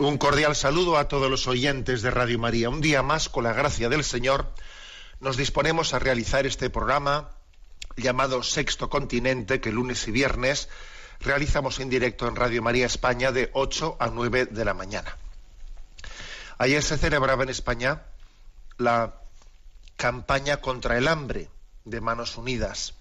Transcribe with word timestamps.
Un 0.00 0.16
cordial 0.16 0.56
saludo 0.56 0.96
a 0.96 1.08
todos 1.08 1.30
los 1.30 1.46
oyentes 1.46 2.00
de 2.00 2.10
Radio 2.10 2.38
María. 2.38 2.70
Un 2.70 2.80
día 2.80 3.02
más, 3.02 3.28
con 3.28 3.44
la 3.44 3.52
gracia 3.52 3.90
del 3.90 4.02
Señor, 4.02 4.50
nos 5.20 5.36
disponemos 5.36 5.92
a 5.92 5.98
realizar 5.98 6.46
este 6.46 6.70
programa 6.70 7.32
llamado 7.98 8.42
Sexto 8.42 8.88
Continente, 8.88 9.60
que 9.60 9.70
lunes 9.70 10.08
y 10.08 10.10
viernes 10.10 10.70
realizamos 11.20 11.80
en 11.80 11.90
directo 11.90 12.26
en 12.26 12.36
Radio 12.36 12.62
María 12.62 12.86
España 12.86 13.30
de 13.30 13.50
8 13.52 13.98
a 14.00 14.06
9 14.06 14.46
de 14.46 14.64
la 14.64 14.72
mañana. 14.72 15.18
Ayer 16.56 16.82
se 16.82 16.96
celebraba 16.96 17.42
en 17.42 17.50
España 17.50 18.04
la 18.78 19.16
campaña 19.96 20.62
contra 20.62 20.96
el 20.96 21.08
hambre 21.08 21.50
de 21.84 22.00
Manos 22.00 22.38
Unidas. 22.38 22.94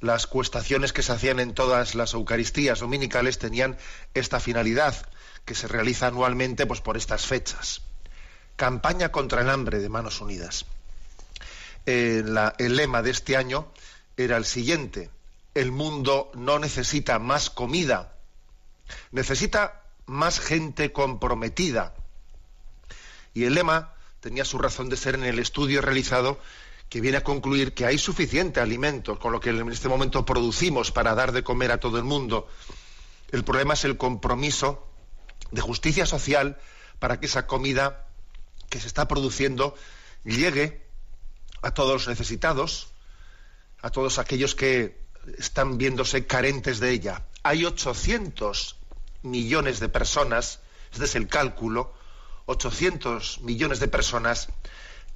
Las 0.00 0.26
cuestaciones 0.26 0.94
que 0.94 1.02
se 1.02 1.12
hacían 1.12 1.38
en 1.38 1.52
todas 1.52 1.94
las 1.94 2.14
Eucaristías 2.14 2.80
dominicales 2.80 3.36
tenían 3.36 3.76
esta 4.14 4.40
finalidad, 4.40 5.06
que 5.48 5.54
se 5.54 5.66
realiza 5.66 6.08
anualmente 6.08 6.66
pues, 6.66 6.82
por 6.82 6.98
estas 6.98 7.24
fechas. 7.24 7.80
Campaña 8.56 9.10
contra 9.10 9.40
el 9.40 9.48
hambre 9.48 9.78
de 9.78 9.88
Manos 9.88 10.20
Unidas. 10.20 10.66
Eh, 11.86 12.22
el 12.58 12.76
lema 12.76 13.00
de 13.00 13.10
este 13.10 13.34
año 13.34 13.72
era 14.18 14.36
el 14.36 14.44
siguiente. 14.44 15.08
El 15.54 15.72
mundo 15.72 16.30
no 16.34 16.58
necesita 16.58 17.18
más 17.18 17.48
comida, 17.48 18.12
necesita 19.10 19.84
más 20.04 20.38
gente 20.38 20.92
comprometida. 20.92 21.94
Y 23.32 23.44
el 23.44 23.54
lema 23.54 23.94
tenía 24.20 24.44
su 24.44 24.58
razón 24.58 24.90
de 24.90 24.98
ser 24.98 25.14
en 25.14 25.24
el 25.24 25.38
estudio 25.38 25.80
realizado 25.80 26.38
que 26.90 27.00
viene 27.00 27.16
a 27.16 27.24
concluir 27.24 27.72
que 27.72 27.86
hay 27.86 27.96
suficiente 27.96 28.60
alimento 28.60 29.18
con 29.18 29.32
lo 29.32 29.40
que 29.40 29.48
en 29.48 29.72
este 29.72 29.88
momento 29.88 30.26
producimos 30.26 30.92
para 30.92 31.14
dar 31.14 31.32
de 31.32 31.42
comer 31.42 31.72
a 31.72 31.80
todo 31.80 31.96
el 31.96 32.04
mundo. 32.04 32.46
El 33.32 33.44
problema 33.44 33.72
es 33.72 33.84
el 33.86 33.96
compromiso 33.96 34.87
de 35.50 35.60
justicia 35.60 36.06
social 36.06 36.58
para 36.98 37.20
que 37.20 37.26
esa 37.26 37.46
comida 37.46 38.06
que 38.68 38.80
se 38.80 38.86
está 38.86 39.08
produciendo 39.08 39.74
llegue 40.24 40.86
a 41.62 41.72
todos 41.72 41.92
los 41.92 42.08
necesitados, 42.08 42.88
a 43.80 43.90
todos 43.90 44.18
aquellos 44.18 44.54
que 44.54 45.00
están 45.38 45.78
viéndose 45.78 46.26
carentes 46.26 46.80
de 46.80 46.90
ella. 46.90 47.24
Hay 47.42 47.64
800 47.64 48.76
millones 49.22 49.80
de 49.80 49.88
personas, 49.88 50.60
este 50.92 51.04
es 51.04 51.14
el 51.14 51.28
cálculo, 51.28 51.94
800 52.46 53.40
millones 53.42 53.80
de 53.80 53.88
personas 53.88 54.48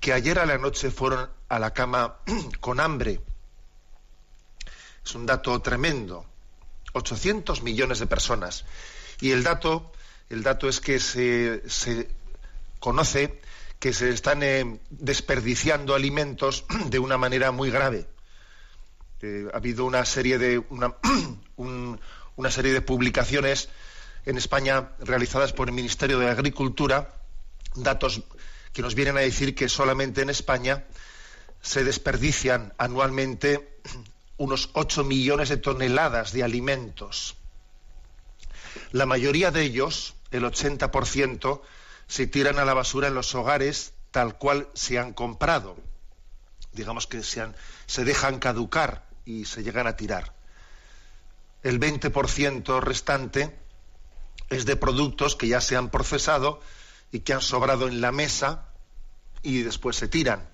que 0.01 0.13
ayer 0.13 0.39
a 0.39 0.47
la 0.47 0.59
noche 0.59 0.91
fueron 0.91 1.31
a 1.49 1.59
la 1.59 1.73
cama 1.73 2.17
con 2.61 2.81
hambre. 2.81 3.21
Es 5.05 5.15
un 5.15 5.27
dato 5.27 5.61
tremendo. 5.61 6.27
800 6.93 7.63
millones 7.63 7.99
de 8.01 8.07
personas. 8.07 8.65
Y 9.21 9.31
el 9.31 9.43
dato, 9.43 9.93
el 10.33 10.43
dato 10.43 10.69
es 10.69 10.81
que 10.81 10.99
se, 10.99 11.63
se 11.69 12.09
conoce 12.81 13.39
que 13.79 13.93
se 13.93 14.09
están 14.11 14.43
eh, 14.43 14.81
desperdiciando 14.91 15.95
alimentos 15.95 16.65
de 16.87 16.99
una 16.99 17.19
manera 17.19 17.51
muy 17.53 17.71
grave. 17.71 18.07
Eh, 19.21 19.47
ha 19.53 19.57
habido 19.57 19.85
una 19.85 20.05
serie 20.05 20.39
de 20.39 20.59
una, 20.59 20.95
un- 21.57 22.01
una 22.37 22.51
serie 22.51 22.73
de 22.73 22.81
publicaciones 22.81 23.69
en 24.25 24.39
España 24.39 24.89
realizadas 25.01 25.53
por 25.53 25.69
el 25.69 25.75
Ministerio 25.75 26.19
de 26.19 26.31
Agricultura, 26.31 27.13
datos 27.75 28.23
que 28.73 28.81
nos 28.81 28.95
vienen 28.95 29.19
a 29.19 29.21
decir 29.21 29.55
que 29.55 29.69
solamente 29.69 30.23
en 30.23 30.31
España 30.31 30.85
se 31.61 31.85
desperdician 31.85 32.73
anualmente 32.79 33.77
unos 34.39 34.71
8 34.73 35.05
millones 35.05 35.51
de 35.51 35.59
toneladas 35.59 36.33
de 36.33 36.43
alimentos. 36.43 37.37
La 38.93 39.05
mayoría 39.05 39.51
de 39.51 39.63
ellos, 39.63 40.15
el 40.33 40.45
80%, 40.45 41.61
se 42.09 42.27
tiran 42.27 42.59
a 42.59 42.65
la 42.65 42.75
basura 42.75 43.09
en 43.09 43.15
los 43.15 43.35
hogares 43.35 43.95
tal 44.11 44.37
cual 44.37 44.69
se 44.75 44.99
han 44.99 45.13
comprado. 45.13 45.77
Digamos 46.73 47.07
que 47.07 47.23
se, 47.23 47.41
han- 47.41 47.55
se 47.87 48.05
dejan 48.05 48.39
caducar 48.39 49.07
y 49.25 49.45
se 49.45 49.63
llegan 49.63 49.87
a 49.87 49.97
tirar. 49.97 50.35
El 51.63 51.79
20% 51.79 52.81
restante 52.81 53.57
es 54.51 54.67
de 54.67 54.77
productos 54.77 55.37
que 55.37 55.49
ya 55.49 55.61
se 55.61 55.77
han 55.77 55.91
procesado 55.91 56.61
y 57.13 57.21
que 57.21 57.33
han 57.35 57.41
sobrado 57.41 57.87
en 57.89 58.01
la 58.01 58.11
mesa 58.13 58.67
y 59.43 59.63
después 59.63 59.97
se 59.97 60.09
tiran. 60.09 60.49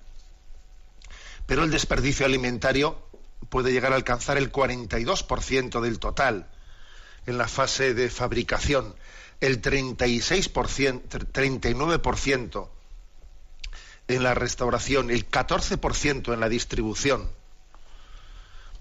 Pero 1.45 1.63
el 1.63 1.71
desperdicio 1.71 2.25
alimentario 2.25 3.01
puede 3.49 3.71
llegar 3.71 3.91
a 3.93 3.95
alcanzar 3.95 4.37
el 4.37 4.51
42% 4.51 5.81
del 5.81 5.99
total 5.99 6.47
en 7.25 7.37
la 7.37 7.47
fase 7.47 7.93
de 7.93 8.09
fabricación, 8.09 8.95
el 9.41 9.61
36%, 9.61 11.01
39% 11.31 12.69
en 14.07 14.23
la 14.23 14.33
restauración, 14.33 15.11
el 15.11 15.29
14% 15.29 16.33
en 16.33 16.39
la 16.39 16.49
distribución. 16.49 17.29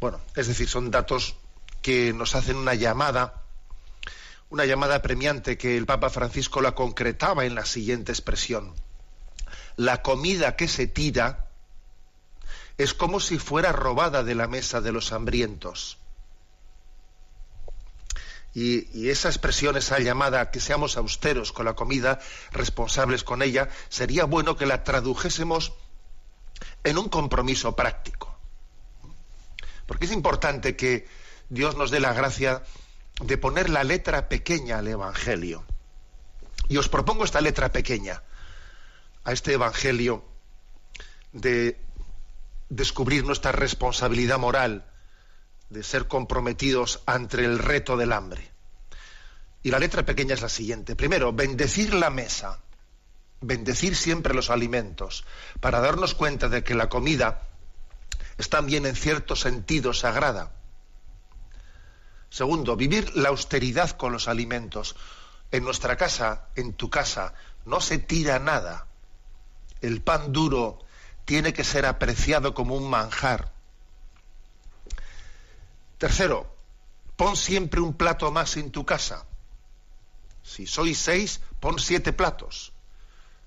Bueno, 0.00 0.20
es 0.34 0.48
decir, 0.48 0.68
son 0.68 0.90
datos 0.90 1.36
que 1.82 2.12
nos 2.12 2.34
hacen 2.34 2.56
una 2.56 2.74
llamada, 2.74 3.42
una 4.50 4.64
llamada 4.64 5.02
premiante 5.02 5.58
que 5.58 5.76
el 5.76 5.86
Papa 5.86 6.10
Francisco 6.10 6.60
la 6.60 6.74
concretaba 6.74 7.44
en 7.44 7.54
la 7.54 7.66
siguiente 7.66 8.12
expresión. 8.12 8.74
La 9.76 10.02
comida 10.02 10.56
que 10.56 10.66
se 10.66 10.86
tira 10.86 11.48
es 12.78 12.94
como 12.94 13.20
si 13.20 13.38
fuera 13.38 13.72
robada 13.72 14.22
de 14.22 14.34
la 14.34 14.48
mesa 14.48 14.80
de 14.80 14.92
los 14.92 15.12
hambrientos. 15.12 15.98
Y, 18.54 19.08
esa 19.08 19.28
expresión, 19.28 19.76
esa 19.76 19.98
llamada 19.98 20.40
a 20.40 20.50
que 20.50 20.60
seamos 20.60 20.96
austeros 20.96 21.52
con 21.52 21.66
la 21.66 21.74
comida, 21.74 22.18
responsables 22.50 23.22
con 23.22 23.42
ella, 23.42 23.68
sería 23.88 24.24
bueno 24.24 24.56
que 24.56 24.66
la 24.66 24.84
tradujésemos 24.84 25.72
en 26.84 26.98
un 26.98 27.08
compromiso 27.08 27.76
práctico. 27.76 28.36
Porque 29.86 30.06
es 30.06 30.12
importante 30.12 30.76
que 30.76 31.06
Dios 31.48 31.76
nos 31.76 31.90
dé 31.90 32.00
la 32.00 32.12
gracia 32.12 32.62
de 33.20 33.38
poner 33.38 33.70
la 33.70 33.84
letra 33.84 34.28
pequeña 34.28 34.78
al 34.78 34.88
Evangelio. 34.88 35.64
Y 36.68 36.76
os 36.76 36.88
propongo 36.88 37.24
esta 37.24 37.40
letra 37.40 37.72
pequeña 37.72 38.22
a 39.24 39.32
este 39.32 39.52
Evangelio 39.54 40.24
de 41.32 41.80
descubrir 42.68 43.24
nuestra 43.24 43.52
responsabilidad 43.52 44.38
moral, 44.38 44.84
de 45.70 45.82
ser 45.82 46.08
comprometidos 46.08 47.02
ante 47.06 47.44
el 47.44 47.58
reto 47.58 47.96
del 47.96 48.12
hambre. 48.12 48.50
Y 49.62 49.70
la 49.70 49.78
letra 49.78 50.04
pequeña 50.04 50.34
es 50.34 50.42
la 50.42 50.48
siguiente. 50.48 50.96
Primero, 50.96 51.32
bendecir 51.32 51.92
la 51.94 52.10
mesa, 52.10 52.60
bendecir 53.40 53.96
siempre 53.96 54.34
los 54.34 54.50
alimentos, 54.50 55.24
para 55.60 55.80
darnos 55.80 56.14
cuenta 56.14 56.48
de 56.48 56.64
que 56.64 56.74
la 56.74 56.88
comida 56.88 57.42
es 58.38 58.48
también 58.48 58.86
en 58.86 58.96
cierto 58.96 59.36
sentido 59.36 59.92
sagrada. 59.92 60.52
Segundo, 62.30 62.76
vivir 62.76 63.16
la 63.16 63.30
austeridad 63.30 63.90
con 63.90 64.12
los 64.12 64.28
alimentos. 64.28 64.96
En 65.50 65.64
nuestra 65.64 65.96
casa, 65.96 66.48
en 66.56 66.74
tu 66.74 66.90
casa, 66.90 67.34
no 67.64 67.80
se 67.80 67.98
tira 67.98 68.38
nada. 68.38 68.86
El 69.80 70.02
pan 70.02 70.32
duro 70.32 70.78
tiene 71.24 71.52
que 71.52 71.64
ser 71.64 71.86
apreciado 71.86 72.54
como 72.54 72.76
un 72.76 72.88
manjar. 72.88 73.52
Tercero, 75.98 76.46
pon 77.16 77.36
siempre 77.36 77.80
un 77.80 77.94
plato 77.94 78.30
más 78.30 78.56
en 78.56 78.70
tu 78.70 78.86
casa. 78.86 79.26
Si 80.42 80.66
sois 80.66 80.96
seis, 80.98 81.40
pon 81.60 81.78
siete 81.78 82.12
platos. 82.12 82.72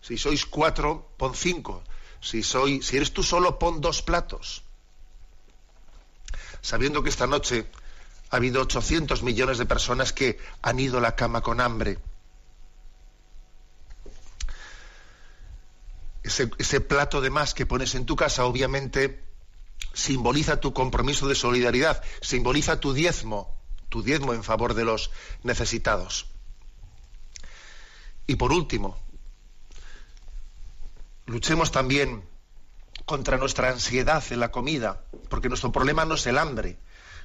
Si 0.02 0.18
sois 0.18 0.46
cuatro, 0.46 1.14
pon 1.18 1.34
cinco. 1.36 1.84
Si, 2.20 2.44
si 2.44 2.98
eres 2.98 3.14
tú 3.14 3.24
solo, 3.24 3.58
pon 3.58 3.82
dos 3.82 4.02
platos. 4.02 4.64
Sabiendo 6.62 7.02
que 7.02 7.10
esta 7.10 7.26
noche 7.26 7.66
ha 8.30 8.36
habido 8.38 8.62
800 8.62 9.24
millones 9.24 9.58
de 9.58 9.66
personas 9.66 10.14
que 10.14 10.40
han 10.62 10.80
ido 10.80 11.00
a 11.00 11.02
la 11.02 11.16
cama 11.16 11.42
con 11.42 11.60
hambre. 11.60 12.00
Ese, 16.24 16.82
plato 16.82 17.20
de 17.20 17.30
más 17.30 17.54
que 17.54 17.66
pones 17.66 17.96
en 17.96 18.06
tu 18.06 18.16
casa, 18.16 18.46
obviamente, 18.46 19.24
simboliza 19.94 20.60
tu 20.60 20.74
compromiso 20.74 21.28
de 21.28 21.36
solidaridad, 21.36 22.04
simboliza 22.22 22.80
tu 22.80 22.94
diezmo, 22.94 23.56
tu 23.90 24.04
diezmo 24.04 24.34
en 24.34 24.44
favor 24.44 24.74
de 24.74 24.86
los 24.86 25.12
necesitados. 25.44 26.28
Y 28.28 28.36
por 28.36 28.52
último, 28.52 28.98
luchemos 31.26 31.72
también 31.72 32.24
contra 33.06 33.38
nuestra 33.38 33.70
ansiedad 33.70 34.24
en 34.30 34.40
la 34.40 34.52
comida, 34.52 35.04
porque 35.30 35.50
nuestro 35.50 35.72
problema 35.72 36.06
no 36.06 36.16
es 36.16 36.26
el 36.28 36.38
hambre, 36.38 36.78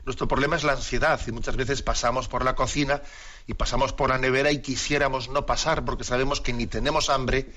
nuestro 0.05 0.29
problema 0.29 0.57
es 0.57 0.65
la 0.65 0.73
ansiedad 0.73 1.21
y 1.27 1.33
muchas 1.33 1.57
veces 1.57 1.83
pasamos 1.83 2.29
por 2.29 2.45
la 2.45 2.55
cocina 2.55 3.03
y 3.47 3.55
pasamos 3.55 3.93
por 3.93 4.11
la 4.11 4.19
nevera 4.19 4.53
y 4.53 4.63
quisiéramos 4.63 5.29
no 5.29 5.47
pasar 5.47 5.85
porque 5.85 6.05
sabemos 6.05 6.41
que 6.41 6.53
ni 6.53 6.67
tenemos 6.67 7.11
hambre 7.11 7.53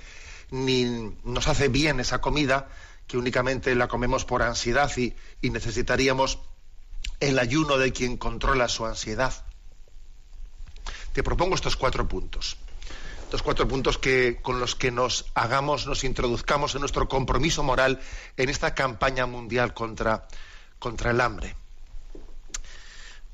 ni 0.51 1.15
nos 1.23 1.47
hace 1.47 1.67
bien 1.67 1.99
esa 1.99 2.21
comida, 2.21 2.67
que 3.09 3.17
únicamente 3.17 3.73
la 3.73 3.87
comemos 3.87 4.23
por 4.23 4.43
ansiedad 4.43 4.91
y, 4.95 5.15
necesitaríamos 5.41 6.37
el 7.19 7.39
ayuno 7.39 7.79
de 7.79 7.91
quien 7.91 8.17
controla 8.17 8.69
su 8.69 8.85
ansiedad. 8.85 9.33
Te 11.11 11.23
propongo 11.23 11.55
estos 11.55 11.75
cuatro 11.75 12.07
puntos. 12.07 12.55
Estos 13.23 13.41
cuatro 13.41 13.67
puntos 13.67 13.97
que, 13.97 14.39
con 14.43 14.59
los 14.59 14.75
que 14.75 14.91
nos 14.91 15.25
hagamos, 15.33 15.87
nos 15.87 16.03
introduzcamos 16.03 16.75
en 16.75 16.81
nuestro 16.81 17.07
compromiso 17.07 17.63
moral 17.63 17.99
en 18.37 18.47
esta 18.47 18.75
campaña 18.75 19.25
mundial 19.25 19.73
contra, 19.73 20.27
contra 20.77 21.09
el 21.09 21.19
hambre. 21.19 21.55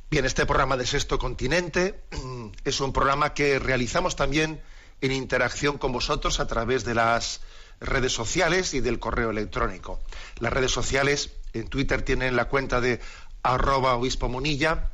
Bien, 0.09 0.23
este 0.23 0.45
programa 0.45 0.77
de 0.77 0.85
Sexto 0.85 1.19
Continente 1.19 2.01
es 2.63 2.79
un 2.79 2.93
programa 2.93 3.33
que 3.33 3.59
realizamos 3.59 4.15
también 4.15 4.61
en 5.01 5.11
interacción 5.11 5.77
con 5.77 5.91
vosotros 5.91 6.39
a 6.39 6.47
través 6.47 6.85
de 6.85 6.95
las 6.95 7.41
redes 7.79 8.13
sociales 8.13 8.73
y 8.73 8.81
del 8.81 8.99
correo 8.99 9.31
electrónico. 9.31 9.99
Las 10.39 10.53
redes 10.53 10.71
sociales 10.71 11.31
en 11.53 11.67
Twitter 11.67 12.01
tienen 12.01 12.35
la 12.35 12.45
cuenta 12.45 12.81
de 12.81 12.99
arroba 13.43 13.95
obispo 13.95 14.29
munilla 14.29 14.91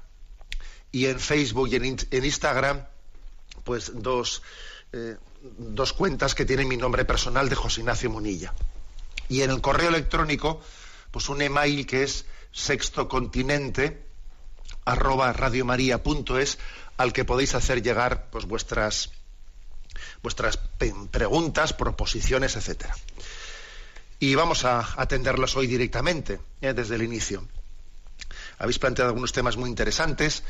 y 0.92 1.06
en 1.06 1.20
Facebook 1.20 1.70
y 1.70 1.76
en, 1.76 2.26
Instagram 2.26 2.86
pues 3.64 3.92
dos, 3.96 4.42
eh, 4.92 5.18
dos 5.42 5.94
cuentas 5.94 6.36
que 6.36 6.46
tienen 6.46 6.68
mi 6.68 6.78
nombre 6.78 7.06
personal 7.06 7.50
de 7.50 7.56
José 7.56 7.82
Ignacio 7.82 8.10
Munilla. 8.10 8.54
Y 9.30 9.42
en 9.42 9.50
el 9.52 9.62
correo 9.62 9.90
electrónico 9.90 10.62
pues 11.12 11.30
un 11.30 11.42
email 11.42 11.86
que 11.86 12.04
es 12.04 12.26
sextocontinente 12.52 14.06
arroba 14.86 15.32
radiomaria.es 15.34 16.58
al 16.98 17.14
que 17.14 17.26
podéis 17.26 17.56
hacer 17.56 17.82
llegar 17.82 18.30
pues 18.32 18.46
vuestras 18.46 19.12
vuestras 20.22 20.58
preguntas, 21.12 21.74
proposiciones, 21.74 22.56
etcétera. 22.56 22.96
Y 24.20 24.36
vamos 24.36 24.66
a 24.66 24.88
atenderlas 25.02 25.56
hoy 25.56 25.68
directamente, 25.68 26.40
eh, 26.62 26.74
desde 26.74 26.96
el 26.96 27.04
inicio. 27.04 27.48
Habéis 28.60 28.78
planteado 28.78 29.10
algunos 29.10 29.32
temas 29.32 29.58
muy 29.58 29.70
interesantes 29.70 30.44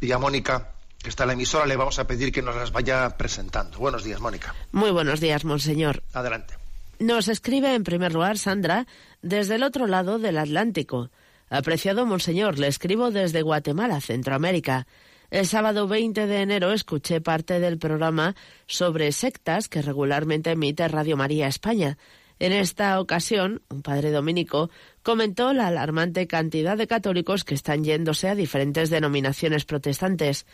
y 0.00 0.10
a 0.12 0.18
Mónica, 0.18 0.72
que 1.02 1.10
está 1.10 1.24
en 1.24 1.28
la 1.28 1.32
emisora, 1.34 1.66
le 1.66 1.76
vamos 1.76 1.98
a 1.98 2.06
pedir 2.06 2.32
que 2.32 2.40
nos 2.40 2.56
las 2.56 2.72
vaya 2.72 3.16
presentando. 3.18 3.78
Buenos 3.78 4.04
días, 4.04 4.20
Mónica. 4.20 4.54
Muy 4.72 4.90
buenos 4.90 5.20
días, 5.20 5.44
monseñor. 5.44 6.02
Adelante. 6.14 6.54
Nos 6.98 7.28
escribe 7.28 7.74
en 7.74 7.84
primer 7.84 8.14
lugar 8.14 8.38
Sandra 8.38 8.86
desde 9.20 9.56
el 9.56 9.64
otro 9.64 9.86
lado 9.86 10.18
del 10.18 10.38
Atlántico. 10.38 11.10
Apreciado 11.50 12.06
monseñor, 12.06 12.58
le 12.58 12.68
escribo 12.68 13.10
desde 13.10 13.42
Guatemala, 13.42 14.00
Centroamérica. 14.00 14.86
El 15.30 15.46
sábado 15.46 15.88
20 15.88 16.26
de 16.26 16.42
enero 16.42 16.72
escuché 16.72 17.20
parte 17.20 17.58
del 17.60 17.78
programa 17.78 18.34
sobre 18.66 19.10
sectas 19.12 19.68
que 19.68 19.82
regularmente 19.82 20.52
emite 20.52 20.86
Radio 20.88 21.16
María 21.16 21.48
España. 21.48 21.98
En 22.38 22.52
esta 22.52 23.00
ocasión, 23.00 23.62
un 23.70 23.82
padre 23.82 24.10
dominico 24.10 24.70
comentó 25.02 25.52
la 25.52 25.68
alarmante 25.68 26.26
cantidad 26.26 26.76
de 26.76 26.86
católicos 26.86 27.44
que 27.44 27.54
están 27.54 27.84
yéndose 27.84 28.28
a 28.28 28.34
diferentes 28.34 28.90
denominaciones 28.90 29.64
protestantes. 29.64 30.46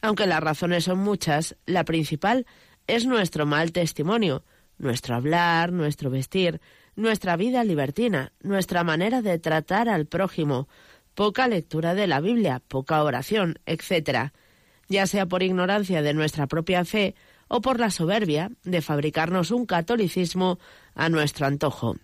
Aunque 0.00 0.26
las 0.26 0.40
razones 0.40 0.84
son 0.84 0.98
muchas, 0.98 1.56
la 1.66 1.84
principal 1.84 2.46
es 2.86 3.06
nuestro 3.06 3.46
mal 3.46 3.72
testimonio, 3.72 4.44
nuestro 4.78 5.16
hablar, 5.16 5.72
nuestro 5.72 6.10
vestir, 6.10 6.60
nuestra 6.96 7.36
vida 7.36 7.64
libertina, 7.64 8.32
nuestra 8.42 8.84
manera 8.84 9.22
de 9.22 9.38
tratar 9.38 9.88
al 9.88 10.06
prójimo, 10.06 10.68
poca 11.14 11.48
lectura 11.48 11.94
de 11.94 12.06
la 12.06 12.20
Biblia, 12.20 12.62
poca 12.66 13.02
oración, 13.02 13.58
etc., 13.66 14.32
ya 14.88 15.06
sea 15.06 15.26
por 15.26 15.42
ignorancia 15.42 16.02
de 16.02 16.14
nuestra 16.14 16.46
propia 16.46 16.84
fe 16.84 17.14
o 17.48 17.60
por 17.60 17.80
la 17.80 17.90
soberbia 17.90 18.50
de 18.64 18.82
fabricarnos 18.82 19.50
un 19.50 19.66
catolicismo 19.66 20.58
a 20.94 21.08
nuestro 21.08 21.46
antojo. 21.46 21.96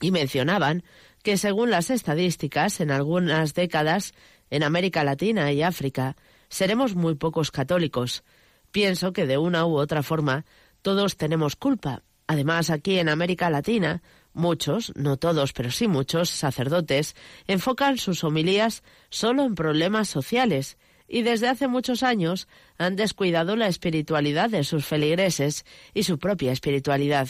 Y 0.00 0.10
mencionaban 0.10 0.84
que 1.22 1.36
según 1.36 1.70
las 1.70 1.90
estadísticas, 1.90 2.80
en 2.80 2.90
algunas 2.90 3.54
décadas, 3.54 4.12
en 4.50 4.62
América 4.62 5.02
Latina 5.02 5.52
y 5.52 5.62
África, 5.62 6.16
seremos 6.48 6.94
muy 6.94 7.16
pocos 7.16 7.50
católicos. 7.50 8.24
Pienso 8.70 9.12
que 9.12 9.26
de 9.26 9.38
una 9.38 9.66
u 9.66 9.76
otra 9.76 10.02
forma 10.02 10.44
todos 10.82 11.16
tenemos 11.16 11.56
culpa. 11.56 12.02
Además, 12.26 12.70
aquí 12.70 12.98
en 12.98 13.08
América 13.08 13.50
Latina 13.50 14.02
Muchos, 14.38 14.92
no 14.94 15.16
todos, 15.16 15.52
pero 15.52 15.72
sí 15.72 15.88
muchos, 15.88 16.30
sacerdotes, 16.30 17.16
enfocan 17.48 17.98
sus 17.98 18.22
homilías 18.22 18.84
solo 19.10 19.42
en 19.42 19.56
problemas 19.56 20.08
sociales 20.08 20.78
y 21.08 21.22
desde 21.22 21.48
hace 21.48 21.66
muchos 21.66 22.04
años 22.04 22.46
han 22.78 22.94
descuidado 22.94 23.56
la 23.56 23.66
espiritualidad 23.66 24.48
de 24.48 24.62
sus 24.62 24.86
feligreses 24.86 25.64
y 25.92 26.04
su 26.04 26.20
propia 26.20 26.52
espiritualidad. 26.52 27.28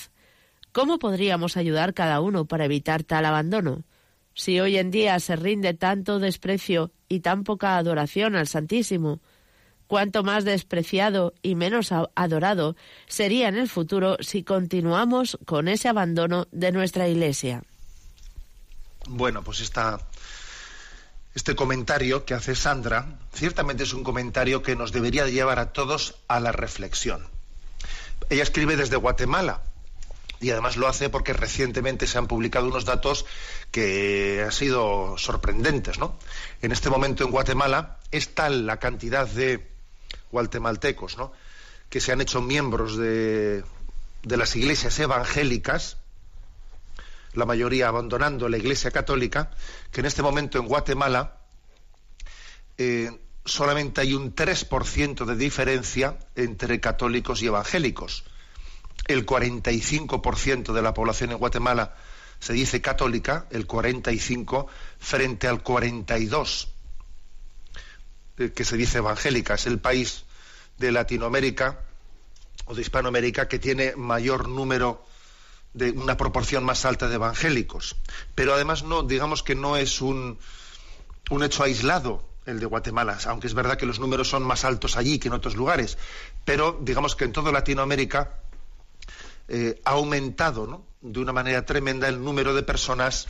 ¿Cómo 0.72 0.98
podríamos 0.98 1.56
ayudar 1.56 1.94
cada 1.94 2.20
uno 2.20 2.44
para 2.44 2.66
evitar 2.66 3.04
tal 3.04 3.24
abandono? 3.24 3.84
Si 4.34 4.60
hoy 4.60 4.76
en 4.76 4.90
día 4.90 5.18
se 5.18 5.34
rinde 5.34 5.72
tanto 5.72 6.18
desprecio 6.18 6.92
y 7.08 7.20
tan 7.20 7.42
poca 7.42 7.78
adoración 7.78 8.36
al 8.36 8.48
Santísimo, 8.48 9.22
cuánto 9.88 10.22
más 10.22 10.44
despreciado 10.44 11.34
y 11.42 11.56
menos 11.56 11.90
adorado 12.14 12.76
sería 13.08 13.48
en 13.48 13.56
el 13.56 13.68
futuro 13.68 14.16
si 14.20 14.44
continuamos 14.44 15.38
con 15.46 15.66
ese 15.66 15.88
abandono 15.88 16.46
de 16.52 16.70
nuestra 16.70 17.08
Iglesia. 17.08 17.64
Bueno, 19.08 19.42
pues 19.42 19.60
esta, 19.60 19.98
este 21.34 21.56
comentario 21.56 22.24
que 22.24 22.34
hace 22.34 22.54
Sandra 22.54 23.18
ciertamente 23.32 23.82
es 23.82 23.94
un 23.94 24.04
comentario 24.04 24.62
que 24.62 24.76
nos 24.76 24.92
debería 24.92 25.26
llevar 25.26 25.58
a 25.58 25.72
todos 25.72 26.16
a 26.28 26.38
la 26.38 26.52
reflexión. 26.52 27.26
Ella 28.30 28.42
escribe 28.42 28.76
desde 28.76 28.96
Guatemala 28.96 29.62
y 30.40 30.50
además 30.50 30.76
lo 30.76 30.86
hace 30.86 31.08
porque 31.08 31.32
recientemente 31.32 32.06
se 32.06 32.18
han 32.18 32.26
publicado 32.26 32.68
unos 32.68 32.84
datos 32.84 33.24
que 33.70 34.42
han 34.44 34.52
sido 34.52 35.16
sorprendentes. 35.16 35.98
¿no? 35.98 36.18
En 36.60 36.72
este 36.72 36.90
momento 36.90 37.24
en 37.24 37.30
Guatemala 37.30 37.98
es 38.10 38.34
tal 38.34 38.66
la 38.66 38.78
cantidad 38.78 39.26
de 39.26 39.77
guatemaltecos, 40.30 41.16
¿no? 41.18 41.32
que 41.88 42.00
se 42.00 42.12
han 42.12 42.20
hecho 42.20 42.42
miembros 42.42 42.96
de, 42.96 43.64
de 44.22 44.36
las 44.36 44.54
iglesias 44.56 44.98
evangélicas, 44.98 45.96
la 47.34 47.46
mayoría 47.46 47.88
abandonando 47.88 48.48
la 48.48 48.58
iglesia 48.58 48.90
católica, 48.90 49.50
que 49.90 50.00
en 50.00 50.06
este 50.06 50.22
momento 50.22 50.58
en 50.58 50.66
Guatemala 50.66 51.38
eh, 52.76 53.10
solamente 53.44 54.00
hay 54.00 54.14
un 54.14 54.34
3% 54.34 55.24
de 55.24 55.36
diferencia 55.36 56.18
entre 56.36 56.80
católicos 56.80 57.42
y 57.42 57.46
evangélicos. 57.46 58.24
El 59.06 59.24
45% 59.24 60.72
de 60.72 60.82
la 60.82 60.94
población 60.94 61.32
en 61.32 61.38
Guatemala 61.38 61.94
se 62.40 62.52
dice 62.52 62.80
católica, 62.80 63.46
el 63.50 63.66
45 63.66 64.66
frente 64.98 65.48
al 65.48 65.62
42 65.62 66.68
eh, 66.68 66.77
que 68.54 68.64
se 68.64 68.76
dice 68.76 68.98
evangélica. 68.98 69.54
Es 69.54 69.66
el 69.66 69.78
país 69.78 70.24
de 70.78 70.92
Latinoamérica 70.92 71.80
o 72.66 72.74
de 72.74 72.82
Hispanoamérica 72.82 73.48
que 73.48 73.58
tiene 73.58 73.94
mayor 73.96 74.48
número 74.48 75.04
de 75.74 75.90
una 75.90 76.16
proporción 76.16 76.64
más 76.64 76.84
alta 76.84 77.08
de 77.08 77.16
evangélicos. 77.16 77.96
Pero 78.34 78.54
además 78.54 78.82
no, 78.82 79.02
digamos 79.02 79.42
que 79.42 79.54
no 79.54 79.76
es 79.76 80.00
un, 80.00 80.38
un 81.30 81.42
hecho 81.42 81.62
aislado 81.62 82.24
el 82.46 82.60
de 82.60 82.66
Guatemala, 82.66 83.18
aunque 83.26 83.46
es 83.46 83.54
verdad 83.54 83.76
que 83.76 83.84
los 83.84 84.00
números 84.00 84.30
son 84.30 84.42
más 84.42 84.64
altos 84.64 84.96
allí 84.96 85.18
que 85.18 85.28
en 85.28 85.34
otros 85.34 85.54
lugares, 85.54 85.98
pero 86.46 86.78
digamos 86.80 87.14
que 87.14 87.24
en 87.24 87.32
toda 87.32 87.52
Latinoamérica 87.52 88.40
eh, 89.48 89.80
ha 89.84 89.90
aumentado 89.90 90.82
de 91.02 91.20
una 91.20 91.32
manera 91.32 91.66
tremenda 91.66 92.08
el 92.08 92.24
número 92.24 92.54
de 92.54 92.62
personas 92.62 93.28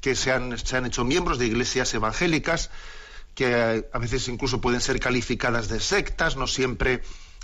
que 0.00 0.16
se 0.16 0.32
han, 0.32 0.58
se 0.58 0.76
han 0.76 0.86
hecho 0.86 1.04
miembros 1.04 1.38
de 1.38 1.46
iglesias 1.46 1.94
evangélicas, 1.94 2.70
que 3.36 3.84
a 3.92 3.98
veces 3.98 4.26
incluso 4.28 4.60
pueden 4.60 4.80
ser 4.80 4.98
calificadas 4.98 5.68
de 5.68 5.78
sectas, 5.78 6.36
no 6.36 6.46
siempre 6.46 7.02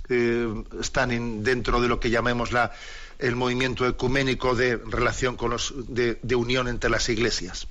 eh, 0.08 0.64
están 0.80 1.44
dentro 1.44 1.80
de 1.80 1.88
lo 1.88 2.00
que 2.00 2.10
llamemos 2.10 2.50
la, 2.50 2.72
el 3.18 3.36
movimiento 3.36 3.86
ecuménico 3.86 4.56
de 4.56 4.76
relación 4.78 5.36
con 5.36 5.50
los, 5.50 5.74
de, 5.76 6.18
de 6.22 6.34
unión 6.34 6.66
entre 6.66 6.90
las 6.90 7.08
iglesias. 7.10 7.68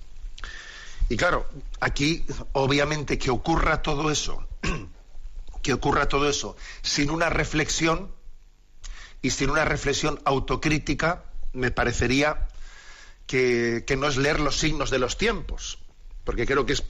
Y 1.09 1.17
claro, 1.17 1.49
aquí 1.79 2.23
obviamente 2.53 3.17
que 3.17 3.31
ocurra 3.31 3.81
todo 3.81 4.11
eso, 4.11 4.47
que 5.63 5.73
ocurra 5.73 6.07
todo 6.07 6.29
eso 6.29 6.55
sin 6.83 7.09
una 7.09 7.29
reflexión 7.29 8.11
y 9.23 9.31
sin 9.31 9.49
una 9.49 9.65
reflexión 9.65 10.21
autocrítica, 10.25 11.25
me 11.53 11.71
parecería 11.71 12.47
que, 13.25 13.83
no 13.97 14.07
es 14.07 14.17
leer 14.17 14.39
los 14.39 14.57
signos 14.57 14.89
de 14.89 14.99
los 14.99 15.17
tiempos, 15.17 15.79
porque 16.23 16.45
creo 16.45 16.65
que 16.65 16.73
es, 16.73 16.83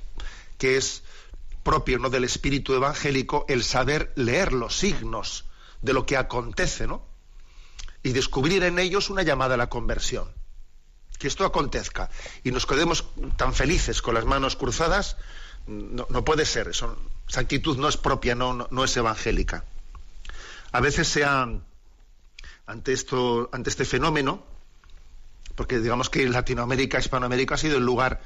que 0.58 0.78
es 0.78 1.04
propio 1.64 2.00
¿no? 2.00 2.10
del 2.10 2.24
espíritu 2.24 2.74
evangélico 2.74 3.46
el 3.48 3.64
saber 3.64 4.12
leer 4.16 4.54
los 4.54 4.78
signos 4.78 5.46
de 5.82 5.94
lo 5.94 6.06
que 6.06 6.18
acontece, 6.18 6.88
¿no? 6.88 7.06
Y 8.04 8.14
descubrir 8.14 8.64
en 8.64 8.80
ellos 8.80 9.10
una 9.10 9.24
llamada 9.24 9.56
a 9.56 9.58
la 9.58 9.70
conversión 9.70 10.32
que 11.22 11.28
esto 11.28 11.46
acontezca 11.46 12.10
y 12.44 12.50
nos 12.50 12.66
quedemos 12.66 13.06
tan 13.38 13.54
felices 13.54 14.02
con 14.02 14.16
las 14.16 14.26
manos 14.26 14.56
cruzadas, 14.56 15.18
no, 15.68 16.26
puede 16.26 16.46
ser. 16.46 16.70
Eso, 16.70 16.98
esa 17.30 17.42
actitud 17.42 17.78
no 17.78 17.88
es 17.88 17.96
propia, 17.96 18.34
no, 18.34 18.68
no, 18.72 18.84
es 18.84 18.98
evangélica. 18.98 19.64
A 20.72 20.80
veces 20.80 21.08
sea 21.08 21.48
ante 22.66 22.94
esto, 22.94 23.50
ante 23.54 23.70
este 23.70 23.86
fenómeno, 23.86 24.44
porque 25.54 25.80
digamos 25.80 26.10
que 26.10 26.28
Latinoamérica, 26.28 26.98
Hispanoamérica 26.98 27.54
ha 27.54 27.60
sido 27.60 27.78
el 27.78 27.86
lugar 27.86 28.24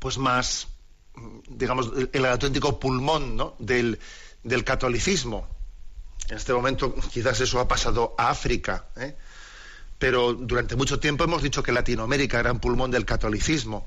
pues 0.00 0.18
más, 0.18 0.68
digamos, 1.48 1.90
el, 2.12 2.26
auténtico 2.26 2.78
pulmón 2.78 3.36
¿no? 3.36 3.54
del, 3.58 3.98
del 4.42 4.64
catolicismo. 4.64 5.46
En 6.28 6.36
este 6.36 6.52
momento 6.52 6.94
quizás 6.94 7.40
eso 7.40 7.60
ha 7.60 7.68
pasado 7.68 8.14
a 8.18 8.30
África. 8.30 8.86
¿eh? 8.96 9.16
pero 10.00 10.32
durante 10.32 10.76
mucho 10.76 10.98
tiempo 10.98 11.24
hemos 11.24 11.42
dicho 11.42 11.62
que 11.62 11.72
Latinoamérica 11.72 12.40
era 12.40 12.50
un 12.50 12.58
pulmón 12.58 12.90
del 12.90 13.04
catolicismo. 13.04 13.86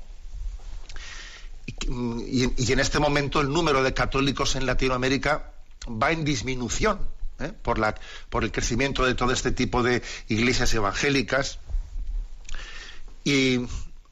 Y, 1.66 2.72
en 2.72 2.78
este 2.78 3.00
momento 3.00 3.40
el 3.40 3.48
número 3.48 3.82
de 3.82 3.92
católicos 3.92 4.54
en 4.54 4.64
Latinoamérica 4.64 5.50
va 5.88 6.12
en 6.12 6.24
disminución 6.24 7.00
¿eh? 7.40 7.52
por, 7.62 7.80
la, 7.80 7.96
por 8.30 8.44
el 8.44 8.52
crecimiento 8.52 9.04
de 9.04 9.16
todo 9.16 9.32
este 9.32 9.50
tipo 9.50 9.82
de 9.82 10.02
iglesias 10.28 10.72
evangélicas. 10.72 11.58
Y 13.24 13.62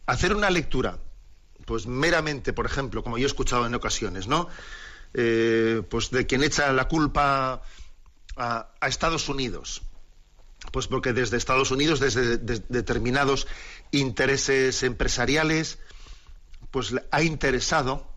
hacer 0.07 0.35
una 0.35 0.51
lectura, 0.51 0.99
pues 1.65 1.87
meramente, 1.87 2.53
por 2.53 2.67
ejemplo, 2.67 3.03
como 3.03 3.19
yo 3.19 3.25
he 3.25 3.27
escuchado 3.27 3.67
en 3.67 3.75
ocasiones, 3.75 4.27
¿no? 4.27 4.49
Eh, 5.15 5.83
pues 5.89 6.11
de 6.11 6.27
quien 6.27 6.43
echa 6.43 6.73
la 6.73 6.89
culpa 6.89 7.63
a 8.37 8.89
Estados 8.89 9.29
Unidos 9.29 9.83
pues 10.71 10.87
porque 10.87 11.13
desde 11.13 11.37
Estados 11.37 11.71
Unidos, 11.71 11.99
desde 11.99 12.39
determinados 12.39 13.47
intereses 13.91 14.83
empresariales, 14.83 15.79
pues 16.71 16.95
ha 17.11 17.23
interesado 17.23 18.09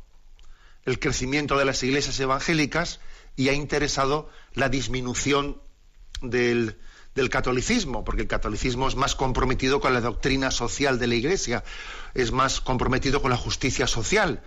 el 0.85 0.99
crecimiento 0.99 1.57
de 1.57 1.65
las 1.65 1.81
iglesias 1.81 2.19
evangélicas 2.19 2.99
y 3.35 3.49
ha 3.49 3.53
interesado 3.53 4.29
la 4.53 4.69
disminución 4.69 5.61
del, 6.21 6.77
del 7.15 7.29
catolicismo, 7.29 8.03
porque 8.03 8.23
el 8.23 8.27
catolicismo 8.27 8.87
es 8.87 8.95
más 8.95 9.15
comprometido 9.15 9.79
con 9.79 9.93
la 9.93 10.01
doctrina 10.01 10.51
social 10.51 10.99
de 10.99 11.07
la 11.07 11.15
Iglesia, 11.15 11.63
es 12.13 12.31
más 12.31 12.61
comprometido 12.61 13.21
con 13.21 13.31
la 13.31 13.37
justicia 13.37 13.87
social. 13.87 14.43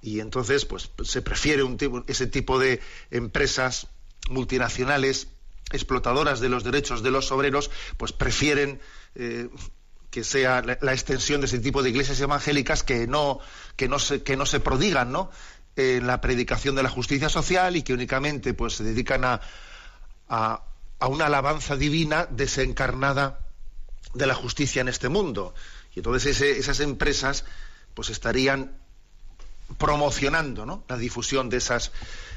Y 0.00 0.20
entonces, 0.20 0.64
pues 0.64 0.90
se 1.02 1.22
prefiere 1.22 1.64
ese 2.06 2.26
tipo 2.26 2.58
de 2.58 2.80
empresas 3.10 3.88
multinacionales 4.28 5.28
explotadoras 5.72 6.40
de 6.40 6.48
los 6.48 6.62
derechos 6.62 7.02
de 7.02 7.10
los 7.10 7.32
obreros, 7.32 7.70
pues 7.96 8.12
prefieren 8.12 8.80
eh, 9.14 9.48
que 10.10 10.24
sea 10.24 10.62
la, 10.62 10.92
extensión 10.92 11.40
de 11.40 11.46
ese 11.46 11.58
tipo 11.58 11.82
de 11.82 11.90
iglesias 11.90 12.20
evangélicas 12.20 12.82
que 12.82 13.06
no, 13.06 13.40
que 13.76 13.88
no, 13.88 13.98
se, 13.98 14.22
que 14.22 14.36
no 14.36 14.46
se 14.46 14.60
prodigan 14.60 15.12
¿no? 15.12 15.30
en 15.76 16.06
la 16.06 16.20
predicación 16.20 16.74
de 16.74 16.82
la 16.82 16.88
justicia 16.90 17.28
social 17.28 17.76
y 17.76 17.82
que 17.82 17.92
únicamente 17.92 18.54
pues, 18.54 18.74
se 18.74 18.84
dedican 18.84 19.24
a, 19.24 19.40
una 21.06 21.26
alabanza 21.26 21.76
divina 21.76 22.26
desencarnada 22.28 23.38
de 24.14 24.26
la 24.26 24.34
justicia 24.34 24.80
en 24.80 24.88
este 24.88 25.08
mundo. 25.08 25.54
Y 25.94 26.00
entonces 26.00 26.40
esas 26.40 26.80
empresas 26.80 27.44
pues 27.94 28.10
estarían 28.10 28.76
promocionando 29.78 30.84
la 30.88 30.96
difusión 30.96 31.48
de 31.48 31.58
esas, 31.58 31.92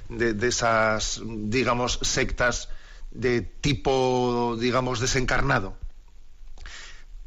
de, 0.10 0.34
de 0.34 0.48
esas 0.48 1.22
digamos, 1.24 2.00
sectas 2.02 2.70
de 3.12 3.42
tipo, 3.42 4.58
digamos, 4.60 5.00
desencarnado. 5.00 5.78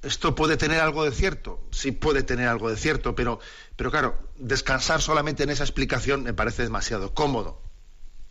¿Esto 0.03 0.35
puede 0.35 0.57
tener 0.59 0.81
algo 0.81 1.05
de 1.05 1.13
cierto? 1.13 1.61
Sí 1.71 1.91
puede 1.91 2.23
tener 2.23 2.49
algo 2.49 2.69
de 2.69 2.77
cierto, 2.77 3.15
pero, 3.15 3.41
pero 3.77 3.91
claro, 3.91 4.19
descansar 4.37 5.01
solamente 5.01 5.45
en 5.45 5.51
esa 5.51 5.65
explicación 5.65 6.25
me 6.25 6.35
parece 6.35 6.63
demasiado 6.63 7.15
cómodo. 7.15 7.63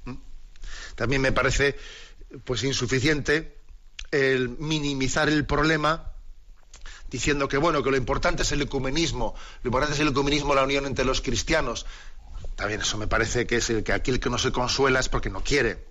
¿Mm? 0.06 0.16
También 0.96 1.22
me 1.22 1.32
parece 1.32 1.76
pues 2.44 2.64
insuficiente 2.64 3.58
el 4.12 4.50
minimizar 4.50 5.28
el 5.28 5.46
problema 5.46 6.12
diciendo 7.10 7.48
que 7.48 7.58
bueno, 7.58 7.84
que 7.84 7.92
lo 7.92 7.98
importante 7.98 8.42
es 8.42 8.52
el 8.52 8.62
ecumenismo, 8.64 9.36
lo 9.62 9.68
importante 9.68 9.94
es 9.94 10.00
el 10.00 10.08
ecumenismo, 10.08 10.56
la 10.56 10.64
unión 10.64 10.86
entre 10.86 11.06
los 11.06 11.22
cristianos. 11.22 11.86
También 12.56 12.82
eso 12.82 12.98
me 12.98 13.08
parece 13.08 13.46
que 13.46 13.58
es 13.58 13.70
el 13.70 13.84
que 13.84 13.94
aquí 13.94 14.12
el 14.12 14.20
que 14.20 14.30
no 14.30 14.38
se 14.38 14.52
consuela 14.52 15.00
es 15.00 15.10
porque 15.10 15.30
no 15.30 15.44
quiere. 15.44 15.86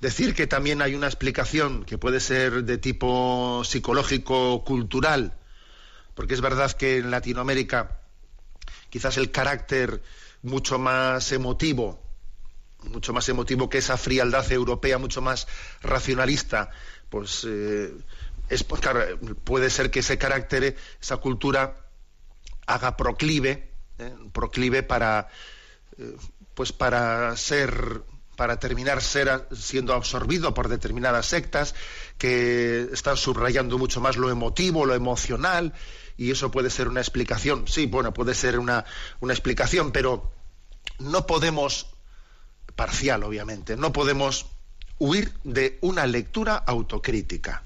Decir 0.00 0.34
que 0.34 0.46
también 0.46 0.82
hay 0.82 0.94
una 0.94 1.06
explicación 1.06 1.84
que 1.84 1.96
puede 1.96 2.20
ser 2.20 2.64
de 2.64 2.76
tipo 2.76 3.62
psicológico, 3.64 4.64
cultural, 4.64 5.38
porque 6.14 6.34
es 6.34 6.40
verdad 6.40 6.72
que 6.72 6.98
en 6.98 7.10
Latinoamérica 7.10 8.00
quizás 8.90 9.16
el 9.16 9.30
carácter 9.30 10.02
mucho 10.42 10.78
más 10.78 11.32
emotivo, 11.32 12.03
mucho 12.90 13.12
más 13.12 13.28
emotivo 13.28 13.68
que 13.68 13.78
esa 13.78 13.96
frialdad 13.96 14.50
europea, 14.52 14.98
mucho 14.98 15.20
más 15.20 15.46
racionalista, 15.82 16.70
pues, 17.08 17.46
eh, 17.48 17.92
es, 18.48 18.64
pues, 18.64 18.82
puede 19.44 19.70
ser 19.70 19.90
que 19.90 20.00
ese 20.00 20.18
carácter, 20.18 20.76
esa 21.00 21.16
cultura, 21.18 21.76
haga 22.66 22.96
proclive, 22.96 23.70
eh, 23.98 24.14
proclive 24.32 24.82
para, 24.82 25.28
eh, 25.98 26.16
pues 26.54 26.72
para 26.72 27.36
ser 27.36 28.02
para 28.36 28.58
terminar 28.58 29.00
ser, 29.00 29.46
siendo 29.52 29.94
absorbido 29.94 30.54
por 30.54 30.68
determinadas 30.68 31.26
sectas 31.26 31.74
que 32.18 32.88
están 32.92 33.16
subrayando 33.16 33.78
mucho 33.78 34.00
más 34.00 34.16
lo 34.16 34.30
emotivo, 34.30 34.86
lo 34.86 34.94
emocional, 34.94 35.72
y 36.16 36.30
eso 36.30 36.50
puede 36.50 36.70
ser 36.70 36.88
una 36.88 37.00
explicación. 37.00 37.66
Sí, 37.68 37.86
bueno, 37.86 38.12
puede 38.12 38.34
ser 38.34 38.58
una, 38.58 38.84
una 39.20 39.32
explicación, 39.32 39.92
pero 39.92 40.32
no 40.98 41.26
podemos, 41.26 41.93
parcial 42.76 43.22
obviamente, 43.22 43.76
no 43.76 43.92
podemos 43.92 44.46
huir 44.98 45.32
de 45.44 45.78
una 45.80 46.06
lectura 46.06 46.56
autocrítica. 46.56 47.62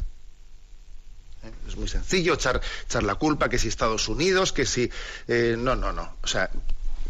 ¿Eh? 1.43 1.50
Es 1.69 1.77
muy 1.77 1.88
sencillo 1.88 2.35
echar, 2.35 2.61
echar, 2.85 3.03
la 3.03 3.15
culpa 3.15 3.49
que 3.49 3.59
si 3.59 3.69
Estados 3.69 4.09
Unidos, 4.09 4.53
que 4.53 4.67
si... 4.67 4.91
Eh, 5.27 5.57
no, 5.59 5.77
no, 5.77 5.93
no. 5.93 6.17
O 6.23 6.27
sea, 6.27 6.50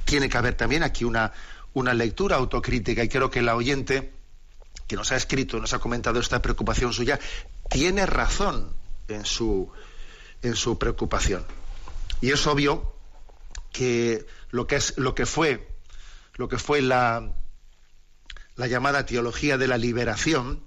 tiene 0.05 0.29
que 0.29 0.39
haber 0.39 0.55
también 0.55 0.83
aquí 0.83 1.05
una, 1.05 1.33
una 1.75 1.95
lectura 1.95 2.37
autocrítica 2.37 3.03
y 3.05 3.09
creo 3.09 3.31
que 3.31 3.43
la 3.43 3.55
oyente 3.55 4.13
que 4.87 4.97
nos 4.97 5.13
ha 5.13 5.17
escrito, 5.17 5.59
nos 5.61 5.75
ha 5.75 5.79
comentado 5.79 6.19
esta 6.19 6.41
preocupación 6.41 6.93
suya, 6.93 7.21
tiene 7.69 8.07
razón 8.07 8.73
en 9.09 9.25
su, 9.27 9.71
en 10.43 10.57
su 10.57 10.79
preocupación. 10.79 11.45
Y 12.21 12.31
es 12.33 12.47
obvio 12.47 12.95
que 13.71 14.27
lo 14.51 14.67
que, 14.67 14.77
es, 14.77 14.97
lo 14.97 15.15
que 15.15 15.27
fue, 15.27 15.69
lo 16.35 16.49
que 16.49 16.59
fue 16.59 16.81
la, 16.81 17.33
la 18.59 18.67
llamada 18.67 19.07
teología 19.07 19.57
de 19.57 19.69
la 19.69 19.79
liberación 19.79 20.61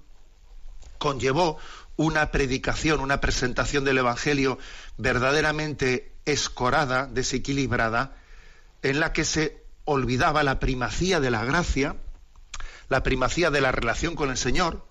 conllevó 0.98 1.58
una 1.96 2.30
predicación, 2.30 3.00
una 3.00 3.20
presentación 3.20 3.84
del 3.84 3.98
Evangelio 3.98 4.58
verdaderamente 4.96 6.12
escorada, 6.24 7.06
desequilibrada, 7.06 8.16
en 8.82 8.98
la 8.98 9.12
que 9.12 9.24
se 9.24 9.62
olvidaba 9.84 10.42
la 10.42 10.58
primacía 10.58 11.20
de 11.20 11.30
la 11.30 11.44
gracia, 11.44 11.96
la 12.88 13.02
primacía 13.02 13.50
de 13.50 13.60
la 13.60 13.72
relación 13.72 14.16
con 14.16 14.30
el 14.30 14.38
Señor, 14.38 14.86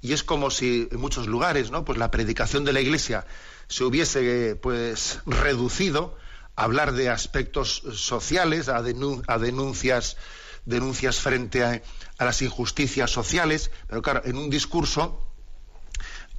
y 0.00 0.12
es 0.12 0.22
como 0.22 0.50
si 0.50 0.88
en 0.92 1.00
muchos 1.00 1.26
lugares, 1.26 1.72
¿no? 1.72 1.84
Pues 1.84 1.98
la 1.98 2.12
predicación 2.12 2.64
de 2.64 2.72
la 2.72 2.80
Iglesia 2.80 3.26
se 3.66 3.82
hubiese 3.82 4.54
pues 4.54 5.18
reducido 5.26 6.16
a 6.54 6.62
hablar 6.62 6.92
de 6.92 7.08
aspectos 7.08 7.82
sociales, 7.94 8.68
a, 8.68 8.82
denuncias, 8.82 10.16
denuncias 10.66 11.20
frente 11.20 11.64
a, 11.64 11.82
las 12.18 12.42
injusticias 12.42 13.10
sociales, 13.10 13.70
pero 13.88 14.02
claro, 14.02 14.22
en 14.24 14.36
un 14.36 14.50
discurso 14.50 15.32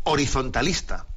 horizontalista. 0.04 1.08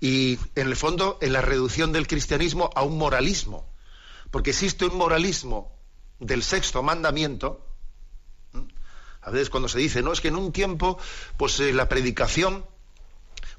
Y 0.00 0.38
en 0.54 0.66
el 0.66 0.76
fondo, 0.76 1.18
en 1.22 1.32
la 1.32 1.40
reducción 1.40 1.92
del 1.92 2.06
cristianismo 2.06 2.68
a 2.74 2.82
un 2.82 2.98
moralismo 2.98 3.74
porque 4.34 4.50
existe 4.50 4.84
un 4.84 4.98
moralismo 4.98 5.70
del 6.18 6.42
sexto 6.42 6.82
mandamiento 6.82 7.68
A 9.22 9.30
veces 9.30 9.48
cuando 9.48 9.68
se 9.68 9.78
dice, 9.78 10.02
no, 10.02 10.12
es 10.12 10.20
que 10.20 10.26
en 10.26 10.34
un 10.34 10.50
tiempo, 10.50 10.98
pues 11.36 11.60
eh, 11.60 11.72
la 11.72 11.88
predicación, 11.88 12.66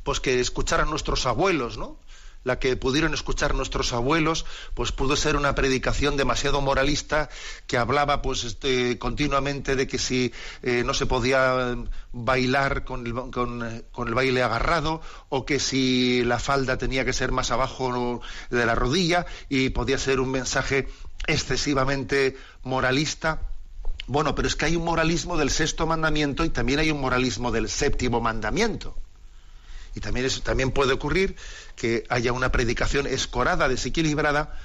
pues 0.04 0.20
que 0.20 0.42
escucharan 0.42 0.90
nuestros 0.90 1.26
abuelos, 1.26 1.78
¿no? 1.78 1.98
La 2.46 2.60
que 2.60 2.78
pudieron 2.78 3.14
escuchar 3.14 3.56
nuestros 3.56 3.92
abuelos, 3.92 4.46
pues 4.76 4.92
pudo 4.92 5.16
ser 5.18 5.36
una 5.36 5.56
predicación 5.56 6.16
demasiado 6.16 6.62
moralista 6.62 7.28
que 7.66 7.76
hablaba 7.76 8.22
pues 8.22 8.44
este, 8.44 8.98
continuamente 9.00 9.76
de 9.76 9.88
que 9.88 9.98
si 9.98 10.32
eh, 10.62 10.84
no 10.86 10.94
se 10.94 11.08
podía 11.08 11.76
bailar 12.14 12.86
con 12.86 13.08
el, 13.08 13.14
con, 13.32 14.08
el, 14.08 14.14
baile 14.14 14.44
agarrado 14.44 15.02
o 15.30 15.44
que 15.44 15.60
si 15.60 16.24
la 16.24 16.38
falda 16.38 16.78
tenía 16.78 17.04
que 17.04 17.14
ser 17.14 17.32
más 17.32 17.50
abajo 17.50 18.22
de 18.52 18.66
la 18.66 18.76
rodilla 18.76 19.26
y 19.50 19.70
podía 19.70 19.98
ser 19.98 20.20
un 20.20 20.30
mensaje 20.30 20.88
excesivamente 21.26 22.38
moralista. 22.62 23.42
Bueno, 24.06 24.36
pero 24.36 24.48
es 24.48 24.56
que 24.56 24.66
hay 24.66 24.76
un 24.76 24.86
moralismo 24.86 25.36
del 25.36 25.50
sexto 25.50 25.88
mandamiento 25.88 26.46
y 26.46 26.50
también 26.50 26.78
hay 26.78 26.92
un 26.92 27.02
moralismo 27.02 27.52
del 27.52 27.70
séptimo 27.70 28.22
mandamiento. 28.22 28.96
Y 29.96 30.02
también, 30.02 30.28
también 30.44 30.72
puede 30.72 30.94
ocurrir 30.94 31.36
que 31.76 32.06
haya 32.10 32.34
una 32.34 32.52
predicación 32.52 33.08
escorada, 33.08 33.68
desequilibrada, 33.68 34.58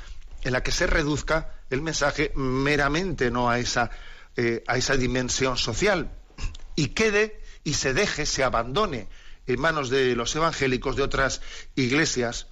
en 0.43 0.53
la 0.53 0.63
que 0.63 0.73
se 0.73 0.87
reduzca 0.87 1.53
el 1.71 1.83
mensaje 1.83 2.33
meramente 2.35 3.31
no 3.31 3.51
a 3.51 3.59
esa, 3.59 3.91
eh, 4.37 4.65
a 4.67 4.77
esa 4.77 4.97
dimensión 4.97 5.57
social 5.57 6.11
y 6.77 6.89
quede 6.89 7.41
y 7.63 7.75
se 7.75 7.93
deje, 7.93 8.27
se 8.27 8.43
abandone 8.43 9.09
en 9.47 9.61
manos 9.61 9.91
de 9.91 10.15
los 10.17 10.35
evangélicos 10.35 10.97
de 10.97 11.03
otras 11.03 11.43
iglesias 11.75 12.47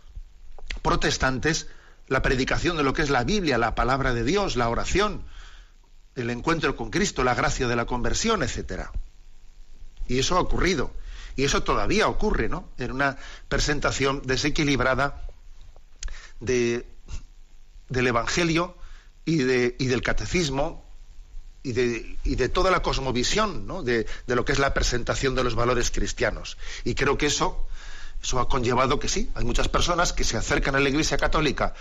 protestantes 0.83 1.69
la 2.09 2.23
predicación 2.23 2.77
de 2.77 2.83
lo 2.83 2.93
que 2.93 3.03
es 3.03 3.11
la 3.11 3.25
Biblia, 3.25 3.59
la 3.59 3.75
palabra 3.75 4.15
de 4.15 4.25
Dios, 4.25 4.57
la 4.57 4.69
oración, 4.69 5.25
el 6.15 6.31
encuentro 6.31 6.75
con 6.75 6.91
Cristo, 6.91 7.23
la 7.23 7.35
gracia 7.35 7.69
de 7.69 7.77
la 7.77 7.85
conversión, 7.85 8.43
etcétera. 8.43 8.91
Y 10.09 10.19
eso 10.19 10.37
ha 10.37 10.41
ocurrido. 10.41 10.91
Y 11.37 11.45
eso 11.45 11.63
todavía 11.63 12.09
ocurre, 12.09 12.49
¿no? 12.49 12.69
En 12.79 12.91
una 12.91 13.17
presentación 13.49 14.23
desequilibrada 14.25 15.25
de, 16.41 16.87
del 17.89 18.07
Evangelio 18.09 18.77
y, 19.25 19.39
de, 19.39 19.77
y 19.79 19.87
del 19.87 20.03
catecismo 20.03 20.85
y 21.63 21.73
de, 21.73 22.17
y 22.25 22.35
de, 22.37 22.49
toda 22.49 22.71
la 22.71 22.83
cosmovisión 22.83 23.67
¿no? 23.67 23.83
de, 23.83 24.07
de, 24.27 24.37
lo 24.37 24.45
que 24.45 24.53
es 24.53 24.59
la 24.59 24.75
presentación 24.75 25.35
de 25.35 25.45
los 25.45 25.55
valores 25.55 25.91
cristianos. 25.91 26.57
Y 26.85 26.95
creo 26.95 27.19
que 27.19 27.27
eso, 27.27 27.67
eso 28.23 28.41
ha 28.41 28.49
conllevado 28.49 28.99
que 28.99 29.09
sí, 29.09 29.31
hay 29.35 29.45
muchas 29.45 29.69
personas 29.69 30.13
que 30.13 30.25
se 30.25 30.37
acercan 30.37 30.77
a 30.77 30.81
la 30.81 30.89
Iglesia 30.89 31.19
Católica 31.19 31.75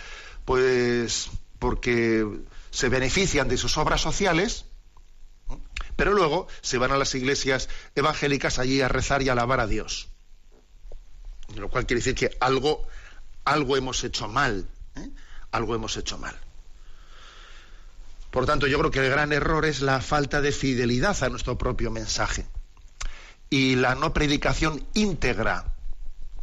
pues 0.46 1.30
porque 1.60 2.26
se 2.72 2.90
benefician 2.90 3.48
de 3.48 3.58
sus 3.58 3.78
obras 3.78 4.02
sociales, 4.02 4.66
pero 5.98 6.14
luego 6.14 6.48
se 6.62 6.78
van 6.78 6.92
a 6.92 6.98
las 6.98 7.14
iglesias 7.16 7.68
evangélicas 7.96 8.60
allí 8.60 8.82
a 8.82 8.88
rezar 8.88 9.22
y 9.24 9.30
a 9.30 9.34
alabar 9.34 9.60
a 9.60 9.68
Dios. 9.68 10.08
Lo 11.56 11.70
cual 11.70 11.86
quiere 11.86 12.00
decir 12.00 12.16
que 12.16 12.38
algo, 12.40 12.88
algo 13.44 13.76
hemos 13.76 14.04
hecho 14.04 14.28
mal. 14.28 14.70
¿eh? 14.96 15.10
Algo 15.52 15.76
hemos 15.76 15.98
hecho 15.98 16.18
mal. 16.18 16.38
Por 18.32 18.46
tanto, 18.46 18.68
yo 18.68 18.78
creo 18.78 18.92
que 18.92 19.00
el 19.00 19.10
gran 19.10 19.34
error 19.34 19.66
es 19.66 19.82
la 19.82 20.00
falta 20.00 20.40
de 20.40 20.52
fidelidad 20.52 21.22
a 21.24 21.30
nuestro 21.30 21.58
propio 21.58 21.90
mensaje 21.90 22.46
y 23.50 23.76
la 23.76 23.96
no 23.96 24.14
predicación 24.14 24.86
íntegra, 24.94 25.74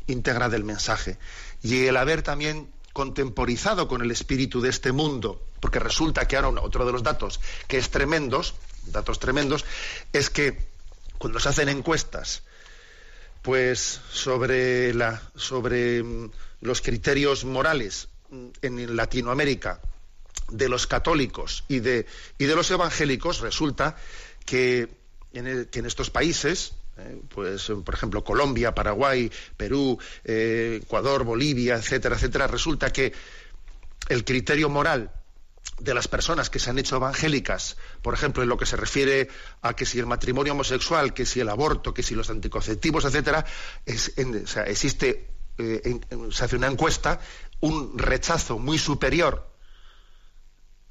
íntegra 0.07 0.49
del 0.49 0.65
mensaje. 0.65 1.19
Y 1.63 1.87
el 1.87 1.97
haber 1.97 2.23
también 2.23 2.73
contemporizado 2.93 3.87
con 3.87 4.03
el 4.03 4.11
espíritu 4.11 4.61
de 4.61 4.71
este 4.71 4.93
mundo, 4.93 5.47
porque 5.61 5.79
resulta 5.79 6.27
que 6.27 6.37
ahora 6.37 6.63
otro 6.63 6.87
de 6.87 6.93
los 6.93 7.03
datos 7.03 7.41
que 7.69 7.79
es 7.79 7.91
tremendos, 7.91 8.55
datos 8.87 9.19
tremendos, 9.19 9.65
es 10.13 10.31
que 10.31 10.59
cuando 11.19 11.41
se 11.41 11.49
hacen 11.49 11.69
encuestas, 11.69 12.43
pues 13.43 14.01
sobre, 14.11 14.95
la, 14.95 15.23
sobre 15.37 16.03
mm, 16.03 16.31
los 16.63 16.81
criterios 16.81 17.45
morales 17.45 18.09
mm, 18.31 18.47
en 18.63 18.97
Latinoamérica 18.97 19.81
de 20.51 20.69
los 20.69 20.87
católicos 20.87 21.65
y 21.69 21.81
de, 21.81 22.07
y 22.39 22.45
de 22.45 22.57
los 22.57 22.71
evangélicos, 22.71 23.41
resulta 23.41 23.97
que 24.45 24.89
en, 25.33 25.87
estos 25.87 26.11
países, 26.11 26.73
eh, 26.97 27.21
pues 27.29 27.71
por 27.85 27.95
ejemplo 27.95 28.25
Colombia, 28.25 28.75
Paraguay, 28.75 29.31
Perú, 29.57 29.99
eh, 30.25 30.81
Ecuador, 30.83 31.25
Bolivia, 31.25 31.77
etcétera, 31.77 32.17
etcétera, 32.17 32.47
resulta 32.47 32.93
que 32.93 33.13
el 34.09 34.25
criterio 34.25 34.69
moral 34.69 35.11
de 35.79 35.95
las 35.95 36.09
personas 36.09 36.51
que 36.51 36.59
se 36.59 36.71
han 36.71 36.79
hecho 36.79 36.97
evangélicas, 36.97 37.77
por 38.03 38.15
ejemplo, 38.15 38.43
en 38.43 38.49
lo 38.49 38.57
que 38.57 38.67
se 38.67 38.77
refiere 38.77 39.29
a 39.63 39.75
que 39.75 39.87
si 39.87 39.99
el 39.99 40.07
matrimonio 40.07 40.53
homosexual, 40.53 41.15
que 41.15 41.27
si 41.27 41.41
el 41.41 41.49
aborto, 41.49 41.93
que 41.93 42.03
si 42.03 42.15
los 42.15 42.31
anticonceptivos, 42.31 43.05
etcétera, 43.05 43.45
es, 43.85 44.13
o 44.17 44.47
sea, 44.47 44.65
existe, 44.65 45.31
eh, 45.59 46.01
se 46.31 46.45
hace 46.45 46.57
una 46.57 46.69
encuesta, 46.69 47.21
un 47.61 47.99
rechazo 47.99 48.59
muy 48.59 48.79
superior 48.79 49.55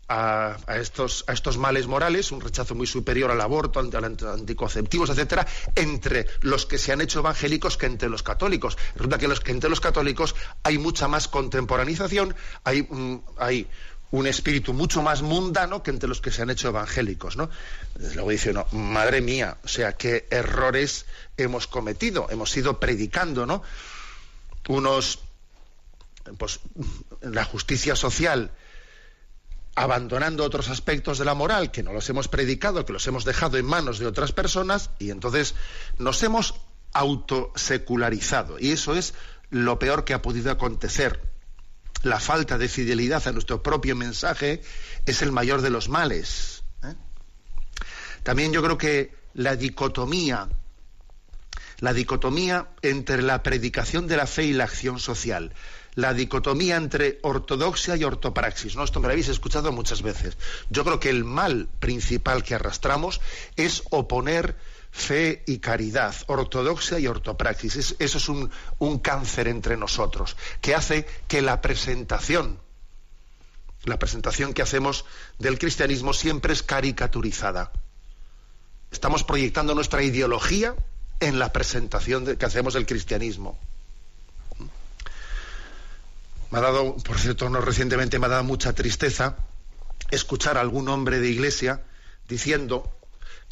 a, 0.07 0.57
a, 0.67 0.77
estos, 0.77 1.23
a 1.27 1.33
estos 1.33 1.57
males 1.57 1.87
morales, 1.87 2.31
un 2.31 2.41
rechazo 2.41 2.75
muy 2.75 2.87
superior 2.87 3.31
al 3.31 3.41
aborto, 3.41 3.79
a 3.79 3.83
los 3.83 4.23
anticonceptivos, 4.23 5.09
etcétera, 5.09 5.47
entre 5.75 6.27
los 6.41 6.65
que 6.65 6.77
se 6.77 6.91
han 6.91 7.01
hecho 7.01 7.19
evangélicos 7.19 7.77
que 7.77 7.85
entre 7.85 8.09
los 8.09 8.23
católicos. 8.23 8.77
Resulta 8.95 9.17
que, 9.17 9.27
que 9.43 9.51
entre 9.51 9.69
los 9.69 9.79
católicos 9.79 10.35
hay 10.63 10.77
mucha 10.77 11.07
más 11.07 11.27
contemporanización, 11.27 12.35
hay, 12.63 12.85
um, 12.89 13.21
hay 13.37 13.67
un 14.13 14.27
espíritu 14.27 14.73
mucho 14.73 15.01
más 15.01 15.23
mundano 15.23 15.81
que 15.81 15.89
entre 15.89 16.07
los 16.07 16.21
que 16.21 16.29
se 16.29 16.43
han 16.43 16.51
hecho 16.51 16.67
evangélicos, 16.67 17.35
¿no? 17.35 17.49
Luego 18.13 18.29
dice 18.29 18.51
uno, 18.51 18.67
madre 18.71 19.21
mía, 19.21 19.57
o 19.63 19.67
sea, 19.67 19.93
qué 19.93 20.27
errores 20.29 21.07
hemos 21.35 21.65
cometido, 21.65 22.27
hemos 22.29 22.55
ido 22.55 22.79
predicando, 22.79 23.47
¿no? 23.47 23.63
Unos, 24.67 25.17
pues, 26.37 26.59
la 27.21 27.43
justicia 27.43 27.95
social, 27.95 28.51
abandonando 29.73 30.43
otros 30.43 30.69
aspectos 30.69 31.17
de 31.17 31.25
la 31.25 31.33
moral 31.33 31.71
que 31.71 31.81
no 31.81 31.91
los 31.91 32.07
hemos 32.07 32.27
predicado, 32.27 32.85
que 32.85 32.93
los 32.93 33.07
hemos 33.07 33.25
dejado 33.25 33.57
en 33.57 33.65
manos 33.65 33.97
de 33.97 34.05
otras 34.05 34.31
personas, 34.31 34.91
y 34.99 35.09
entonces 35.09 35.55
nos 35.97 36.21
hemos 36.21 36.53
autosecularizado. 36.91 38.59
Y 38.59 38.73
eso 38.73 38.93
es 38.93 39.15
lo 39.49 39.79
peor 39.79 40.05
que 40.05 40.13
ha 40.13 40.21
podido 40.21 40.51
acontecer 40.51 41.32
la 42.03 42.19
falta 42.19 42.57
de 42.57 42.67
fidelidad 42.67 43.27
a 43.27 43.31
nuestro 43.31 43.63
propio 43.63 43.95
mensaje 43.95 44.61
es 45.05 45.21
el 45.21 45.31
mayor 45.31 45.61
de 45.61 45.69
los 45.69 45.89
males. 45.89 46.63
¿eh? 46.83 46.93
También 48.23 48.51
yo 48.51 48.61
creo 48.61 48.77
que 48.77 49.15
la 49.33 49.55
dicotomía, 49.55 50.49
la 51.79 51.93
dicotomía 51.93 52.67
entre 52.81 53.21
la 53.21 53.41
predicación 53.41 54.07
de 54.07 54.17
la 54.17 54.27
fe 54.27 54.43
y 54.43 54.53
la 54.53 54.65
acción 54.65 54.99
social, 54.99 55.53
la 55.95 56.13
dicotomía 56.13 56.75
entre 56.75 57.19
ortodoxia 57.21 57.95
y 57.95 58.03
ortopraxis. 58.03 58.75
¿no? 58.75 58.83
Esto 58.83 58.99
me 58.99 59.07
lo 59.07 59.13
habéis 59.13 59.29
escuchado 59.29 59.71
muchas 59.71 60.01
veces. 60.01 60.37
Yo 60.69 60.83
creo 60.83 60.99
que 60.99 61.09
el 61.09 61.23
mal 61.23 61.69
principal 61.79 62.43
que 62.43 62.55
arrastramos 62.55 63.21
es 63.55 63.83
oponer 63.91 64.57
fe 64.93 65.43
y 65.47 65.57
caridad, 65.57 66.15
ortodoxia 66.27 66.99
y 66.99 67.07
ortopraxis. 67.07 67.95
eso 67.97 68.17
es 68.17 68.29
un, 68.29 68.51
un 68.77 68.99
cáncer 68.99 69.47
entre 69.47 69.75
nosotros, 69.75 70.37
que 70.61 70.75
hace 70.75 71.07
que 71.27 71.41
la 71.41 71.61
presentación, 71.61 72.59
la 73.85 73.97
presentación 73.97 74.53
que 74.53 74.61
hacemos 74.61 75.05
del 75.39 75.57
cristianismo 75.57 76.13
siempre 76.13 76.53
es 76.53 76.61
caricaturizada. 76.61 77.71
Estamos 78.91 79.23
proyectando 79.23 79.73
nuestra 79.73 80.03
ideología 80.03 80.75
en 81.19 81.39
la 81.39 81.51
presentación 81.51 82.37
que 82.37 82.45
hacemos 82.45 82.75
del 82.75 82.85
cristianismo. 82.85 83.57
Me 86.51 86.59
ha 86.59 86.61
dado, 86.61 86.97
por 86.97 87.17
cierto, 87.17 87.49
no 87.49 87.61
recientemente 87.61 88.19
me 88.19 88.27
ha 88.27 88.29
dado 88.29 88.43
mucha 88.43 88.73
tristeza 88.73 89.37
escuchar 90.11 90.59
a 90.59 90.61
algún 90.61 90.87
hombre 90.87 91.19
de 91.19 91.29
iglesia 91.29 91.81
diciendo 92.29 92.95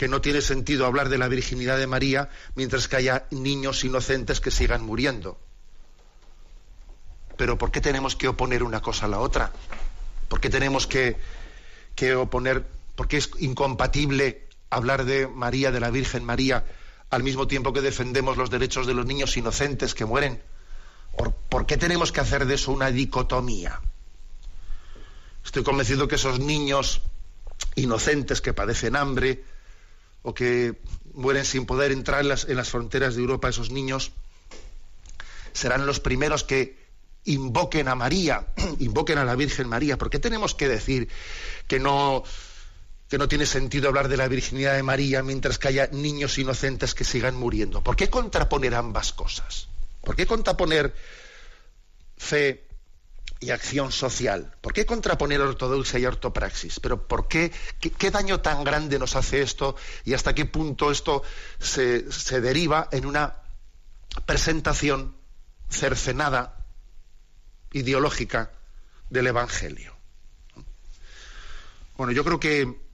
que 0.01 0.07
no 0.07 0.19
tiene 0.19 0.41
sentido 0.41 0.87
hablar 0.87 1.09
de 1.09 1.19
la 1.19 1.27
virginidad 1.27 1.77
de 1.77 1.85
María 1.85 2.31
mientras 2.55 2.87
que 2.87 2.95
haya 2.95 3.27
niños 3.29 3.83
inocentes 3.83 4.41
que 4.41 4.49
sigan 4.49 4.83
muriendo. 4.83 5.37
Pero 7.37 7.59
¿por 7.59 7.69
qué 7.69 7.81
tenemos 7.81 8.15
que 8.15 8.27
oponer 8.27 8.63
una 8.63 8.81
cosa 8.81 9.05
a 9.05 9.09
la 9.09 9.19
otra? 9.19 9.51
¿Por 10.27 10.41
qué 10.41 10.49
tenemos 10.49 10.87
que, 10.87 11.17
que 11.93 12.15
oponer, 12.15 12.65
por 12.95 13.07
qué 13.07 13.17
es 13.17 13.29
incompatible 13.37 14.47
hablar 14.71 15.05
de 15.05 15.27
María, 15.27 15.69
de 15.69 15.79
la 15.79 15.91
Virgen 15.91 16.25
María, 16.25 16.65
al 17.11 17.21
mismo 17.21 17.45
tiempo 17.45 17.71
que 17.71 17.81
defendemos 17.81 18.37
los 18.37 18.49
derechos 18.49 18.87
de 18.87 18.95
los 18.95 19.05
niños 19.05 19.37
inocentes 19.37 19.93
que 19.93 20.05
mueren? 20.05 20.41
¿Por, 21.15 21.31
¿Por, 21.31 21.67
qué 21.67 21.77
tenemos 21.77 22.11
que 22.11 22.21
hacer 22.21 22.47
de 22.47 22.55
eso 22.55 22.71
una 22.71 22.89
dicotomía? 22.89 23.79
Estoy 25.45 25.61
convencido 25.61 26.07
que 26.07 26.15
esos 26.15 26.39
niños 26.39 27.03
inocentes 27.75 28.41
que 28.41 28.53
padecen 28.53 28.95
hambre, 28.95 29.43
o 30.23 30.33
que 30.33 30.75
mueren 31.13 31.45
sin 31.45 31.65
poder 31.65 31.91
entrar 31.91 32.21
en 32.21 32.29
las, 32.29 32.69
fronteras 32.69 33.15
de 33.15 33.21
Europa, 33.21 33.49
esos 33.49 33.71
niños, 33.71 34.11
serán 35.53 35.85
los 35.85 35.99
primeros 35.99 36.43
que 36.43 36.77
invoquen 37.25 37.87
a 37.87 37.95
María, 37.95 38.47
invoquen 38.79 39.17
a 39.17 39.25
la 39.25 39.35
Virgen 39.35 39.67
María. 39.67 39.97
¿Por 39.97 40.09
qué 40.09 40.19
tenemos 40.19 40.55
que 40.55 40.67
decir 40.67 41.09
que 41.67 41.79
no, 41.79 42.23
que 43.09 43.17
no 43.17 43.27
tiene 43.27 43.45
sentido 43.45 43.89
hablar 43.89 44.07
de 44.07 44.17
la 44.17 44.27
virginidad 44.27 44.75
de 44.75 44.83
María 44.83 45.21
mientras 45.21 45.57
que 45.57 45.67
haya 45.67 45.87
niños 45.91 46.37
inocentes 46.37 46.93
que 46.93 47.03
sigan 47.03 47.35
muriendo. 47.35 47.83
¿Por 47.83 47.97
qué 47.97 48.09
contraponer 48.09 48.73
ambas 48.73 49.11
cosas? 49.11 49.67
¿Por 50.01 50.15
qué 50.15 50.25
contraponer 50.25 50.93
fe 52.17 52.70
y 53.41 53.49
acción 53.49 53.91
social? 53.91 54.55
¿Por 54.61 54.71
qué 54.71 54.85
contraponer 54.85 55.41
ortodoxia 55.41 55.99
y 55.99 56.05
ortopraxis? 56.05 56.79
¿Pero 56.79 57.07
por 57.07 57.27
qué, 57.27 57.51
qué, 57.79 58.11
daño 58.11 58.39
tan 58.39 58.63
grande 58.63 58.99
nos 58.99 59.15
hace 59.15 59.41
esto 59.41 59.75
y 60.05 60.13
hasta 60.13 60.35
qué 60.35 60.45
punto 60.45 60.91
esto 60.91 61.23
se, 61.59 62.03
deriva 62.39 62.87
en 62.91 63.05
una 63.05 63.35
presentación 64.25 65.15
cercenada, 65.69 66.63
ideológica 67.73 68.51
del 69.09 69.27
Evangelio? 69.27 69.93
Bueno, 71.97 72.13
yo 72.13 72.23
creo 72.23 72.39
que 72.39 72.91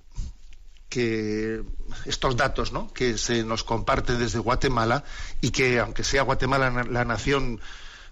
que 0.89 1.63
estos 2.05 2.37
datos 2.37 2.71
¿no? 2.71 2.91
que 2.93 3.17
se 3.17 3.43
nos 3.43 3.65
comparten 3.65 4.17
desde 4.19 4.39
Guatemala 4.39 5.03
y 5.41 5.51
que 5.51 5.79
aunque 5.79 6.05
sea 6.05 6.21
Guatemala 6.21 6.85
la 6.89 7.03
nación 7.03 7.59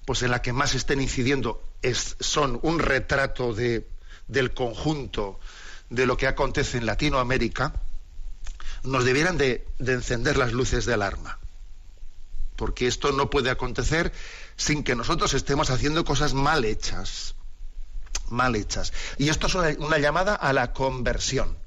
pues 0.05 0.21
en 0.21 0.31
la 0.31 0.41
que 0.41 0.53
más 0.53 0.75
estén 0.75 1.01
incidiendo 1.01 1.63
es, 1.89 2.15
son 2.19 2.59
un 2.63 2.79
retrato 2.79 3.53
de, 3.53 3.87
del 4.27 4.53
conjunto 4.53 5.39
de 5.89 6.05
lo 6.05 6.17
que 6.17 6.27
acontece 6.27 6.77
en 6.77 6.85
Latinoamérica, 6.85 7.73
nos 8.83 9.05
debieran 9.05 9.37
de, 9.37 9.65
de 9.79 9.93
encender 9.93 10.37
las 10.37 10.53
luces 10.53 10.85
de 10.85 10.93
alarma. 10.93 11.39
Porque 12.55 12.87
esto 12.87 13.11
no 13.11 13.29
puede 13.29 13.49
acontecer 13.49 14.13
sin 14.55 14.83
que 14.83 14.95
nosotros 14.95 15.33
estemos 15.33 15.69
haciendo 15.69 16.05
cosas 16.05 16.33
mal 16.33 16.65
hechas. 16.65 17.35
Mal 18.29 18.55
hechas. 18.55 18.93
Y 19.17 19.29
esto 19.29 19.47
es 19.47 19.77
una 19.77 19.97
llamada 19.97 20.35
a 20.35 20.53
la 20.53 20.73
conversión 20.73 21.57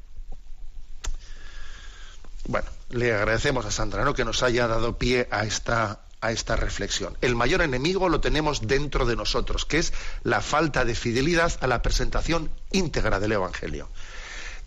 bueno, 2.48 2.66
le 2.88 3.14
agradecemos 3.14 3.66
a 3.66 3.70
Sandra 3.70 4.04
¿no? 4.04 4.14
que 4.14 4.24
nos 4.24 4.42
haya 4.42 4.66
dado 4.66 4.96
pie 4.96 5.28
a 5.31 5.44
esta, 5.44 6.00
a 6.20 6.33
esta 6.33 6.57
reflexión. 6.57 7.16
El 7.20 7.37
mayor 7.37 7.62
enemigo 7.62 8.09
lo 8.09 8.20
tenemos 8.20 8.66
dentro 8.66 9.07
de 9.07 9.16
nosotros, 9.16 9.64
que 9.64 9.78
es 9.78 9.92
la 10.22 10.40
falta 10.40 10.85
de 10.85 10.94
fidelidad 10.94 11.52
a 11.61 11.66
la 11.66 11.83
presentación 11.83 12.50
íntegra 12.72 13.20
del 13.20 13.33
Evangelio. 13.33 13.88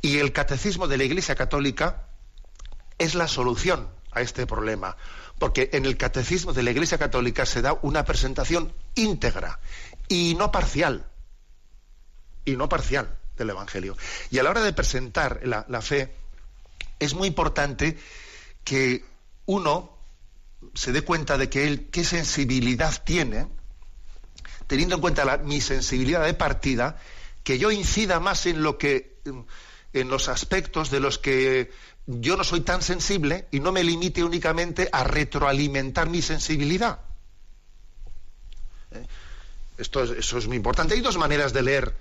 Y 0.01 0.17
el 0.17 0.31
catecismo 0.31 0.87
de 0.87 0.97
la 0.97 1.03
Iglesia 1.03 1.35
Católica 1.35 2.07
es 2.97 3.15
la 3.15 3.27
solución 3.27 3.89
a 4.11 4.21
este 4.21 4.47
problema, 4.47 4.97
porque 5.39 5.69
en 5.73 5.85
el 5.85 5.97
catecismo 5.97 6.53
de 6.53 6.63
la 6.63 6.71
Iglesia 6.71 6.97
Católica 6.97 7.45
se 7.45 7.61
da 7.61 7.77
una 7.81 8.05
presentación 8.05 8.73
íntegra 8.95 9.59
y 10.07 10.35
no 10.35 10.51
parcial, 10.51 11.05
y 12.45 12.55
no 12.55 12.69
parcial 12.69 13.17
del 13.37 13.49
Evangelio. 13.49 13.97
Y 14.29 14.39
a 14.39 14.43
la 14.43 14.51
hora 14.51 14.61
de 14.61 14.73
presentar 14.73 15.41
la, 15.43 15.65
la 15.67 15.81
fe, 15.81 16.13
es 16.99 17.13
muy 17.13 17.27
importante 17.27 17.97
que 18.63 19.03
uno 19.45 20.00
se 20.73 20.91
dé 20.91 21.01
cuenta 21.01 21.37
de 21.37 21.49
que 21.49 21.67
él 21.67 21.89
qué 21.91 22.03
sensibilidad 22.03 23.03
tiene, 23.03 23.47
teniendo 24.67 24.95
en 24.95 25.01
cuenta 25.01 25.37
mi 25.37 25.61
sensibilidad 25.61 26.25
de 26.25 26.33
partida, 26.33 26.99
que 27.43 27.59
yo 27.59 27.71
incida 27.71 28.19
más 28.19 28.45
en 28.45 28.63
lo 28.63 28.77
que 28.77 29.19
en 29.93 30.09
los 30.09 30.29
aspectos 30.29 30.89
de 30.89 30.99
los 30.99 31.17
que 31.17 31.71
yo 32.05 32.37
no 32.37 32.43
soy 32.43 32.61
tan 32.61 32.81
sensible 32.81 33.47
y 33.51 33.59
no 33.59 33.71
me 33.71 33.83
limite 33.83 34.23
únicamente 34.23 34.89
a 34.91 35.03
retroalimentar 35.03 36.09
mi 36.09 36.21
sensibilidad. 36.21 36.99
¿Eh? 38.91 39.05
Esto 39.77 40.03
eso 40.03 40.37
es 40.37 40.47
muy 40.47 40.57
importante. 40.57 40.93
Hay 40.93 41.01
dos 41.01 41.17
maneras 41.17 41.53
de 41.53 41.61
leer 41.63 41.95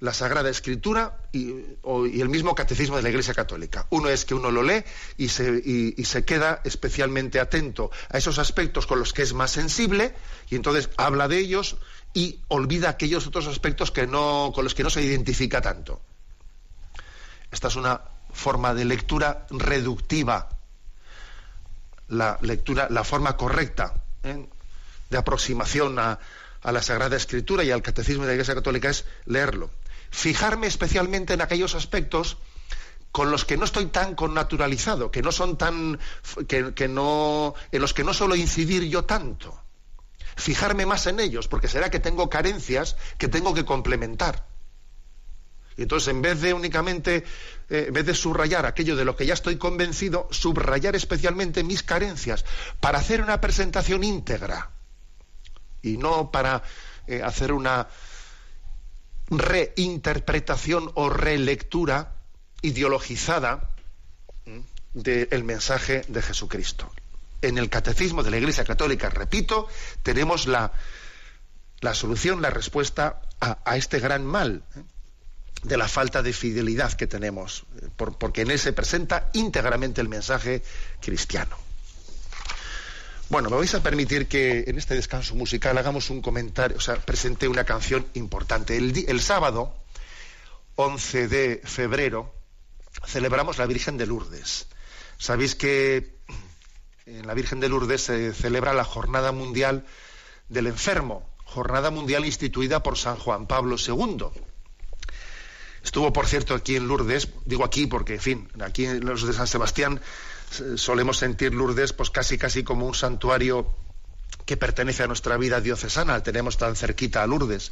la 0.00 0.14
Sagrada 0.14 0.48
Escritura 0.48 1.16
y, 1.32 1.50
el 1.50 2.28
mismo 2.28 2.54
catecismo 2.54 2.96
de 2.96 3.02
la 3.02 3.08
Iglesia 3.08 3.34
Católica. 3.34 3.86
Uno 3.90 4.08
es 4.08 4.24
que 4.24 4.34
uno 4.34 4.50
lo 4.50 4.62
lee 4.62 4.84
y 5.16 5.28
se, 5.28 5.94
se, 6.04 6.24
queda 6.24 6.60
especialmente 6.64 7.40
atento 7.40 7.90
a 8.08 8.18
esos 8.18 8.38
aspectos 8.38 8.86
con 8.86 9.00
los 9.00 9.12
que 9.12 9.22
es 9.22 9.34
más 9.34 9.50
sensible 9.50 10.14
y 10.50 10.56
entonces 10.56 10.90
habla 10.96 11.26
de 11.26 11.38
ellos 11.38 11.76
y 12.14 12.40
olvida 12.48 12.90
aquellos 12.90 13.26
otros 13.26 13.48
aspectos 13.48 13.90
que 13.90 14.06
no, 14.06 14.52
con 14.54 14.64
los 14.64 14.74
que 14.74 14.84
no 14.84 14.90
se 14.90 15.02
identifica 15.02 15.60
tanto. 15.60 16.00
Esta 17.50 17.68
es 17.68 17.76
una 17.76 18.00
forma 18.32 18.74
de 18.74 18.84
lectura 18.84 19.46
reductiva, 19.50 20.48
la 22.08 22.38
lectura, 22.42 22.86
la 22.90 23.02
forma 23.02 23.36
correcta 23.36 23.94
¿eh? 24.22 24.46
de 25.10 25.18
aproximación 25.18 25.98
a 25.98 26.18
la 26.62 26.82
Sagrada 26.82 27.16
Escritura 27.16 27.64
y 27.64 27.70
al 27.70 27.82
Catecismo 27.82 28.22
de 28.22 28.28
la 28.28 28.34
Iglesia 28.34 28.54
Católica 28.54 28.90
es 28.90 29.04
leerlo 29.24 29.70
fijarme 30.10 30.66
especialmente 30.66 31.34
en 31.34 31.40
aquellos 31.40 31.74
aspectos 31.74 32.38
con 33.12 33.30
los 33.30 33.44
que 33.44 33.56
no 33.56 33.64
estoy 33.64 33.86
tan 33.86 34.14
connaturalizado, 34.14 35.10
que 35.10 35.22
no 35.22 35.32
son 35.32 35.56
tan, 35.56 35.98
que, 36.46 36.88
no, 36.88 37.54
en 37.72 37.80
los 37.80 37.94
que 37.94 38.04
no 38.04 38.14
suelo 38.14 38.36
incidir 38.36 38.84
yo 38.84 39.04
tanto. 39.04 39.60
Fijarme 40.36 40.86
más 40.86 41.06
en 41.06 41.18
ellos, 41.18 41.48
porque 41.48 41.68
será 41.68 41.90
que 41.90 41.98
tengo 41.98 42.30
carencias 42.30 42.96
que 43.16 43.28
tengo 43.28 43.54
que 43.54 43.64
complementar. 43.64 44.46
Y 45.76 45.82
entonces, 45.82 46.08
en 46.08 46.22
vez 46.22 46.40
de 46.40 46.52
únicamente, 46.52 47.24
eh, 47.70 47.86
en 47.88 47.94
vez 47.94 48.04
de 48.04 48.14
subrayar 48.14 48.66
aquello 48.66 48.96
de 48.96 49.04
lo 49.04 49.16
que 49.16 49.26
ya 49.26 49.34
estoy 49.34 49.56
convencido, 49.56 50.28
subrayar 50.30 50.96
especialmente 50.96 51.64
mis 51.64 51.82
carencias 51.82 52.44
para 52.80 52.98
hacer 52.98 53.22
una 53.22 53.40
presentación 53.40 54.04
íntegra 54.04 54.70
y 55.82 55.96
no 55.96 56.30
para 56.30 56.62
eh, 57.06 57.22
hacer 57.22 57.52
una, 57.52 57.88
reinterpretación 59.30 60.90
o 60.94 61.08
relectura 61.10 62.14
ideologizada 62.62 63.70
del 64.94 65.44
mensaje 65.44 66.02
de 66.08 66.22
Jesucristo. 66.22 66.90
En 67.42 67.58
el 67.58 67.70
catecismo 67.70 68.22
de 68.22 68.30
la 68.30 68.38
Iglesia 68.38 68.64
Católica, 68.64 69.10
repito, 69.10 69.68
tenemos 70.02 70.46
la, 70.46 70.72
la 71.80 71.94
solución, 71.94 72.42
la 72.42 72.50
respuesta 72.50 73.20
a, 73.40 73.76
este 73.76 74.00
gran 74.00 74.26
mal 74.26 74.64
¿eh? 74.76 74.80
de 75.62 75.76
la 75.76 75.86
falta 75.86 76.22
de 76.22 76.32
fidelidad 76.32 76.92
que 76.94 77.06
tenemos, 77.06 77.64
eh, 77.80 77.88
porque 77.96 78.42
en 78.42 78.50
él 78.50 78.58
se 78.58 78.72
presenta 78.72 79.30
íntegramente 79.34 80.00
el 80.00 80.08
mensaje 80.08 80.62
cristiano. 81.00 81.56
Bueno, 83.30 83.50
me 83.50 83.56
vais 83.56 83.74
a 83.74 83.82
permitir 83.82 84.26
que 84.26 84.64
en 84.68 84.78
este 84.78 84.94
descanso 84.94 85.34
musical 85.34 85.76
hagamos 85.76 86.08
un 86.08 86.22
comentario, 86.22 86.78
o 86.78 86.80
sea, 86.80 86.96
presente 86.96 87.46
una 87.46 87.64
canción 87.64 88.06
importante. 88.14 88.78
El, 88.78 89.20
sábado, 89.20 89.74
11 90.76 91.28
de 91.28 91.60
febrero, 91.62 92.32
celebramos 93.06 93.58
la 93.58 93.66
Virgen 93.66 93.98
de 93.98 94.06
Lourdes. 94.06 94.66
Sabéis 95.18 95.54
que 95.54 96.16
en 97.04 97.26
la 97.26 97.34
Virgen 97.34 97.60
de 97.60 97.68
Lourdes 97.68 98.00
se 98.00 98.32
celebra 98.32 98.72
la 98.72 98.84
Jornada 98.84 99.30
Mundial 99.30 99.84
del 100.48 100.66
Enfermo, 100.66 101.28
jornada 101.44 101.90
mundial 101.90 102.24
instituida 102.24 102.82
por 102.82 102.96
San 102.96 103.16
Juan 103.16 103.46
Pablo 103.46 103.76
II. 103.76 104.24
Estuvo, 105.84 106.14
por 106.14 106.26
cierto, 106.26 106.54
aquí 106.54 106.76
en 106.76 106.88
Lourdes, 106.88 107.28
digo 107.44 107.64
aquí 107.64 107.86
porque, 107.86 108.14
en 108.14 108.20
fin, 108.20 108.48
aquí 108.60 108.86
en 108.86 109.04
los 109.04 109.26
de 109.26 109.34
San 109.34 109.46
Sebastián 109.46 110.00
solemos 110.76 111.18
sentir 111.18 111.54
Lourdes 111.54 111.92
pues 111.92 112.10
casi 112.10 112.38
casi 112.38 112.64
como 112.64 112.86
un 112.86 112.94
santuario 112.94 113.74
que 114.44 114.56
pertenece 114.56 115.02
a 115.02 115.06
nuestra 115.06 115.36
vida 115.36 115.60
diocesana, 115.60 116.22
tenemos 116.22 116.56
tan 116.56 116.74
cerquita 116.74 117.22
a 117.22 117.26
Lourdes. 117.26 117.70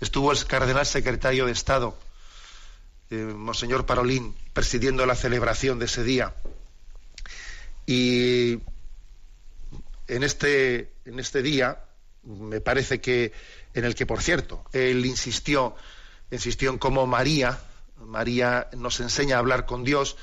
Estuvo 0.00 0.32
el 0.32 0.44
cardenal 0.46 0.86
secretario 0.86 1.46
de 1.46 1.52
Estado, 1.52 1.98
eh, 3.10 3.16
Monseñor 3.16 3.86
Parolín, 3.86 4.34
presidiendo 4.52 5.06
la 5.06 5.16
celebración 5.16 5.78
de 5.78 5.86
ese 5.86 6.04
día. 6.04 6.34
Y 7.86 8.60
en 10.06 10.22
este, 10.22 10.92
en 11.04 11.18
este 11.18 11.42
día, 11.42 11.84
me 12.22 12.60
parece 12.60 13.00
que, 13.00 13.32
en 13.74 13.84
el 13.84 13.94
que, 13.94 14.06
por 14.06 14.22
cierto, 14.22 14.64
él 14.72 15.04
insistió, 15.06 15.74
insistió 16.30 16.70
en 16.70 16.78
cómo 16.78 17.06
María, 17.06 17.58
María 17.98 18.68
nos 18.76 19.00
enseña 19.00 19.36
a 19.36 19.38
hablar 19.40 19.66
con 19.66 19.84
Dios, 19.84 20.16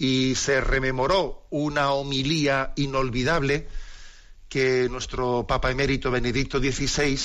y 0.00 0.34
se 0.34 0.62
rememoró 0.62 1.42
una 1.50 1.92
homilía 1.92 2.72
inolvidable 2.76 3.68
que 4.48 4.88
nuestro 4.88 5.46
Papa 5.46 5.70
emérito 5.70 6.10
Benedicto 6.10 6.58
XVI 6.58 7.20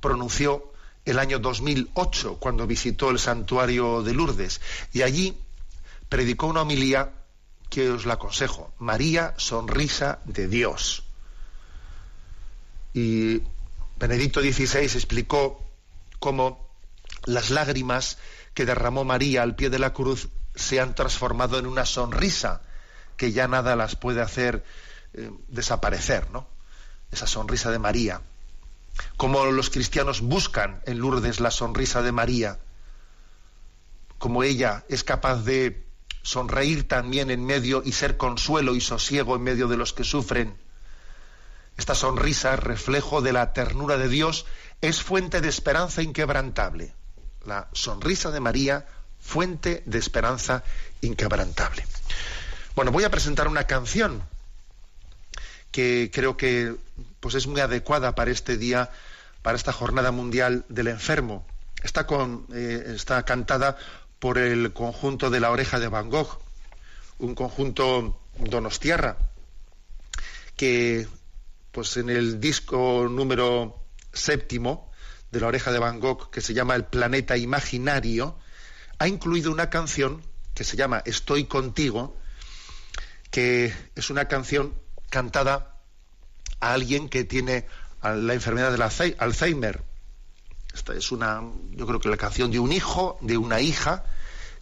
pronunció 0.00 0.72
el 1.04 1.20
año 1.20 1.38
2008 1.38 2.38
cuando 2.40 2.66
visitó 2.66 3.10
el 3.10 3.20
santuario 3.20 4.02
de 4.02 4.14
Lourdes 4.14 4.60
y 4.92 5.02
allí 5.02 5.38
predicó 6.08 6.48
una 6.48 6.62
homilía 6.62 7.12
que 7.68 7.88
os 7.88 8.04
la 8.04 8.14
aconsejo, 8.14 8.74
María 8.80 9.34
Sonrisa 9.36 10.18
de 10.24 10.48
Dios. 10.48 11.04
Y 12.94 13.42
Benedicto 13.96 14.40
XVI 14.40 14.80
explicó 14.80 15.62
cómo 16.18 16.68
las 17.26 17.50
lágrimas 17.50 18.18
que 18.54 18.66
derramó 18.66 19.04
María 19.04 19.44
al 19.44 19.54
pie 19.54 19.70
de 19.70 19.78
la 19.78 19.92
cruz 19.92 20.30
se 20.60 20.80
han 20.80 20.94
transformado 20.94 21.58
en 21.58 21.66
una 21.66 21.86
sonrisa 21.86 22.62
que 23.16 23.32
ya 23.32 23.48
nada 23.48 23.76
las 23.76 23.96
puede 23.96 24.22
hacer 24.22 24.64
eh, 25.12 25.30
desaparecer, 25.48 26.30
¿no? 26.30 26.46
Esa 27.10 27.26
sonrisa 27.26 27.70
de 27.70 27.78
María. 27.78 28.22
Como 29.16 29.44
los 29.46 29.70
cristianos 29.70 30.20
buscan 30.20 30.80
en 30.86 30.98
Lourdes 30.98 31.40
la 31.40 31.50
sonrisa 31.50 32.02
de 32.02 32.12
María, 32.12 32.58
como 34.18 34.42
ella 34.42 34.84
es 34.88 35.02
capaz 35.02 35.42
de 35.44 35.86
sonreír 36.22 36.86
también 36.86 37.30
en 37.30 37.44
medio 37.44 37.82
y 37.84 37.92
ser 37.92 38.16
consuelo 38.16 38.74
y 38.74 38.80
sosiego 38.80 39.36
en 39.36 39.42
medio 39.42 39.68
de 39.68 39.76
los 39.76 39.92
que 39.92 40.04
sufren. 40.04 40.56
Esta 41.76 41.94
sonrisa, 41.94 42.56
reflejo 42.56 43.22
de 43.22 43.32
la 43.32 43.52
ternura 43.52 43.96
de 43.96 44.08
Dios, 44.08 44.44
es 44.80 45.02
fuente 45.02 45.40
de 45.40 45.48
esperanza 45.48 46.02
inquebrantable. 46.02 46.94
La 47.46 47.68
sonrisa 47.72 48.30
de 48.30 48.40
María, 48.40 48.86
fuente 49.30 49.84
de 49.86 49.98
esperanza 49.98 50.64
inquebrantable. 51.02 51.86
Bueno, 52.74 52.90
voy 52.90 53.04
a 53.04 53.10
presentar 53.10 53.46
una 53.46 53.64
canción 53.64 54.22
que 55.70 56.10
creo 56.12 56.36
que 56.36 56.74
pues 57.20 57.36
es 57.36 57.46
muy 57.46 57.60
adecuada 57.60 58.16
para 58.16 58.32
este 58.32 58.56
día, 58.56 58.90
para 59.42 59.56
esta 59.56 59.72
jornada 59.72 60.10
mundial 60.10 60.64
del 60.68 60.88
enfermo. 60.88 61.46
Está, 61.84 62.08
con, 62.08 62.46
eh, 62.52 62.96
cantada 63.24 63.78
por 64.18 64.36
el 64.36 64.72
conjunto 64.72 65.30
de 65.30 65.38
la 65.38 65.52
oreja 65.52 65.78
de 65.78 65.86
Van 65.86 66.10
Gogh, 66.10 66.40
un 67.20 67.36
conjunto 67.36 68.20
donostiarra, 68.36 69.16
que 70.56 71.06
pues 71.70 71.96
en 71.98 72.10
el 72.10 72.40
disco 72.40 73.06
número 73.08 73.80
séptimo 74.12 74.90
de 75.30 75.38
la 75.38 75.46
oreja 75.46 75.70
de 75.70 75.78
Van 75.78 76.00
Gogh, 76.00 76.30
que 76.30 76.40
se 76.40 76.52
llama 76.52 76.74
El 76.74 76.84
planeta 76.84 77.36
imaginario, 77.36 78.36
ha 79.00 79.08
incluido 79.08 79.50
una 79.50 79.70
canción 79.70 80.22
que 80.54 80.62
se 80.62 80.76
llama 80.76 81.02
Estoy 81.06 81.46
contigo, 81.46 82.18
que 83.30 83.74
es 83.96 84.10
una 84.10 84.28
canción 84.28 84.74
cantada 85.08 85.74
a 86.60 86.74
alguien 86.74 87.08
que 87.08 87.24
tiene 87.24 87.64
la 88.02 88.34
enfermedad 88.34 88.70
del 88.70 88.82
Alzheimer. 88.82 89.82
Esta 90.74 90.92
es 90.94 91.12
una, 91.12 91.42
yo 91.70 91.86
creo 91.86 91.98
que 91.98 92.10
la 92.10 92.18
canción 92.18 92.50
de 92.50 92.58
un 92.58 92.72
hijo, 92.72 93.16
de 93.22 93.38
una 93.38 93.62
hija, 93.62 94.04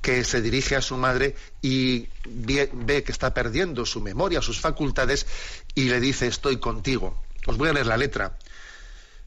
que 0.03 0.23
se 0.23 0.41
dirige 0.41 0.77
a 0.77 0.83
su 0.83 0.97
madre 0.97 1.35
y 1.61 2.07
ve, 2.25 3.03
que 3.03 3.11
está 3.11 3.35
perdiendo 3.35 3.85
su 3.87 4.01
memoria, 4.01 4.41
sus 4.41 4.61
facultades, 4.61 5.27
y 5.75 5.89
le 5.89 5.99
dice, 5.99 6.29
estoy 6.29 6.59
contigo. 6.59 7.21
Os 7.47 7.57
voy 7.59 7.71
a 7.71 7.73
leer 7.73 7.87
la 7.87 7.97
letra, 7.97 8.39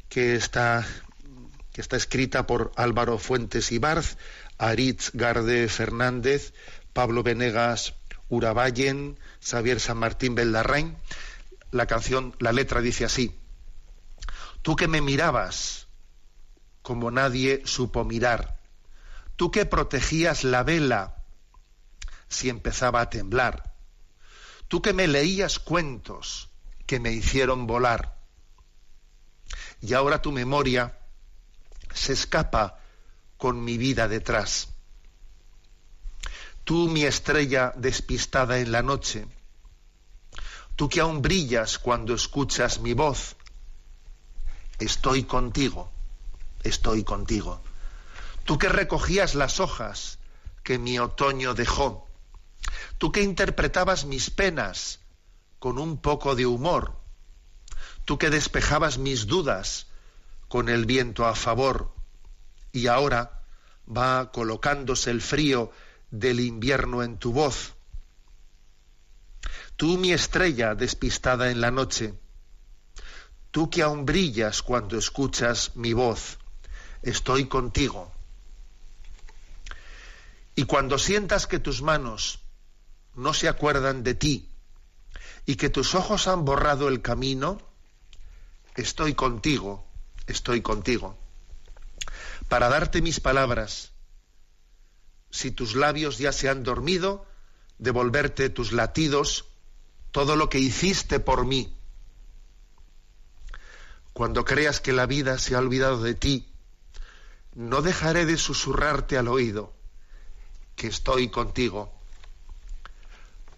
que 0.08 0.36
está, 0.36 0.88
que 1.74 1.82
está 1.82 1.98
escrita 1.98 2.48
por 2.48 2.72
Álvaro 2.78 3.18
Fuentes 3.18 3.74
Ibarz, 3.74 4.16
Aritz 4.62 5.10
Garde 5.16 5.68
Fernández, 5.70 6.54
Pablo 6.94 7.24
Venegas 7.24 7.96
Uraballen, 8.30 9.18
Xavier 9.42 9.80
San 9.80 9.98
Martín 9.98 10.36
Beldarrain. 10.36 10.98
La 11.72 11.88
canción, 11.88 12.36
la 12.38 12.52
letra 12.52 12.80
dice 12.80 13.04
así, 13.04 13.36
Tú 14.62 14.76
que 14.76 14.88
me 14.88 15.02
mirabas 15.02 15.88
como 16.84 17.10
nadie 17.10 17.64
supo 17.66 18.06
mirar, 18.06 18.60
tú 19.36 19.50
que 19.50 19.66
protegías 19.66 20.44
la 20.44 20.62
vela 20.62 21.16
si 22.30 22.48
empezaba 22.48 23.02
a 23.02 23.10
temblar, 23.10 23.74
tú 24.68 24.84
que 24.84 24.94
me 24.94 25.08
leías 25.08 25.58
cuentos 25.58 26.52
que 26.86 27.00
me 27.00 27.12
hicieron 27.12 27.66
volar, 27.66 28.16
y 29.82 29.96
ahora 29.96 30.22
tu 30.22 30.32
memoria 30.32 31.00
se 31.94 32.14
escapa 32.14 32.81
con 33.42 33.64
mi 33.64 33.76
vida 33.76 34.08
detrás. 34.08 34.68
Tú, 36.64 36.88
mi 36.88 37.06
estrella 37.06 37.74
despistada 37.76 38.60
en 38.60 38.72
la 38.72 38.84
noche, 38.84 39.26
tú 40.76 40.88
que 40.88 41.02
aún 41.02 41.24
brillas 41.24 41.80
cuando 41.80 42.14
escuchas 42.14 42.82
mi 42.82 42.94
voz, 42.94 43.36
estoy 44.78 45.24
contigo, 45.24 45.92
estoy 46.62 47.04
contigo. 47.04 47.64
Tú 48.46 48.60
que 48.60 48.70
recogías 48.70 49.34
las 49.34 49.60
hojas 49.60 50.20
que 50.62 50.78
mi 50.78 51.00
otoño 51.00 51.56
dejó, 51.56 52.08
tú 53.00 53.12
que 53.12 53.24
interpretabas 53.24 54.06
mis 54.06 54.30
penas 54.30 55.00
con 55.58 55.80
un 55.80 55.98
poco 55.98 56.36
de 56.36 56.46
humor, 56.46 56.96
tú 58.06 58.20
que 58.20 58.30
despejabas 58.30 59.00
mis 59.00 59.26
dudas 59.26 59.88
con 60.48 60.70
el 60.70 60.86
viento 60.86 61.26
a 61.26 61.34
favor, 61.34 61.92
y 62.72 62.88
ahora 62.88 63.44
va 63.88 64.32
colocándose 64.32 65.12
el 65.12 65.22
frío 65.22 65.72
del 66.10 66.40
invierno 66.40 67.04
en 67.04 67.18
tu 67.18 67.32
voz. 67.34 67.74
Tú 69.76 69.98
mi 69.98 70.12
estrella 70.12 70.76
despistada 70.76 71.50
en 71.50 71.62
la 71.62 71.72
noche, 71.72 72.14
tú 73.50 73.70
que 73.70 73.82
aún 73.82 74.06
brillas 74.06 74.62
cuando 74.62 74.98
escuchas 74.98 75.76
mi 75.76 75.94
voz, 75.94 76.38
estoy 77.02 77.48
contigo. 77.48 78.12
Y 80.56 80.66
cuando 80.66 81.00
sientas 81.00 81.48
que 81.48 81.60
tus 81.60 81.82
manos 81.82 82.40
no 83.16 83.34
se 83.34 83.48
acuerdan 83.48 84.04
de 84.04 84.14
ti 84.14 84.50
y 85.46 85.56
que 85.56 85.70
tus 85.70 85.96
ojos 85.96 86.28
han 86.28 86.46
borrado 86.46 86.88
el 86.88 87.02
camino, 87.02 87.60
estoy 88.76 89.16
contigo, 89.16 89.86
estoy 90.28 90.62
contigo. 90.62 91.18
Para 92.52 92.68
darte 92.68 93.02
mis 93.02 93.22
palabras, 93.22 93.94
si 95.30 95.52
tus 95.52 95.74
labios 95.74 96.18
ya 96.18 96.34
se 96.34 96.50
han 96.50 96.64
dormido, 96.64 97.26
devolverte 97.78 98.50
tus 98.50 98.74
latidos, 98.74 99.46
todo 100.12 100.36
lo 100.36 100.50
que 100.50 100.60
hiciste 100.60 101.22
por 101.22 101.46
mí. 101.46 101.74
Cuando 104.12 104.44
creas 104.44 104.82
que 104.82 104.92
la 104.92 105.06
vida 105.06 105.40
se 105.40 105.56
ha 105.56 105.60
olvidado 105.60 106.04
de 106.04 106.14
ti, 106.14 106.52
no 107.56 107.82
dejaré 107.82 108.26
de 108.26 108.36
susurrarte 108.36 109.18
al 109.18 109.30
oído 109.30 109.74
que 110.76 110.88
estoy 110.88 111.30
contigo. 111.30 111.98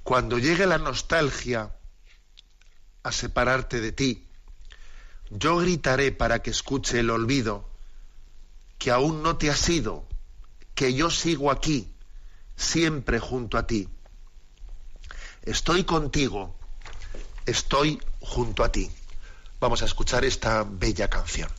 Cuando 0.03 0.37
llegue 0.37 0.67
la 0.67 0.77
nostalgia 0.77 1.75
a 3.01 3.11
separarte 3.11 3.81
de 3.81 3.91
ti, 3.91 4.27
yo 5.31 5.57
gritaré 5.57 6.11
para 6.11 6.43
que 6.43 6.51
escuche 6.51 6.99
el 6.99 7.09
olvido, 7.09 7.72
que 8.83 8.91
aún 8.91 9.23
no 9.23 9.37
te 9.37 9.49
has 9.49 9.69
ido, 9.69 10.03
que 10.75 10.93
yo 10.93 11.09
sigo 11.09 11.51
aquí, 11.51 11.95
siempre 12.57 13.17
junto 13.17 13.57
a 13.57 13.65
ti. 13.65 13.87
Estoy 15.43 15.85
contigo, 15.85 16.53
estoy 17.45 18.01
junto 18.19 18.61
a 18.61 18.73
ti. 18.73 18.91
Vamos 19.61 19.83
a 19.83 19.85
escuchar 19.85 20.25
esta 20.25 20.65
bella 20.69 21.09
canción. 21.09 21.49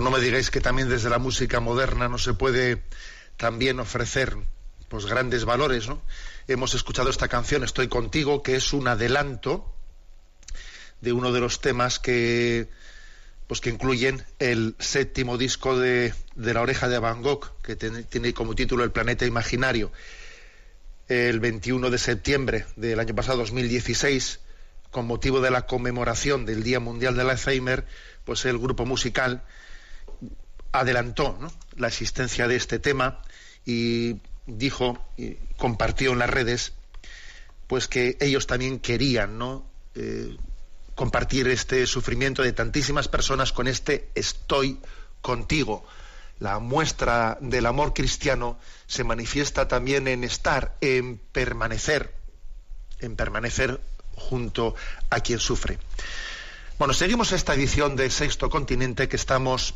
No 0.00 0.10
me 0.10 0.20
digáis 0.20 0.50
que 0.50 0.60
también 0.60 0.88
desde 0.88 1.10
la 1.10 1.18
música 1.18 1.60
moderna 1.60 2.08
no 2.08 2.16
se 2.16 2.32
puede 2.32 2.82
también 3.36 3.80
ofrecer 3.80 4.34
pues 4.88 5.04
grandes 5.04 5.44
valores, 5.44 5.88
¿no? 5.88 6.02
Hemos 6.48 6.74
escuchado 6.74 7.10
esta 7.10 7.28
canción 7.28 7.64
Estoy 7.64 7.88
contigo, 7.88 8.42
que 8.42 8.56
es 8.56 8.72
un 8.72 8.88
adelanto 8.88 9.72
de 11.00 11.12
uno 11.12 11.32
de 11.32 11.40
los 11.40 11.60
temas 11.60 11.98
que 11.98 12.68
pues 13.46 13.60
que 13.60 13.70
incluyen 13.70 14.24
el 14.38 14.74
séptimo 14.78 15.36
disco 15.36 15.78
de, 15.78 16.14
de 16.34 16.54
La 16.54 16.62
oreja 16.62 16.88
de 16.88 16.98
Van 16.98 17.20
Gogh, 17.20 17.52
que 17.62 17.74
tiene 17.76 18.32
como 18.32 18.54
título 18.54 18.84
El 18.84 18.92
planeta 18.92 19.26
imaginario. 19.26 19.90
El 21.08 21.40
21 21.40 21.90
de 21.90 21.98
septiembre 21.98 22.66
del 22.76 23.00
año 23.00 23.14
pasado, 23.14 23.38
2016, 23.38 24.38
con 24.92 25.06
motivo 25.06 25.40
de 25.40 25.50
la 25.50 25.66
conmemoración 25.66 26.46
del 26.46 26.62
Día 26.62 26.78
Mundial 26.78 27.16
del 27.16 27.28
Alzheimer, 27.28 27.86
pues 28.24 28.44
el 28.44 28.56
grupo 28.56 28.86
musical 28.86 29.42
adelantó 30.72 31.38
la 31.76 31.88
existencia 31.88 32.48
de 32.48 32.56
este 32.56 32.78
tema 32.78 33.22
y 33.64 34.20
dijo 34.46 34.98
y 35.16 35.34
compartió 35.56 36.12
en 36.12 36.18
las 36.18 36.30
redes 36.30 36.72
pues 37.66 37.86
que 37.88 38.16
ellos 38.20 38.46
también 38.46 38.80
querían 38.80 39.38
no 39.38 39.70
Eh, 39.94 40.36
compartir 40.94 41.48
este 41.48 41.86
sufrimiento 41.86 42.42
de 42.42 42.52
tantísimas 42.52 43.08
personas 43.08 43.52
con 43.52 43.66
este 43.66 44.10
estoy 44.14 44.78
contigo. 45.22 45.84
La 46.38 46.58
muestra 46.58 47.38
del 47.40 47.64
amor 47.66 47.94
cristiano 47.94 48.58
se 48.86 49.02
manifiesta 49.02 49.66
también 49.66 50.06
en 50.08 50.24
estar 50.24 50.76
en 50.80 51.18
permanecer 51.32 52.14
en 53.00 53.16
permanecer 53.16 53.80
junto 54.14 54.74
a 55.08 55.20
quien 55.20 55.38
sufre. 55.38 55.78
Bueno 56.78 56.92
seguimos 56.92 57.32
esta 57.32 57.54
edición 57.54 57.96
de 57.96 58.10
Sexto 58.10 58.50
Continente 58.50 59.08
que 59.08 59.16
estamos 59.16 59.74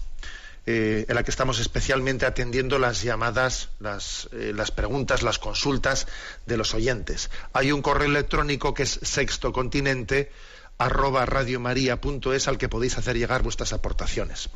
eh, 0.67 1.05
en 1.09 1.15
la 1.15 1.23
que 1.23 1.31
estamos 1.31 1.59
especialmente 1.59 2.25
atendiendo 2.25 2.79
las 2.79 3.03
llamadas, 3.03 3.69
las, 3.81 4.29
eh, 4.33 4.53
las 4.55 4.71
preguntas, 4.71 5.23
las 5.23 5.39
consultas 5.39 6.07
de 6.47 6.57
los 6.57 6.73
oyentes. 6.75 7.31
Hay 7.53 7.71
un 7.71 7.83
correo 7.83 8.09
electrónico 8.09 8.73
que 8.73 8.85
es 8.85 8.99
sextocontinente 9.03 10.31
arroba 10.79 11.27
radiomaria.es 11.27 12.49
al 12.49 12.59
que 12.59 12.69
podéis 12.69 12.97
hacer 12.99 13.17
llegar 13.17 13.43
vuestras 13.43 13.73
aportaciones. 13.73 14.49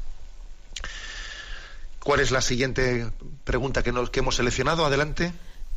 ¿Cuál 2.03 2.21
es 2.21 2.31
la 2.31 2.41
siguiente 2.41 3.11
pregunta 3.45 3.83
que, 3.83 3.93
nos, 3.93 4.09
que 4.09 4.21
hemos 4.21 4.37
seleccionado? 4.37 4.87
Adelante. 4.87 5.33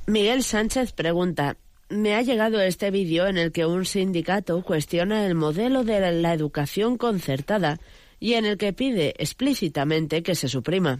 Miguel 0.06 0.44
Sánchez 0.44 0.94
pregunta, 0.94 1.58
me 1.90 2.16
ha 2.16 2.22
llegado 2.22 2.62
este 2.62 2.90
vídeo 2.90 3.28
en 3.28 3.38
el 3.38 3.52
que 3.52 3.66
un 3.66 3.86
sindicato 3.86 4.62
cuestiona 4.64 5.26
el 5.26 5.36
modelo 5.36 5.84
de 5.84 6.12
la 6.14 6.34
educación 6.34 6.98
concertada 6.98 7.80
y 8.22 8.36
en 8.36 8.46
el 8.46 8.58
que 8.58 8.72
pide 8.72 9.16
explícitamente 9.18 10.24
que 10.24 10.36
se 10.36 10.48
suprima. 10.48 11.00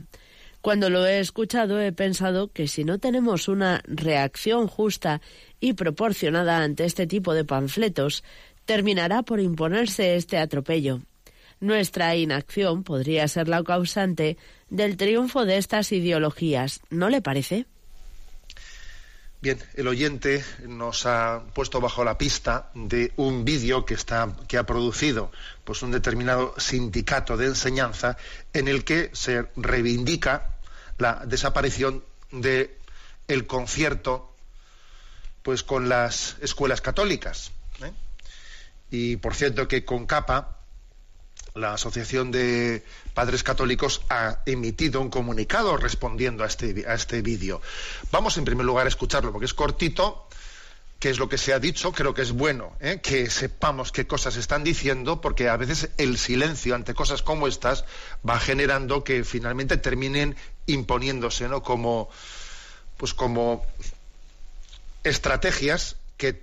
Cuando 0.60 0.90
lo 0.90 1.06
he 1.06 1.20
escuchado 1.20 1.80
he 1.80 1.94
pensado 1.94 2.52
que 2.52 2.68
si 2.68 2.84
no 2.84 3.00
tenemos 3.00 3.48
una 3.48 3.82
reacción 3.86 4.68
justa 4.68 5.22
y 5.60 5.74
proporcionada 5.74 6.64
ante 6.64 6.84
este 6.84 7.08
tipo 7.08 7.34
de 7.34 7.46
panfletos, 7.46 8.24
terminará 8.66 9.24
por 9.24 9.40
imponerse 9.40 10.16
este 10.16 10.38
atropello. 10.38 11.02
Nuestra 11.60 12.16
inacción 12.16 12.84
podría 12.84 13.28
ser 13.28 13.48
la 13.48 13.64
causante 13.64 14.38
del 14.70 14.98
triunfo 14.98 15.46
de 15.46 15.58
estas 15.58 15.92
ideologías. 15.92 16.82
¿No 16.90 17.10
le 17.10 17.22
parece? 17.22 17.68
Bien, 19.42 19.60
el 19.74 19.88
oyente 19.88 20.46
nos 20.68 21.08
ha 21.08 21.42
puesto 21.56 21.82
bajo 21.82 22.04
la 22.04 22.16
pista 22.16 22.70
de 22.76 23.12
un 23.16 23.44
vídeo 23.44 23.86
que 23.86 23.96
está 23.96 24.30
que 24.48 24.60
ha 24.60 24.68
producido 24.68 25.32
pues 25.64 25.82
un 25.82 25.90
determinado 25.90 26.54
sindicato 26.60 27.38
de 27.38 27.48
enseñanza 27.48 28.18
en 28.54 28.68
el 28.68 28.84
que 28.84 29.10
se 29.14 29.48
reivindica 29.56 30.58
la 31.00 31.24
desaparición 31.26 32.04
de 32.32 32.78
el 33.28 33.48
concierto 33.48 34.32
pues 35.42 35.64
con 35.64 35.90
las 35.90 36.36
escuelas 36.42 36.82
católicas. 36.82 37.52
¿eh? 37.84 37.92
Y 38.92 39.16
por 39.16 39.34
cierto 39.34 39.68
que 39.68 39.84
con 39.84 40.06
capa 40.06 40.61
la 41.54 41.74
Asociación 41.74 42.32
de 42.32 42.84
Padres 43.14 43.44
Católicos 43.44 44.02
ha 44.10 44.40
emitido 44.46 45.02
un 45.02 45.10
comunicado 45.10 45.78
respondiendo 45.78 46.44
a 46.44 46.48
este, 46.48 46.86
a 46.88 46.94
este 46.94 47.22
vídeo. 47.22 47.62
Vamos 48.12 48.38
en 48.38 48.46
primer 48.46 48.66
lugar 48.66 48.86
a 48.86 48.90
escucharlo 48.90 49.32
porque 49.32 49.46
es 49.46 49.54
cortito, 49.54 50.28
qué 51.00 51.10
es 51.10 51.20
lo 51.20 51.28
que 51.28 51.38
se 51.38 51.54
ha 51.54 51.60
dicho, 51.60 51.92
creo 51.92 52.14
que 52.14 52.22
es 52.22 52.32
bueno 52.32 52.76
¿eh? 52.80 53.00
que 53.02 53.30
sepamos 53.30 53.92
qué 53.92 54.08
cosas 54.08 54.38
están 54.38 54.64
diciendo, 54.64 55.20
porque 55.20 55.50
a 55.50 55.58
veces 55.58 55.90
el 55.98 56.18
silencio 56.18 56.76
ante 56.76 56.94
cosas 56.94 57.22
como 57.22 57.48
estas 57.48 57.86
va 58.28 58.40
generando 58.40 59.04
que 59.04 59.24
finalmente 59.24 59.78
terminen 59.78 60.36
imponiéndose, 60.68 61.50
¿no? 61.50 61.64
Como, 61.64 62.10
pues 62.98 63.14
como 63.14 63.66
estrategias 65.04 65.96
que 66.22 66.40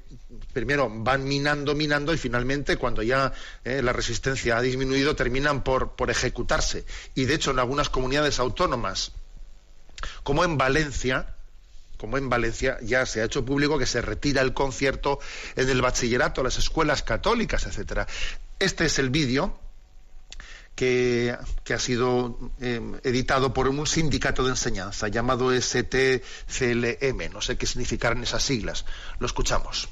primero 0.53 0.91
van 0.93 1.23
minando, 1.23 1.73
minando 1.77 2.13
y 2.13 2.19
finalmente 2.19 2.77
cuando 2.77 3.01
ya 3.05 3.33
eh, 3.65 3.81
la 3.81 3.93
resistencia 3.93 4.59
ha 4.59 4.61
disminuido 4.61 5.15
terminan 5.15 5.63
por, 5.63 5.95
por 5.95 6.11
ejecutarse. 6.11 6.85
Y 7.15 7.27
de 7.27 7.35
hecho 7.35 7.53
en 7.53 7.61
algunas 7.61 7.89
comunidades 7.89 8.41
autónomas, 8.41 9.13
como 10.25 10.43
en 10.43 10.59
Valencia, 10.59 11.37
como 11.97 12.19
en 12.19 12.29
Valencia 12.29 12.79
ya 12.83 13.07
se 13.07 13.21
ha 13.21 13.27
hecho 13.27 13.45
público 13.45 13.79
que 13.79 13.87
se 13.87 14.03
retira 14.03 14.43
el 14.43 14.53
concierto 14.53 15.21
en 15.55 15.69
el 15.69 15.81
bachillerato, 15.81 16.43
las 16.43 16.59
escuelas 16.59 17.05
católicas, 17.05 17.65
etcétera. 17.65 18.09
Este 18.59 18.87
es 18.87 18.99
el 18.99 19.11
vídeo 19.11 19.61
que, 20.79 21.35
ha 21.75 21.79
sido 21.81 22.39
eh, 22.61 22.81
editado 23.03 23.53
por 23.53 23.67
un 23.67 23.85
sindicato 23.85 24.45
de 24.45 24.51
enseñanza 24.51 25.09
llamado 25.09 25.51
STCLM. 25.51 27.33
No 27.33 27.41
sé 27.41 27.59
qué 27.59 27.67
significarán 27.67 28.23
esas 28.23 28.45
siglas. 28.45 28.85
Lo 29.19 29.27
escuchamos. 29.27 29.89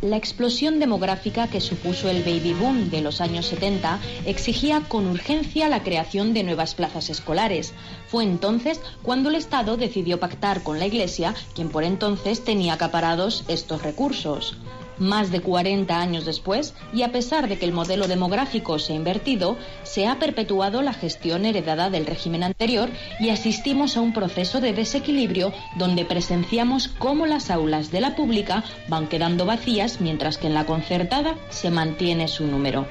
La 0.00 0.16
explosión 0.16 0.78
demográfica 0.78 1.48
que 1.48 1.60
supuso 1.60 2.08
el 2.08 2.22
baby 2.22 2.54
boom 2.54 2.88
de 2.88 3.02
los 3.02 3.20
años 3.20 3.46
70 3.46 3.98
exigía 4.24 4.80
con 4.88 5.06
urgencia 5.06 5.68
la 5.68 5.82
creación 5.82 6.32
de 6.32 6.44
nuevas 6.44 6.74
plazas 6.74 7.10
escolares. 7.10 7.74
Fue 8.06 8.24
entonces 8.24 8.80
cuando 9.02 9.28
el 9.28 9.34
Estado 9.34 9.76
decidió 9.76 10.18
pactar 10.18 10.62
con 10.62 10.78
la 10.78 10.86
Iglesia, 10.86 11.34
quien 11.54 11.68
por 11.68 11.84
entonces 11.84 12.44
tenía 12.44 12.74
acaparados 12.74 13.44
estos 13.48 13.82
recursos. 13.82 14.56
Más 14.98 15.30
de 15.30 15.40
40 15.40 15.98
años 15.98 16.24
después, 16.24 16.74
y 16.92 17.02
a 17.02 17.12
pesar 17.12 17.48
de 17.48 17.58
que 17.58 17.64
el 17.64 17.72
modelo 17.72 18.08
demográfico 18.08 18.78
se 18.78 18.92
ha 18.92 18.96
invertido, 18.96 19.56
se 19.84 20.06
ha 20.06 20.18
perpetuado 20.18 20.82
la 20.82 20.92
gestión 20.92 21.44
heredada 21.44 21.90
del 21.90 22.06
régimen 22.06 22.42
anterior 22.42 22.88
y 23.20 23.30
asistimos 23.30 23.96
a 23.96 24.00
un 24.00 24.12
proceso 24.12 24.60
de 24.60 24.72
desequilibrio 24.72 25.52
donde 25.76 26.04
presenciamos 26.04 26.88
cómo 26.88 27.26
las 27.26 27.50
aulas 27.50 27.90
de 27.90 28.00
la 28.00 28.16
pública 28.16 28.64
van 28.88 29.06
quedando 29.06 29.46
vacías 29.46 30.00
mientras 30.00 30.38
que 30.38 30.48
en 30.48 30.54
la 30.54 30.66
concertada 30.66 31.36
se 31.50 31.70
mantiene 31.70 32.28
su 32.28 32.46
número. 32.46 32.86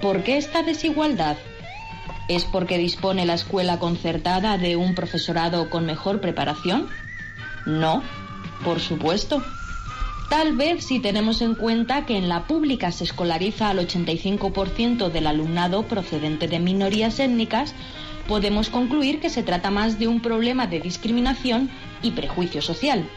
¿Por 0.00 0.22
qué 0.22 0.36
esta 0.36 0.62
desigualdad? 0.62 1.36
¿Es 2.28 2.44
porque 2.44 2.78
dispone 2.78 3.26
la 3.26 3.34
escuela 3.34 3.78
concertada 3.78 4.58
de 4.58 4.76
un 4.76 4.94
profesorado 4.94 5.70
con 5.70 5.86
mejor 5.86 6.20
preparación? 6.20 6.88
No, 7.66 8.02
por 8.64 8.80
supuesto. 8.80 9.42
Tal 10.28 10.54
vez 10.56 10.84
si 10.84 11.00
tenemos 11.00 11.40
en 11.40 11.54
cuenta 11.54 12.04
que 12.04 12.18
en 12.18 12.28
la 12.28 12.46
pública 12.46 12.92
se 12.92 13.04
escolariza 13.04 13.70
al 13.70 13.78
85% 13.78 15.08
del 15.10 15.26
alumnado 15.26 15.84
procedente 15.84 16.48
de 16.48 16.58
minorías 16.58 17.18
étnicas, 17.18 17.74
podemos 18.26 18.68
concluir 18.68 19.20
que 19.20 19.30
se 19.30 19.42
trata 19.42 19.70
más 19.70 19.98
de 19.98 20.06
un 20.06 20.20
problema 20.20 20.66
de 20.66 20.80
discriminación 20.80 21.70
y 22.02 22.10
prejuicio 22.10 22.60
social. 22.60 23.08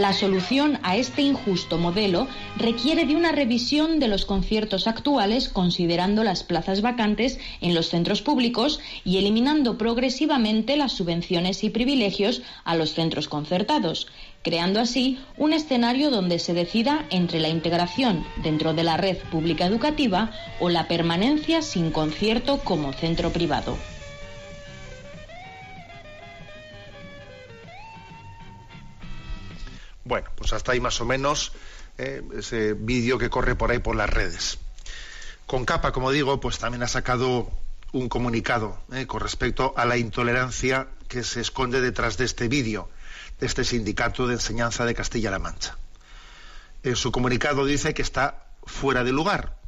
La 0.00 0.14
solución 0.14 0.78
a 0.82 0.96
este 0.96 1.20
injusto 1.20 1.76
modelo 1.76 2.26
requiere 2.56 3.04
de 3.04 3.16
una 3.16 3.32
revisión 3.32 4.00
de 4.00 4.08
los 4.08 4.24
conciertos 4.24 4.86
actuales 4.86 5.50
considerando 5.50 6.24
las 6.24 6.42
plazas 6.42 6.80
vacantes 6.80 7.38
en 7.60 7.74
los 7.74 7.90
centros 7.90 8.22
públicos 8.22 8.80
y 9.04 9.18
eliminando 9.18 9.76
progresivamente 9.76 10.78
las 10.78 10.92
subvenciones 10.92 11.64
y 11.64 11.68
privilegios 11.68 12.40
a 12.64 12.76
los 12.76 12.94
centros 12.94 13.28
concertados, 13.28 14.06
creando 14.42 14.80
así 14.80 15.18
un 15.36 15.52
escenario 15.52 16.10
donde 16.10 16.38
se 16.38 16.54
decida 16.54 17.04
entre 17.10 17.38
la 17.38 17.50
integración 17.50 18.24
dentro 18.42 18.72
de 18.72 18.84
la 18.84 18.96
red 18.96 19.18
pública 19.30 19.66
educativa 19.66 20.30
o 20.60 20.70
la 20.70 20.88
permanencia 20.88 21.60
sin 21.60 21.90
concierto 21.90 22.60
como 22.64 22.94
centro 22.94 23.34
privado. 23.34 23.76
Bueno, 30.10 30.28
pues 30.34 30.52
hasta 30.52 30.72
ahí 30.72 30.80
más 30.80 31.00
o 31.00 31.04
menos 31.04 31.52
eh, 31.96 32.20
ese 32.36 32.72
vídeo 32.72 33.16
que 33.16 33.30
corre 33.30 33.54
por 33.54 33.70
ahí 33.70 33.78
por 33.78 33.94
las 33.94 34.10
redes. 34.10 34.58
Con 35.46 35.64
capa, 35.64 35.92
como 35.92 36.10
digo, 36.10 36.40
pues 36.40 36.58
también 36.58 36.82
ha 36.82 36.88
sacado 36.88 37.48
un 37.92 38.08
comunicado 38.08 38.82
eh, 38.92 39.06
con 39.06 39.20
respecto 39.20 39.72
a 39.76 39.84
la 39.84 39.98
intolerancia 39.98 40.88
que 41.06 41.22
se 41.22 41.40
esconde 41.40 41.80
detrás 41.80 42.18
de 42.18 42.24
este 42.24 42.48
vídeo, 42.48 42.90
de 43.38 43.46
este 43.46 43.62
sindicato 43.62 44.26
de 44.26 44.34
enseñanza 44.34 44.84
de 44.84 44.96
Castilla-La 44.96 45.38
Mancha. 45.38 45.78
En 46.82 46.96
su 46.96 47.12
comunicado 47.12 47.64
dice 47.64 47.94
que 47.94 48.02
está 48.02 48.48
fuera 48.64 49.04
de 49.04 49.12
lugar, 49.12 49.60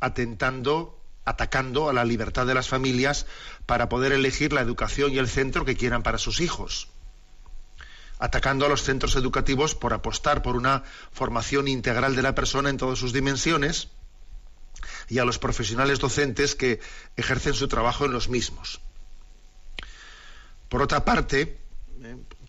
atentando, 0.00 0.98
atacando 1.26 1.90
a 1.90 1.92
la 1.92 2.06
libertad 2.06 2.46
de 2.46 2.54
las 2.54 2.68
familias 2.68 3.26
para 3.66 3.90
poder 3.90 4.12
elegir 4.12 4.54
la 4.54 4.62
educación 4.62 5.12
y 5.12 5.18
el 5.18 5.28
centro 5.28 5.66
que 5.66 5.76
quieran 5.76 6.02
para 6.02 6.16
sus 6.16 6.40
hijos 6.40 6.88
atacando 8.20 8.66
a 8.66 8.68
los 8.68 8.82
centros 8.82 9.16
educativos 9.16 9.74
por 9.74 9.94
apostar 9.94 10.42
por 10.42 10.54
una 10.54 10.84
formación 11.10 11.66
integral 11.66 12.14
de 12.14 12.22
la 12.22 12.34
persona 12.34 12.68
en 12.68 12.76
todas 12.76 12.98
sus 12.98 13.12
dimensiones 13.12 13.88
y 15.08 15.18
a 15.18 15.24
los 15.24 15.38
profesionales 15.38 15.98
docentes 15.98 16.54
que 16.54 16.80
ejercen 17.16 17.54
su 17.54 17.66
trabajo 17.66 18.04
en 18.04 18.12
los 18.12 18.28
mismos. 18.28 18.80
Por 20.68 20.82
otra 20.82 21.04
parte, 21.04 21.58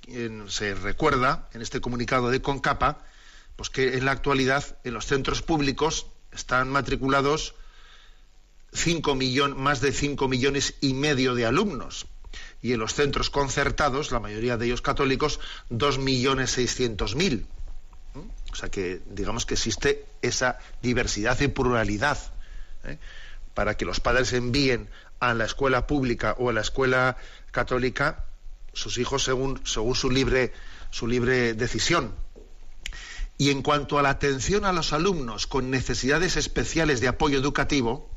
eh, 0.07 0.43
se 0.47 0.76
recuerda 0.76 1.49
en 1.53 1.61
este 1.61 1.82
comunicado 1.82 2.30
de 2.30 2.41
CONCAPA 2.41 2.99
pues 3.55 3.69
que 3.69 3.97
en 3.97 4.05
la 4.05 4.11
actualidad 4.11 4.78
en 4.84 4.93
los 4.93 5.05
centros 5.05 5.41
públicos 5.41 6.07
están 6.32 6.69
matriculados 6.69 7.55
más 9.55 9.82
de 9.82 9.91
5 9.91 10.28
millones 10.28 10.76
y 10.82 10.93
medio 10.93 11.36
de 11.36 11.45
alumnos 11.45 12.07
y 12.62 12.74
en 12.74 12.80
los 12.80 12.93
centros 12.93 13.30
concertados, 13.30 14.12
la 14.12 14.20
mayoría 14.20 14.57
de 14.57 14.68
ellos 14.68 14.82
católicos, 14.82 15.39
2.600.000. 15.72 17.45
O 18.51 18.55
sea 18.55 18.70
que 18.70 19.01
digamos 19.05 19.45
que 19.45 19.53
existe 19.53 20.05
esa 20.22 20.59
diversidad 20.82 21.39
y 21.39 21.47
pluralidad 21.47 22.18
¿eh? 22.84 22.97
para 23.53 23.78
que 23.78 23.86
los 23.86 23.99
padres 23.99 24.34
envíen 24.34 24.89
a 25.20 25.34
la 25.34 25.45
escuela 25.45 25.88
pública 25.88 26.36
o 26.38 26.49
a 26.49 26.53
la 26.53 26.62
escuela 26.62 27.18
católica 27.51 28.26
sus 28.74 28.97
hijos 28.97 29.24
según, 29.24 29.62
según 29.66 29.95
su, 29.95 30.09
libre, 30.09 30.53
su 30.89 31.07
libre 31.07 31.53
decisión. 31.53 32.14
Y 33.38 33.49
en 33.49 33.64
cuanto 33.64 33.97
a 33.97 34.01
la 34.01 34.09
atención 34.09 34.66
a 34.66 34.74
los 34.74 34.93
alumnos 34.93 35.47
con 35.47 35.72
necesidades 35.72 36.38
especiales 36.38 36.99
de 37.01 37.07
apoyo 37.07 37.39
educativo, 37.39 38.09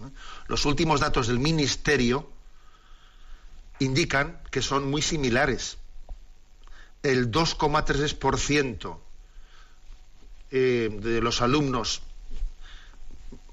¿eh? 0.00 0.10
los 0.48 0.64
últimos 0.64 1.00
datos 1.00 1.28
del 1.28 1.38
Ministerio 1.38 2.28
indican 3.78 4.40
que 4.50 4.62
son 4.62 4.90
muy 4.90 5.02
similares. 5.02 5.78
El 7.02 7.30
2,3% 7.30 8.98
eh, 10.50 10.90
de 10.92 11.20
los 11.20 11.42
alumnos 11.42 12.02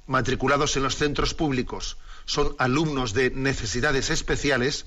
matriculados 0.07 0.75
en 0.77 0.83
los 0.83 0.95
centros 0.95 1.33
públicos 1.33 1.97
son 2.25 2.55
alumnos 2.57 3.13
de 3.13 3.31
necesidades 3.31 4.09
especiales 4.09 4.85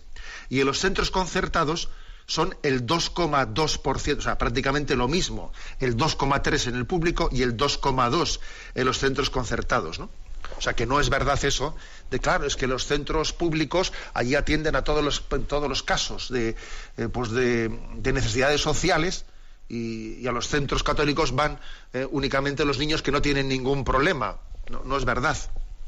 y 0.49 0.61
en 0.61 0.67
los 0.67 0.79
centros 0.79 1.11
concertados 1.11 1.89
son 2.27 2.57
el 2.63 2.87
2,2%, 2.87 4.19
o 4.19 4.21
sea, 4.21 4.37
prácticamente 4.37 4.97
lo 4.97 5.07
mismo, 5.07 5.53
el 5.79 5.97
2,3 5.97 6.69
en 6.69 6.75
el 6.75 6.87
público 6.87 7.29
y 7.31 7.43
el 7.43 7.57
2,2 7.57 8.41
en 8.75 8.85
los 8.85 8.99
centros 8.99 9.31
concertados, 9.31 9.99
¿no? 9.99 10.11
O 10.59 10.61
sea 10.61 10.75
que 10.75 10.87
no 10.87 11.01
es 11.01 11.11
verdad 11.11 11.43
eso 11.45 11.77
de 12.11 12.21
claro, 12.21 12.47
es 12.47 12.57
que 12.57 12.67
los 12.67 12.87
centros 12.87 13.33
públicos 13.33 13.93
allí 14.15 14.35
atienden 14.35 14.77
a 14.77 14.85
todos 14.85 15.05
los, 15.05 15.29
todos 15.49 15.69
los 15.69 15.83
casos 15.83 16.31
de, 16.31 16.57
eh, 16.97 17.09
pues 17.09 17.31
de, 17.31 17.69
necesidades 18.03 18.61
sociales 18.61 19.25
y, 19.69 20.27
a 20.27 20.33
los 20.33 20.49
centros 20.49 20.83
católicos 20.83 21.35
van 21.35 21.59
eh, 21.93 22.07
únicamente 22.11 22.65
los 22.65 22.79
niños 22.79 23.03
que 23.03 23.11
no 23.11 23.21
tienen 23.21 23.49
ningún 23.49 23.85
problema. 23.85 24.39
No, 24.85 24.97
es 24.97 25.05
verdad. 25.05 25.37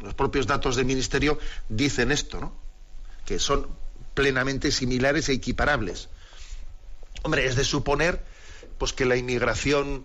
Los 0.01 0.15
propios 0.15 0.47
datos 0.47 0.77
del 0.77 0.87
Ministerio 0.87 1.39
dicen 1.69 2.13
esto, 2.13 2.41
¿no? 2.41 2.53
Que 3.25 3.39
son 3.39 3.67
plenamente 4.15 4.71
similares 4.71 5.29
e 5.29 5.33
equiparables. 5.33 6.09
Hombre, 7.23 7.47
es 7.47 7.57
de 7.57 7.65
suponer 7.65 8.23
pues 8.79 8.93
que 8.93 9.05
la 9.05 9.17
inmigración, 9.17 10.05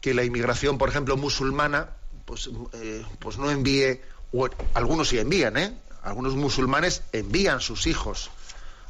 que 0.00 0.12
la 0.12 0.24
inmigración, 0.24 0.76
por 0.76 0.90
ejemplo, 0.90 1.16
musulmana, 1.16 1.96
pues, 2.30 2.48
eh, 2.74 3.04
pues 3.18 3.38
no 3.38 3.50
envíe, 3.50 4.00
algunos 4.74 5.08
sí 5.08 5.18
envían, 5.18 5.56
¿eh? 5.56 5.76
Algunos 6.04 6.36
musulmanes 6.36 7.02
envían 7.10 7.60
sus 7.60 7.88
hijos 7.88 8.30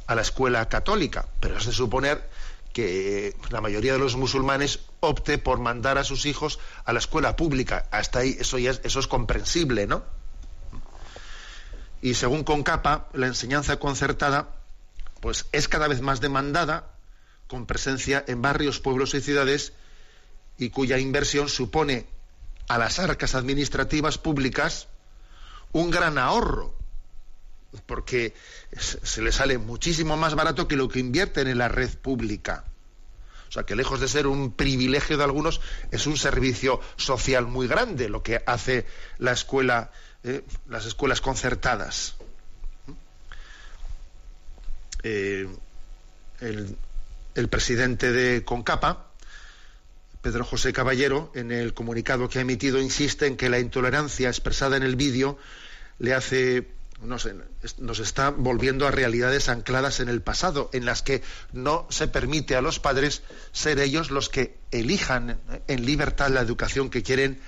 a 0.05 0.13
la 0.13 0.21
escuela 0.21 0.69
católica, 0.69 1.27
pero 1.39 1.57
es 1.57 1.65
de 1.65 1.71
suponer 1.71 2.29
que 2.71 3.35
la 3.49 3.59
mayoría 3.59 3.93
de 3.93 3.97
los 3.97 4.15
musulmanes 4.15 4.81
opte 4.99 5.39
por 5.39 5.57
mandar 5.57 5.97
a 5.97 6.03
sus 6.03 6.27
hijos 6.27 6.59
a 6.85 6.93
la 6.93 6.99
escuela 6.99 7.35
pública. 7.35 7.87
Hasta 7.89 8.19
ahí 8.19 8.37
eso 8.39 8.59
ya 8.59 8.69
es, 8.69 8.81
eso 8.83 8.99
es 8.99 9.07
comprensible, 9.07 9.87
¿no? 9.87 10.03
Y 11.99 12.13
según 12.13 12.43
Concapa, 12.43 13.09
la 13.13 13.25
enseñanza 13.25 13.77
concertada 13.77 14.49
pues 15.19 15.47
es 15.51 15.67
cada 15.67 15.87
vez 15.87 16.01
más 16.01 16.21
demandada 16.21 16.91
con 17.47 17.65
presencia 17.65 18.23
en 18.27 18.43
barrios, 18.43 18.79
pueblos 18.79 19.15
y 19.15 19.21
ciudades 19.21 19.73
y 20.59 20.69
cuya 20.69 20.99
inversión 20.99 21.49
supone 21.49 22.05
a 22.71 22.77
las 22.77 22.99
arcas 22.99 23.35
administrativas 23.35 24.17
públicas 24.17 24.87
un 25.73 25.91
gran 25.91 26.17
ahorro, 26.17 26.73
porque 27.85 28.33
se 28.77 29.21
le 29.21 29.33
sale 29.33 29.57
muchísimo 29.57 30.15
más 30.15 30.35
barato 30.35 30.69
que 30.69 30.77
lo 30.77 30.87
que 30.87 30.99
invierten 30.99 31.49
en 31.49 31.57
la 31.57 31.67
red 31.67 31.89
pública. 31.97 32.63
O 33.49 33.51
sea, 33.51 33.63
que 33.63 33.75
lejos 33.75 33.99
de 33.99 34.07
ser 34.07 34.25
un 34.25 34.53
privilegio 34.53 35.17
de 35.17 35.25
algunos, 35.25 35.59
es 35.91 36.07
un 36.07 36.15
servicio 36.15 36.79
social 36.95 37.45
muy 37.45 37.67
grande 37.67 38.07
lo 38.07 38.23
que 38.23 38.41
hace 38.45 38.85
la 39.17 39.33
escuela, 39.33 39.91
eh, 40.23 40.41
las 40.69 40.85
escuelas 40.85 41.19
concertadas. 41.19 42.15
Eh, 45.03 45.49
el, 46.39 46.77
el 47.35 47.47
presidente 47.49 48.13
de 48.13 48.45
CONCAPA, 48.45 49.10
Pedro 50.21 50.45
José 50.45 50.71
Caballero, 50.71 51.31
en 51.33 51.51
el 51.51 51.73
comunicado 51.73 52.29
que 52.29 52.39
ha 52.39 52.43
emitido, 52.43 52.79
insiste 52.79 53.25
en 53.25 53.37
que 53.37 53.49
la 53.49 53.59
intolerancia 53.59 54.29
expresada 54.29 54.77
en 54.77 54.83
el 54.83 54.95
vídeo 54.95 55.37
le 55.97 56.13
hace, 56.13 56.67
no 57.01 57.17
sé, 57.17 57.33
nos 57.79 57.99
está 57.99 58.29
volviendo 58.29 58.87
a 58.87 58.91
realidades 58.91 59.49
ancladas 59.49 59.99
en 59.99 60.09
el 60.09 60.21
pasado, 60.21 60.69
en 60.73 60.85
las 60.85 61.01
que 61.01 61.23
no 61.53 61.87
se 61.89 62.07
permite 62.07 62.55
a 62.55 62.61
los 62.61 62.79
padres 62.79 63.23
ser 63.51 63.79
ellos 63.79 64.11
los 64.11 64.29
que 64.29 64.57
elijan 64.69 65.39
en 65.67 65.85
libertad 65.85 66.29
la 66.29 66.41
educación 66.41 66.91
que 66.91 67.01
quieren 67.01 67.39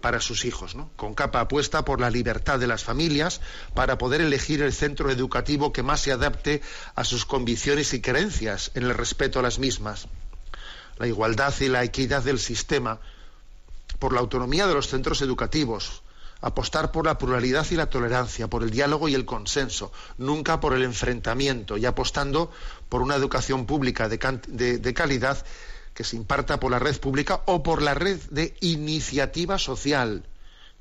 para 0.00 0.20
sus 0.20 0.46
hijos. 0.46 0.74
Con 0.96 1.14
capa 1.14 1.40
apuesta 1.40 1.84
por 1.84 2.00
la 2.00 2.10
libertad 2.10 2.58
de 2.58 2.66
las 2.66 2.82
familias 2.82 3.42
para 3.74 3.98
poder 3.98 4.22
elegir 4.22 4.62
el 4.62 4.72
centro 4.72 5.10
educativo 5.10 5.72
que 5.72 5.82
más 5.82 6.00
se 6.00 6.12
adapte 6.12 6.62
a 6.94 7.04
sus 7.04 7.26
convicciones 7.26 7.92
y 7.92 8.00
creencias 8.00 8.70
en 8.74 8.84
el 8.84 8.94
respeto 8.94 9.38
a 9.38 9.42
las 9.42 9.58
mismas. 9.58 10.08
La 10.98 11.06
igualdad 11.06 11.54
y 11.60 11.68
la 11.68 11.84
equidad 11.84 12.22
del 12.22 12.38
sistema, 12.38 13.00
por 13.98 14.12
la 14.12 14.20
autonomía 14.20 14.66
de 14.66 14.74
los 14.74 14.88
centros 14.88 15.22
educativos, 15.22 16.02
apostar 16.42 16.90
por 16.90 17.06
la 17.06 17.16
pluralidad 17.16 17.66
y 17.70 17.76
la 17.76 17.86
tolerancia, 17.86 18.48
por 18.48 18.62
el 18.62 18.70
diálogo 18.70 19.08
y 19.08 19.14
el 19.14 19.24
consenso, 19.24 19.92
nunca 20.18 20.60
por 20.60 20.74
el 20.74 20.82
enfrentamiento 20.82 21.78
y 21.78 21.86
apostando 21.86 22.50
por 22.88 23.00
una 23.00 23.14
educación 23.14 23.64
pública 23.64 24.08
de, 24.08 24.18
de, 24.78 24.94
calidad 24.94 25.44
que 25.94 26.04
se 26.04 26.16
imparta 26.16 26.58
por 26.58 26.72
la 26.72 26.80
red 26.80 26.98
pública 26.98 27.42
o 27.46 27.62
por 27.62 27.80
la 27.80 27.94
red 27.94 28.20
de 28.30 28.56
iniciativa 28.60 29.58
social 29.58 30.24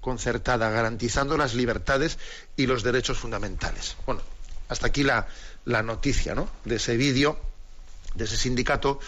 concertada, 0.02 0.72
garantizando 0.72 1.38
las 1.38 1.54
libertades 1.54 2.18
y 2.58 2.66
los 2.66 2.82
derechos 2.82 3.20
fundamentales. 3.20 3.96
Bueno, 4.08 4.22
hasta 4.68 4.88
aquí 4.88 5.04
la, 5.04 5.28
la 5.66 5.84
noticia 5.84 6.34
¿no? 6.34 6.50
de 6.66 6.78
ese 6.78 6.98
vídeo, 6.98 7.40
de 8.16 8.26
ese 8.26 8.36
sindicato 8.36 9.00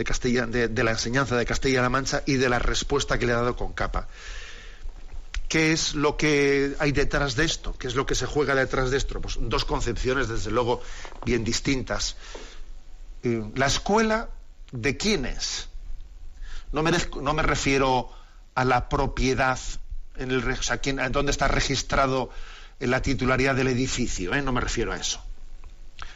de, 0.00 0.04
Castilla, 0.04 0.46
de, 0.46 0.84
la 0.84 0.92
enseñanza 0.92 1.36
de 1.36 1.44
Castilla-La 1.44 1.88
Mancha 1.88 2.22
y 2.26 2.34
de 2.34 2.48
la 2.48 2.58
respuesta 2.58 3.18
que 3.18 3.26
le 3.26 3.32
ha 3.32 3.36
dado 3.36 3.56
con 3.56 3.72
capa. 3.72 4.08
¿Qué 5.48 5.72
es 5.72 5.94
lo 5.94 6.16
que 6.16 6.74
hay 6.78 6.92
detrás 6.92 7.36
de 7.36 7.44
esto? 7.44 7.76
¿Qué 7.78 7.86
es 7.86 7.94
lo 7.94 8.06
que 8.06 8.14
se 8.14 8.26
juega 8.26 8.54
detrás 8.54 8.90
de 8.90 8.96
esto? 8.96 9.20
Pues 9.20 9.36
dos 9.40 9.64
concepciones, 9.64 10.28
desde 10.28 10.50
luego, 10.50 10.80
bien 11.24 11.44
distintas. 11.44 12.16
Eh, 13.22 13.42
la 13.54 13.66
escuela 13.66 14.30
¿De 14.72 14.96
quién 14.96 15.26
es? 15.26 15.68
No 16.72 16.82
me, 16.82 16.92
no 17.20 17.34
me 17.34 17.42
refiero 17.42 18.10
a 18.54 18.64
la 18.64 18.88
propiedad, 18.88 19.58
en 20.16 20.30
el, 20.30 20.48
o 20.48 20.62
sea, 20.62 20.78
quién, 20.78 21.00
dónde 21.10 21.32
está 21.32 21.48
registrado 21.48 22.30
en 22.78 22.90
la 22.90 23.02
titularidad 23.02 23.56
del 23.56 23.68
edificio, 23.68 24.32
¿eh? 24.34 24.42
no 24.42 24.52
me 24.52 24.60
refiero 24.60 24.92
a 24.92 24.96
eso. 24.96 25.22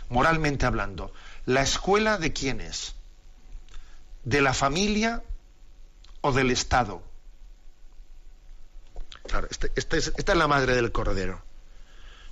Moralmente 0.08 0.66
hablando, 0.66 1.12
¿la 1.46 1.62
escuela 1.62 2.18
de 2.18 2.32
quién 2.32 2.60
es? 2.60 2.94
¿De 4.24 4.40
la 4.40 4.54
familia 4.54 5.22
o 6.20 6.32
del 6.32 6.50
Estado? 6.50 7.02
Claro, 9.26 9.48
este, 9.50 9.70
este 9.76 9.98
es, 9.98 10.12
esta 10.16 10.32
es 10.32 10.38
la 10.38 10.48
madre 10.48 10.74
del 10.74 10.92
cordero. 10.92 11.42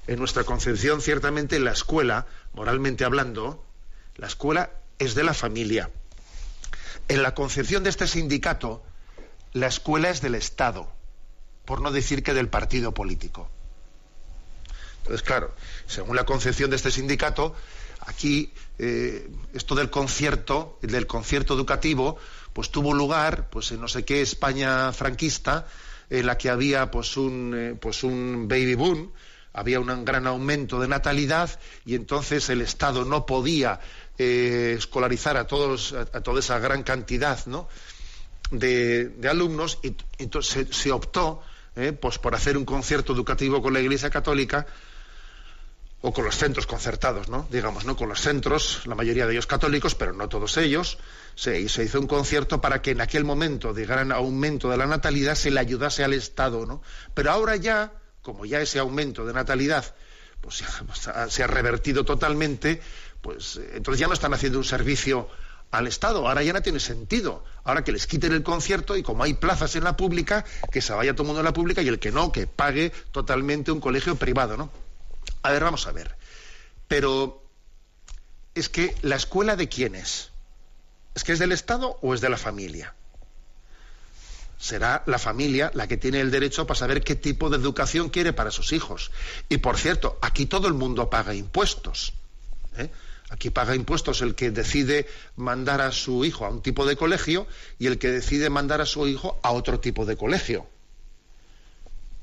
En 0.07 0.19
nuestra 0.19 0.45
concepción, 0.45 1.01
ciertamente, 1.01 1.61
la 1.61 1.73
escuela, 1.73 2.27
moralmente 2.55 3.05
hablando, 3.05 3.65
la 4.17 4.27
escuela 4.27 4.71
es 4.99 5.15
de 5.15 5.25
la 5.25 5.35
familia. 5.35 5.91
En 7.09 7.23
la 7.23 7.35
concepción 7.35 7.83
de 7.83 7.91
este 7.91 8.07
sindicato, 8.07 8.83
la 9.53 9.67
escuela 9.67 10.11
es 10.11 10.21
del 10.21 10.35
Estado, 10.35 10.91
por 11.65 11.81
no 11.81 11.93
decir 11.93 12.23
que 12.23 12.35
del 12.35 12.49
partido 12.49 12.93
político. 12.93 13.49
Entonces, 14.99 15.23
claro, 15.23 15.55
según 15.87 16.17
la 16.17 16.25
concepción 16.25 16.71
de 16.71 16.77
este 16.77 16.91
sindicato, 16.91 17.55
aquí 18.07 18.53
eh, 18.79 19.29
esto 19.55 19.75
del 19.75 19.91
concierto, 19.91 20.79
del 20.83 21.07
concierto 21.07 21.55
educativo, 21.55 22.17
pues 22.53 22.71
tuvo 22.71 22.93
lugar, 22.93 23.49
pues 23.51 23.71
en 23.73 23.81
no 23.81 23.89
sé 23.89 24.05
qué 24.05 24.23
España 24.23 24.93
franquista, 24.93 25.67
en 26.11 26.27
la 26.27 26.37
que 26.37 26.51
había 26.51 26.91
pues 26.91 27.17
un, 27.17 27.55
eh, 27.57 27.75
pues 27.81 28.05
un 28.05 28.47
baby 28.49 28.75
boom, 28.75 29.13
había 29.53 29.81
un 29.81 30.05
gran 30.05 30.27
aumento 30.27 30.81
de 30.81 30.89
natalidad 30.89 31.59
y 31.85 31.95
entonces 31.95 32.49
el 32.51 32.61
Estado 32.61 33.05
no 33.05 33.27
podía 33.27 33.81
eh, 34.19 34.75
escolarizar 34.79 35.37
a 35.37 35.47
todos 35.47 35.93
a, 35.93 36.21
toda 36.21 36.41
esa 36.41 36.59
gran 36.59 36.83
cantidad 36.83 37.39
de, 38.51 39.13
alumnos 39.29 39.79
y 39.83 39.95
entonces 40.19 40.69
se, 40.69 40.73
se 40.73 40.93
optó 40.93 41.43
eh, 41.77 41.93
pues 41.93 42.19
por 42.19 42.35
hacer 42.35 42.59
un 42.59 42.65
concierto 42.65 43.15
educativo 43.15 43.63
con 43.63 43.73
la 43.73 43.81
Iglesia 43.81 44.11
Católica 44.11 44.67
o 46.03 46.13
con 46.13 46.25
los 46.25 46.37
centros 46.37 46.67
concertados, 46.67 47.29
¿no? 47.29 47.47
digamos, 47.51 47.85
¿no? 47.85 47.97
con 47.97 48.09
los 48.09 48.21
centros, 48.21 48.87
la 48.87 48.95
mayoría 48.95 49.27
de 49.27 49.33
ellos 49.33 49.47
católicos, 49.47 49.95
pero 49.95 50.13
no 50.13 50.29
todos 50.29 50.57
ellos, 50.57 50.99
se, 51.37 51.69
se, 51.69 51.85
hizo 51.85 52.01
un 52.01 52.09
concierto 52.09 52.61
para 52.61 52.83
que 52.83 52.91
en 52.91 53.01
aquel 53.01 53.25
momento 53.25 53.73
de 53.73 53.87
gran 53.87 54.11
aumento 54.13 54.69
de 54.69 54.77
la 54.77 54.87
natalidad 54.87 55.37
se 55.37 55.51
le 55.51 55.61
ayudase 55.61 56.03
al 56.03 56.13
Estado, 56.13 56.67
¿no? 56.67 56.83
Pero 57.15 57.31
ahora 57.31 57.57
ya, 57.57 57.93
como 58.21 58.45
ya 58.45 58.61
ese 58.61 58.81
aumento 58.81 59.25
de 59.25 59.33
natalidad 59.33 59.95
pues, 60.43 60.65
se 61.29 61.43
ha, 61.45 61.47
revertido 61.47 62.05
totalmente, 62.05 62.83
pues 63.21 63.57
eh, 63.57 63.75
entonces 63.77 64.01
ya 64.01 64.09
no 64.09 64.15
están 64.15 64.35
haciendo 64.35 64.59
un 64.59 64.65
servicio 64.65 65.29
al 65.71 65.87
Estado. 65.87 66.29
Ahora 66.29 66.43
ya 66.43 66.53
no 66.53 66.61
tiene 66.63 66.81
sentido. 66.81 67.45
Ahora 67.63 67.85
que 67.85 67.93
les 67.93 68.09
quiten 68.09 68.33
el 68.33 68.43
concierto 68.43 68.97
y 68.97 69.05
como 69.05 69.23
hay 69.23 69.35
plazas 69.35 69.77
en 69.77 69.85
la 69.85 69.97
pública, 69.97 70.45
que 70.71 70.81
se 70.81 70.93
vaya 70.93 71.15
todo 71.15 71.23
el 71.23 71.27
mundo 71.29 71.41
en 71.41 71.47
la 71.47 71.53
pública 71.53 71.81
y 71.81 71.89
el 71.89 72.01
que 72.01 72.11
no, 72.11 72.33
que 72.33 72.49
pague 72.49 72.91
totalmente 73.13 73.71
un 73.71 73.81
colegio 73.81 74.17
privado, 74.17 74.57
¿no? 74.57 74.71
A 75.43 75.51
ver, 75.51 75.65
vamos 75.65 75.87
a 75.87 75.93
ver. 75.93 76.17
Pero 76.89 77.43
es 78.55 78.69
que 78.69 78.95
la 79.03 79.17
escuela 79.17 79.57
de 79.57 79.69
quién 79.69 79.95
es? 79.95 80.31
¿Es 81.15 81.25
que 81.25 81.33
es 81.33 81.39
del 81.39 81.53
Estado 81.53 81.99
o 82.01 82.15
es 82.15 82.21
de 82.21 82.29
la 82.29 82.39
familia? 82.39 82.95
Será 84.59 85.03
la 85.07 85.19
familia 85.19 85.73
la 85.75 85.89
que 85.89 85.97
tiene 85.97 86.21
el 86.21 86.31
derecho 86.31 86.67
para 86.67 86.79
saber 86.79 87.03
qué 87.03 87.17
tipo 87.17 87.51
de 87.51 87.57
educación 87.57 88.11
quiere 88.11 88.33
para 88.33 88.51
sus 88.51 88.73
hijos. 88.73 89.11
Y 89.49 89.59
por 89.59 89.77
cierto, 89.77 90.19
aquí 90.23 90.47
todo 90.47 90.69
el 90.69 90.75
mundo 90.75 91.11
paga 91.11 91.35
impuestos. 91.35 92.13
¿eh? 92.77 92.89
Aquí 93.31 93.51
paga 93.51 93.75
impuestos 93.75 94.23
el 94.23 94.35
que 94.35 94.51
decide 94.51 95.09
mandar 95.37 95.81
a 95.81 95.91
su 95.91 96.25
hijo 96.25 96.47
a 96.47 96.51
un 96.51 96.63
tipo 96.63 96.87
de 96.87 96.97
colegio 96.97 97.47
y 97.79 97.87
el 97.89 97.99
que 97.99 98.11
decide 98.11 98.51
mandar 98.51 98.81
a 98.81 98.87
su 98.87 99.09
hijo 99.09 99.41
a 99.43 99.51
otro 99.51 99.81
tipo 99.81 100.07
de 100.07 100.17
colegio. 100.17 100.67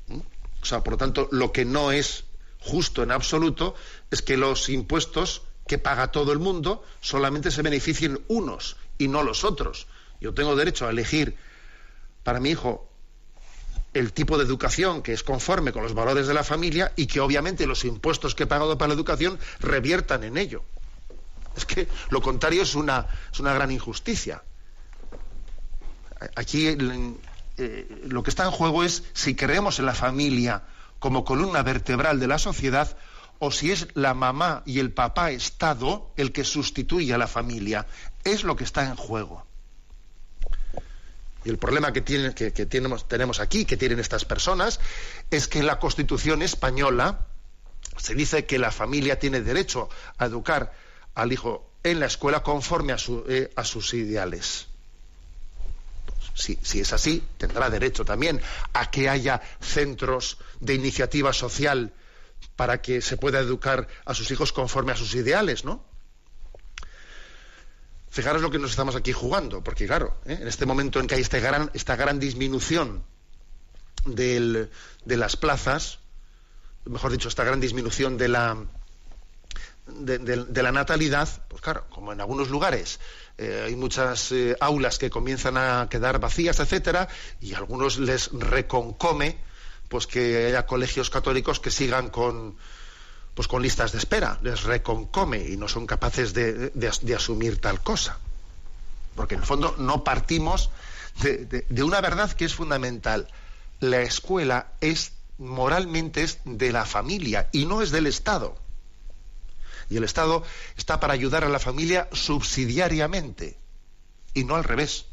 ¿Mm? 0.06 0.20
O 0.62 0.64
sea, 0.64 0.82
por 0.82 0.92
lo 0.92 0.96
tanto, 0.96 1.28
lo 1.32 1.52
que 1.52 1.64
no 1.64 1.92
es 1.92 2.24
justo 2.60 3.02
en 3.02 3.10
absoluto 3.10 3.74
es 4.10 4.22
que 4.22 4.36
los 4.36 4.68
impuestos 4.68 5.42
que 5.66 5.78
paga 5.78 6.10
todo 6.10 6.32
el 6.32 6.38
mundo 6.38 6.84
solamente 7.00 7.50
se 7.50 7.62
beneficien 7.62 8.20
unos 8.28 8.76
y 8.98 9.08
no 9.08 9.22
los 9.22 9.44
otros. 9.44 9.86
Yo 10.20 10.34
tengo 10.34 10.56
derecho 10.56 10.86
a 10.86 10.90
elegir 10.90 11.36
para 12.22 12.40
mi 12.40 12.50
hijo 12.50 12.90
el 13.94 14.12
tipo 14.12 14.38
de 14.38 14.44
educación 14.44 15.02
que 15.02 15.12
es 15.12 15.22
conforme 15.22 15.72
con 15.72 15.82
los 15.82 15.94
valores 15.94 16.26
de 16.26 16.34
la 16.34 16.44
familia 16.44 16.92
y 16.96 17.06
que 17.06 17.20
obviamente 17.20 17.66
los 17.66 17.84
impuestos 17.84 18.34
que 18.34 18.44
he 18.44 18.46
pagado 18.46 18.78
para 18.78 18.88
la 18.88 18.94
educación 18.94 19.38
reviertan 19.60 20.24
en 20.24 20.36
ello. 20.36 20.62
Es 21.56 21.64
que 21.64 21.88
lo 22.10 22.20
contrario 22.20 22.62
es 22.62 22.74
una, 22.74 23.06
es 23.32 23.40
una 23.40 23.52
gran 23.52 23.70
injusticia. 23.70 24.42
Aquí 26.36 26.68
eh, 26.68 28.04
lo 28.06 28.22
que 28.22 28.30
está 28.30 28.44
en 28.44 28.50
juego 28.50 28.84
es 28.84 29.04
si 29.14 29.34
creemos 29.34 29.78
en 29.78 29.86
la 29.86 29.94
familia 29.94 30.62
como 31.00 31.24
columna 31.24 31.64
vertebral 31.64 32.20
de 32.20 32.28
la 32.28 32.38
sociedad 32.38 32.96
o 33.40 33.50
si 33.50 33.72
es 33.72 33.88
la 33.94 34.14
mamá 34.14 34.62
y 34.66 34.78
el 34.78 34.92
papá 34.92 35.30
Estado 35.32 36.12
el 36.16 36.30
que 36.30 36.44
sustituye 36.44 37.12
a 37.12 37.18
la 37.18 37.26
familia. 37.26 37.86
Es 38.22 38.44
lo 38.44 38.54
que 38.54 38.64
está 38.64 38.84
en 38.84 38.96
juego. 38.96 39.44
Y 41.42 41.48
el 41.48 41.56
problema 41.56 41.90
que, 41.92 42.02
tenemos, 42.02 43.40
aquí, 43.40 43.64
que 43.64 43.78
tienen 43.78 43.98
estas 43.98 44.26
personas, 44.26 44.78
es 45.30 45.48
que 45.48 45.60
en 45.60 45.66
la 45.66 45.78
Constitución 45.78 46.42
española 46.42 47.26
se 47.96 48.14
dice 48.14 48.44
que 48.44 48.58
la 48.58 48.70
familia 48.70 49.18
tiene 49.18 49.40
derecho 49.40 49.88
a 50.18 50.26
educar 50.26 50.74
al 51.14 51.32
hijo 51.32 51.72
en 51.82 51.98
la 51.98 52.06
escuela 52.06 52.42
conforme 52.42 52.92
a, 52.92 52.98
eh, 53.26 53.50
a 53.56 53.64
sus 53.64 53.94
ideales. 53.94 54.69
Si, 56.34 56.58
es 56.80 56.92
así, 56.92 57.22
tendrá 57.38 57.68
derecho 57.70 58.04
también 58.04 58.40
a 58.72 58.90
que 58.90 59.08
haya 59.08 59.40
centros 59.60 60.38
de 60.60 60.74
iniciativa 60.74 61.32
social 61.32 61.92
para 62.56 62.80
que 62.80 63.00
se 63.00 63.16
pueda 63.16 63.40
educar 63.40 63.88
a 64.04 64.14
sus 64.14 64.30
hijos 64.30 64.52
conforme 64.52 64.92
a 64.92 64.96
sus 64.96 65.14
ideales, 65.14 65.64
¿no? 65.64 65.84
Fijaros 68.10 68.42
lo 68.42 68.50
que 68.50 68.58
nos 68.58 68.70
estamos 68.70 68.96
aquí 68.96 69.12
jugando, 69.12 69.62
porque 69.62 69.86
claro, 69.86 70.20
¿eh? 70.24 70.38
en 70.40 70.48
este 70.48 70.66
momento 70.66 70.98
en 70.98 71.06
que 71.06 71.14
hay 71.14 71.20
esta 71.20 71.38
gran, 71.38 71.70
esta 71.74 71.94
gran 71.94 72.18
disminución 72.18 73.04
de 74.04 74.68
las 75.04 75.36
plazas, 75.36 76.00
mejor 76.84 77.12
dicho, 77.12 77.28
esta 77.28 77.44
gran 77.44 77.60
disminución 77.60 78.16
de 78.18 78.28
la, 78.28 78.56
de, 79.90 80.62
la 80.62 80.72
natalidad, 80.72 81.28
pues 81.48 81.62
claro, 81.62 81.84
como 81.90 82.12
en 82.12 82.20
algunos 82.20 82.48
lugares 82.48 83.00
eh, 83.38 83.64
hay 83.66 83.76
muchas 83.76 84.32
eh, 84.32 84.56
aulas 84.60 84.98
que 84.98 85.10
comienzan 85.10 85.56
a 85.56 85.88
quedar 85.90 86.18
vacías, 86.18 86.60
etcétera, 86.60 87.08
y 87.40 87.54
a 87.54 87.58
algunos 87.58 87.98
les 87.98 88.30
reconcome 88.32 89.38
pues 89.88 90.06
que 90.06 90.46
haya 90.46 90.66
colegios 90.66 91.10
católicos 91.10 91.58
que 91.58 91.70
sigan 91.70 92.10
con 92.10 92.56
pues 93.34 93.48
con 93.48 93.62
listas 93.62 93.92
de 93.92 93.98
espera, 93.98 94.38
les 94.42 94.64
reconcome 94.64 95.48
y 95.48 95.56
no 95.56 95.68
son 95.68 95.86
capaces 95.86 96.34
de, 96.34 96.70
de, 96.70 97.14
asumir 97.14 97.60
tal 97.60 97.80
cosa. 97.80 98.18
Porque 99.14 99.34
en 99.34 99.40
el 99.40 99.46
fondo 99.46 99.76
no 99.78 100.04
partimos 100.04 100.70
de, 101.22 101.64
de, 101.68 101.82
una 101.82 102.00
verdad 102.00 102.30
que 102.32 102.44
es 102.44 102.54
fundamental. 102.54 103.28
La 103.78 104.02
escuela 104.02 104.72
es 104.80 105.12
moralmente 105.38 106.22
es 106.22 106.38
de 106.44 106.70
la 106.70 106.84
familia 106.84 107.48
y 107.52 107.66
no 107.66 107.82
es 107.82 107.90
del 107.90 108.06
Estado. 108.06 108.56
Y 109.90 109.96
el 109.96 110.04
Estado 110.04 110.42
está 110.76 111.00
para 111.00 111.12
ayudar 111.12 111.44
a 111.44 111.48
la 111.48 111.58
familia 111.58 112.08
subsidiariamente 112.12 113.58
y 114.32 114.44
no 114.44 114.54
al 114.54 114.64
revés. 114.64 115.06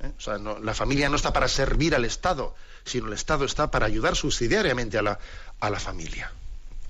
¿Eh? 0.00 0.12
O 0.16 0.20
sea, 0.20 0.38
la 0.38 0.74
familia 0.74 1.08
no 1.08 1.16
está 1.16 1.32
para 1.32 1.48
servir 1.48 1.94
al 1.94 2.04
Estado, 2.04 2.54
sino 2.84 3.08
el 3.08 3.12
Estado 3.12 3.44
está 3.44 3.70
para 3.70 3.86
ayudar 3.86 4.16
subsidiariamente 4.16 4.98
a 4.98 5.02
la, 5.02 5.18
a 5.60 5.70
la 5.70 5.80
familia. 5.80 6.32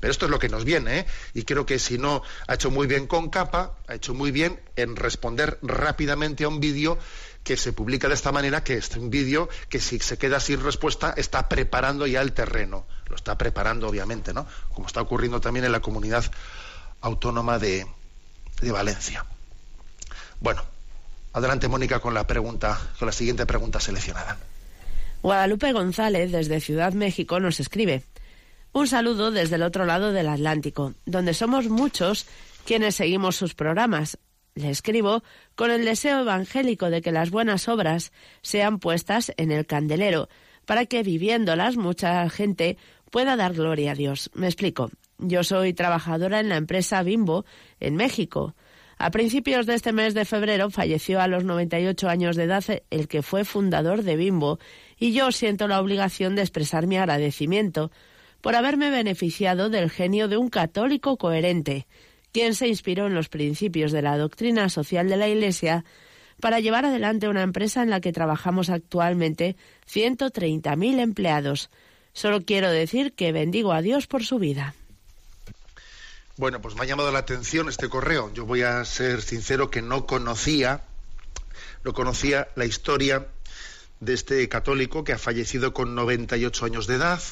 Pero 0.01 0.11
esto 0.11 0.27
es 0.27 0.31
lo 0.31 0.39
que 0.39 0.51
nos 0.51 0.67
viene, 0.67 0.99
¿eh? 0.99 1.07
y 1.33 1.45
creo 1.45 1.65
que 1.65 1.79
si 1.79 1.97
no 1.97 2.23
ha 2.47 2.55
hecho 2.55 2.71
muy 2.71 2.87
bien 2.87 3.07
con 3.07 3.31
capa, 3.31 3.79
ha 3.89 3.95
hecho 3.95 4.13
muy 4.13 4.33
bien 4.33 4.61
en 4.77 4.97
responder 4.97 5.59
rápidamente 5.63 6.45
a 6.45 6.49
un 6.49 6.61
vídeo 6.61 6.99
que 7.45 7.57
se 7.57 7.73
publica 7.73 8.09
de 8.09 8.15
esta 8.15 8.33
manera, 8.33 8.65
que 8.65 8.75
es 8.75 8.97
un 8.97 9.11
vídeo 9.11 9.49
que 9.69 9.79
si 9.79 9.99
se 10.01 10.17
queda 10.17 10.41
sin 10.41 10.63
respuesta 10.63 11.15
está 11.17 11.49
preparando 11.49 12.07
ya 12.07 12.23
el 12.23 12.33
terreno. 12.33 12.87
Lo 13.09 13.17
está 13.17 13.37
preparando, 13.37 13.87
obviamente, 13.87 14.33
¿no? 14.33 14.47
Como 14.73 14.87
está 14.87 15.03
ocurriendo 15.03 15.41
también 15.41 15.67
en 15.67 15.73
la 15.73 15.81
comunidad 15.81 16.25
autónoma 17.03 17.59
de, 17.59 17.87
de 18.63 18.73
Valencia. 18.73 19.27
Bueno, 20.41 20.63
adelante 21.35 21.69
Mónica 21.69 22.01
con 22.01 22.15
la 22.15 22.27
pregunta, 22.27 22.81
con 22.99 23.07
la 23.07 23.13
siguiente 23.13 23.45
pregunta 23.45 23.79
seleccionada. 23.79 24.39
Guadalupe 25.23 25.73
González, 25.73 26.33
desde 26.33 26.61
Ciudad 26.61 26.95
México, 26.95 27.41
nos 27.41 27.61
escribe. 27.61 28.05
Un 28.73 28.89
saludo 28.89 29.31
desde 29.31 29.57
el 29.57 29.63
otro 29.63 29.85
lado 29.85 30.13
del 30.13 30.29
Atlántico, 30.29 30.95
donde 31.05 31.35
somos 31.35 31.69
muchos 31.69 32.27
quienes 32.65 32.97
seguimos 32.97 33.37
sus 33.37 33.55
programas. 33.55 34.19
Le 34.55 34.71
escribo 34.71 35.23
con 35.57 35.71
el 35.71 35.85
deseo 35.85 36.21
evangélico 36.21 36.91
de 36.91 37.03
que 37.03 37.13
las 37.13 37.31
buenas 37.31 37.69
obras 37.69 38.13
sean 38.43 38.79
puestas 38.79 39.33
en 39.37 39.51
el 39.51 39.67
candelero, 39.67 40.29
para 40.65 40.87
que 40.87 41.03
viviéndolas 41.03 41.77
mucha 41.77 42.29
gente 42.31 42.79
pueda 43.11 43.37
dar 43.37 43.55
gloria 43.55 43.93
a 43.93 43.95
Dios. 43.95 44.31
Me 44.35 44.47
explico. 44.47 44.91
Yo 45.19 45.45
soy 45.45 45.73
trabajadora 45.73 46.41
en 46.41 46.49
la 46.49 46.57
empresa 46.57 47.03
Bimbo 47.03 47.45
en 47.81 47.97
México. 47.97 48.55
A 48.97 49.11
principios 49.11 49.67
de 49.67 49.75
este 49.75 49.93
mes 49.93 50.15
de 50.15 50.25
febrero 50.25 50.71
falleció 50.71 51.21
a 51.21 51.29
los 51.29 51.45
98 51.45 52.09
años 52.09 52.37
de 52.37 52.45
edad 52.45 52.65
el 52.91 53.09
que 53.09 53.23
fue 53.23 53.45
fundador 53.45 54.03
de 54.03 54.17
Bimbo 54.17 54.59
y 54.99 55.13
yo 55.13 55.33
siento 55.33 55.67
la 55.67 55.81
obligación 55.81 56.37
de 56.37 56.43
expresar 56.43 56.87
mi 56.87 56.97
agradecimiento 56.97 57.91
por 58.41 58.55
haberme 58.55 58.91
beneficiado 58.91 59.69
del 59.69 59.91
genio 59.91 60.29
de 60.29 60.37
un 60.37 60.49
católico 60.49 61.17
coherente, 61.17 61.87
quien 62.35 62.57
se 62.57 62.67
inspiró 62.67 63.07
en 63.07 63.15
los 63.15 63.29
principios 63.29 63.93
de 63.93 64.03
la 64.03 64.19
doctrina 64.19 64.69
social 64.69 65.09
de 65.09 65.17
la 65.17 65.29
Iglesia 65.29 65.85
para 66.41 66.59
llevar 66.59 66.85
adelante 66.85 67.29
una 67.29 67.45
empresa 67.45 67.81
en 67.81 67.91
la 67.91 68.01
que 68.01 68.13
trabajamos 68.13 68.71
actualmente 68.71 69.57
130.000 69.89 70.99
empleados. 70.99 71.71
Solo 72.13 72.45
quiero 72.45 72.73
decir 72.73 73.13
que 73.13 73.31
bendigo 73.31 73.73
a 73.73 73.83
Dios 73.83 74.09
por 74.09 74.25
su 74.25 74.41
vida. 74.41 74.75
Bueno, 76.37 76.61
pues 76.61 76.75
me 76.75 76.83
ha 76.83 76.87
llamado 76.87 77.13
la 77.13 77.21
atención 77.21 77.69
este 77.69 77.89
correo. 77.89 78.33
Yo 78.35 78.45
voy 78.47 78.63
a 78.63 78.85
ser 78.85 79.23
sincero 79.23 79.71
que 79.71 79.81
no 79.81 80.05
conocía, 80.05 80.83
no 81.85 81.93
conocía 81.93 82.49
la 82.57 82.65
historia 82.65 83.29
de 84.01 84.13
este 84.13 84.49
católico 84.49 85.05
que 85.05 85.13
ha 85.13 85.19
fallecido 85.19 85.73
con 85.73 85.95
98 85.95 86.65
años 86.65 86.89
de 86.89 86.97
edad, 86.97 87.23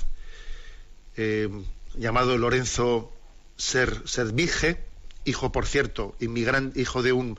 eh, 1.16 1.48
llamado 1.96 2.38
Lorenzo 2.38 3.12
Ser, 3.56 4.06
Servige, 4.06 4.91
hijo, 5.24 5.52
por 5.52 5.66
cierto, 5.66 6.16
inmigrante, 6.20 6.80
hijo 6.80 7.02
de 7.02 7.12
un 7.12 7.38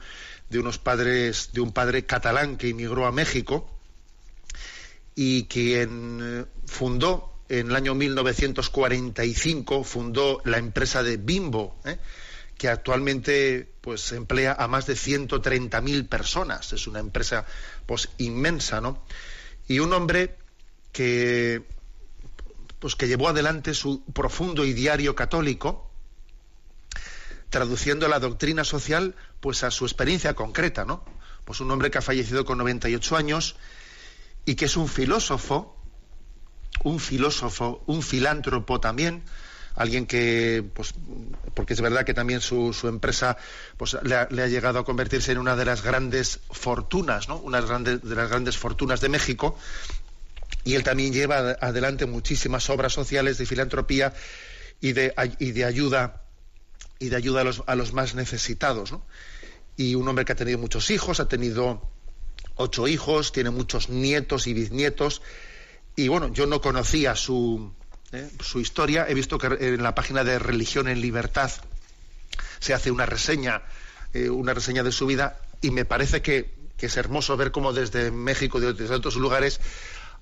de 0.49 0.59
unos 0.59 0.77
padres, 0.77 1.49
de 1.53 1.61
un 1.61 1.71
padre 1.71 2.05
catalán 2.05 2.57
que 2.57 2.69
inmigró 2.69 3.07
a 3.07 3.11
México 3.11 3.69
y 5.15 5.45
quien 5.45 6.19
eh, 6.21 6.45
fundó 6.65 7.33
en 7.49 7.69
el 7.69 7.75
año 7.75 7.93
1945 7.93 9.83
fundó 9.83 10.41
la 10.45 10.57
empresa 10.57 11.03
de 11.03 11.17
Bimbo, 11.17 11.75
¿eh? 11.85 11.97
que 12.57 12.69
actualmente 12.69 13.69
pues 13.81 14.11
emplea 14.11 14.55
a 14.57 14.67
más 14.67 14.85
de 14.87 14.93
130.000 14.93 16.07
personas. 16.07 16.73
Es 16.73 16.87
una 16.87 16.99
empresa 16.99 17.45
pues 17.85 18.09
inmensa, 18.17 18.79
¿no? 18.79 19.03
Y 19.67 19.79
un 19.79 19.93
hombre 19.93 20.35
que 20.91 21.63
pues 22.79 22.95
que 22.95 23.07
llevó 23.07 23.29
adelante 23.29 23.73
su 23.73 24.03
profundo 24.13 24.65
ideario 24.65 25.15
católico, 25.15 25.89
traduciendo 27.53 28.07
la 28.07 28.19
doctrina 28.19 28.63
social 28.63 29.13
pues 29.39 29.63
a 29.63 29.69
su 29.69 29.85
experiencia 29.85 30.33
concreta, 30.33 30.85
¿no? 30.85 31.05
Pues 31.45 31.59
un 31.59 31.69
hombre 31.69 31.91
que 31.91 31.99
ha 31.99 32.01
fallecido 32.01 32.45
con 32.45 32.57
98 32.57 33.15
años 33.15 33.55
y 34.43 34.55
que 34.55 34.65
es 34.65 34.75
un 34.75 34.87
filósofo, 34.87 35.77
un 36.83 36.99
filósofo, 36.99 37.83
un 37.85 38.01
filántropo 38.01 38.79
también, 38.79 39.21
alguien 39.75 40.07
que, 40.07 40.65
pues, 40.73 40.95
porque 41.53 41.73
es 41.73 41.81
verdad 41.81 42.05
que 42.05 42.15
también 42.15 42.41
su, 42.41 42.73
su 42.73 42.87
empresa 42.87 43.37
pues, 43.77 43.95
le 44.01 44.15
ha, 44.15 44.27
le, 44.31 44.41
ha, 44.41 44.47
llegado 44.47 44.79
a 44.79 44.83
convertirse 44.83 45.31
en 45.31 45.37
una 45.37 45.55
de 45.55 45.65
las 45.65 45.83
grandes 45.83 46.39
fortunas, 46.49 47.29
¿no? 47.29 47.37
Una 47.37 47.61
de 47.61 48.15
las 48.15 48.29
grandes 48.29 48.57
fortunas 48.57 48.99
de 48.99 49.09
México, 49.09 49.59
y 50.63 50.73
él 50.73 50.83
también 50.83 51.13
lleva 51.13 51.55
adelante 51.61 52.07
muchísimas 52.07 52.67
obras 52.71 52.93
sociales 52.93 53.37
de 53.37 53.45
filantropía 53.45 54.11
y 54.81 54.93
de, 54.93 55.13
y 55.37 55.51
de 55.51 55.65
ayuda 55.65 56.22
y 57.03 57.09
de 57.09 57.17
ayuda 57.17 57.41
a 57.41 57.43
los, 57.43 57.63
a 57.67 57.75
los 57.75 57.91
más 57.91 58.15
necesitados. 58.15 58.93
¿no? 58.93 59.03
Y 59.75 59.95
un 59.95 60.07
hombre 60.07 60.23
que 60.23 60.31
ha 60.31 60.35
tenido 60.35 60.57
muchos 60.57 60.89
hijos, 60.89 61.19
ha 61.19 61.27
tenido 61.27 61.85
ocho 62.55 62.87
hijos, 62.87 63.33
tiene 63.33 63.49
muchos 63.49 63.89
nietos 63.89 64.47
y 64.47 64.53
bisnietos. 64.53 65.21
Y 65.97 66.07
bueno, 66.07 66.31
yo 66.31 66.47
no 66.47 66.61
conocía 66.61 67.17
su, 67.17 67.73
eh, 68.13 68.29
su 68.39 68.61
historia. 68.61 69.05
He 69.09 69.13
visto 69.13 69.37
que 69.37 69.47
en 69.47 69.83
la 69.83 69.93
página 69.95 70.23
de 70.23 70.39
Religión 70.39 70.87
en 70.87 71.01
Libertad 71.01 71.51
se 72.59 72.73
hace 72.73 72.89
una 72.89 73.05
reseña, 73.05 73.63
eh, 74.13 74.29
una 74.29 74.53
reseña 74.53 74.81
de 74.81 74.93
su 74.93 75.05
vida, 75.05 75.37
y 75.59 75.71
me 75.71 75.83
parece 75.83 76.21
que, 76.21 76.53
que 76.77 76.85
es 76.85 76.95
hermoso 76.95 77.35
ver 77.35 77.51
cómo 77.51 77.73
desde 77.73 78.11
México 78.11 78.61
desde 78.61 78.95
otros 78.95 79.17
lugares 79.17 79.59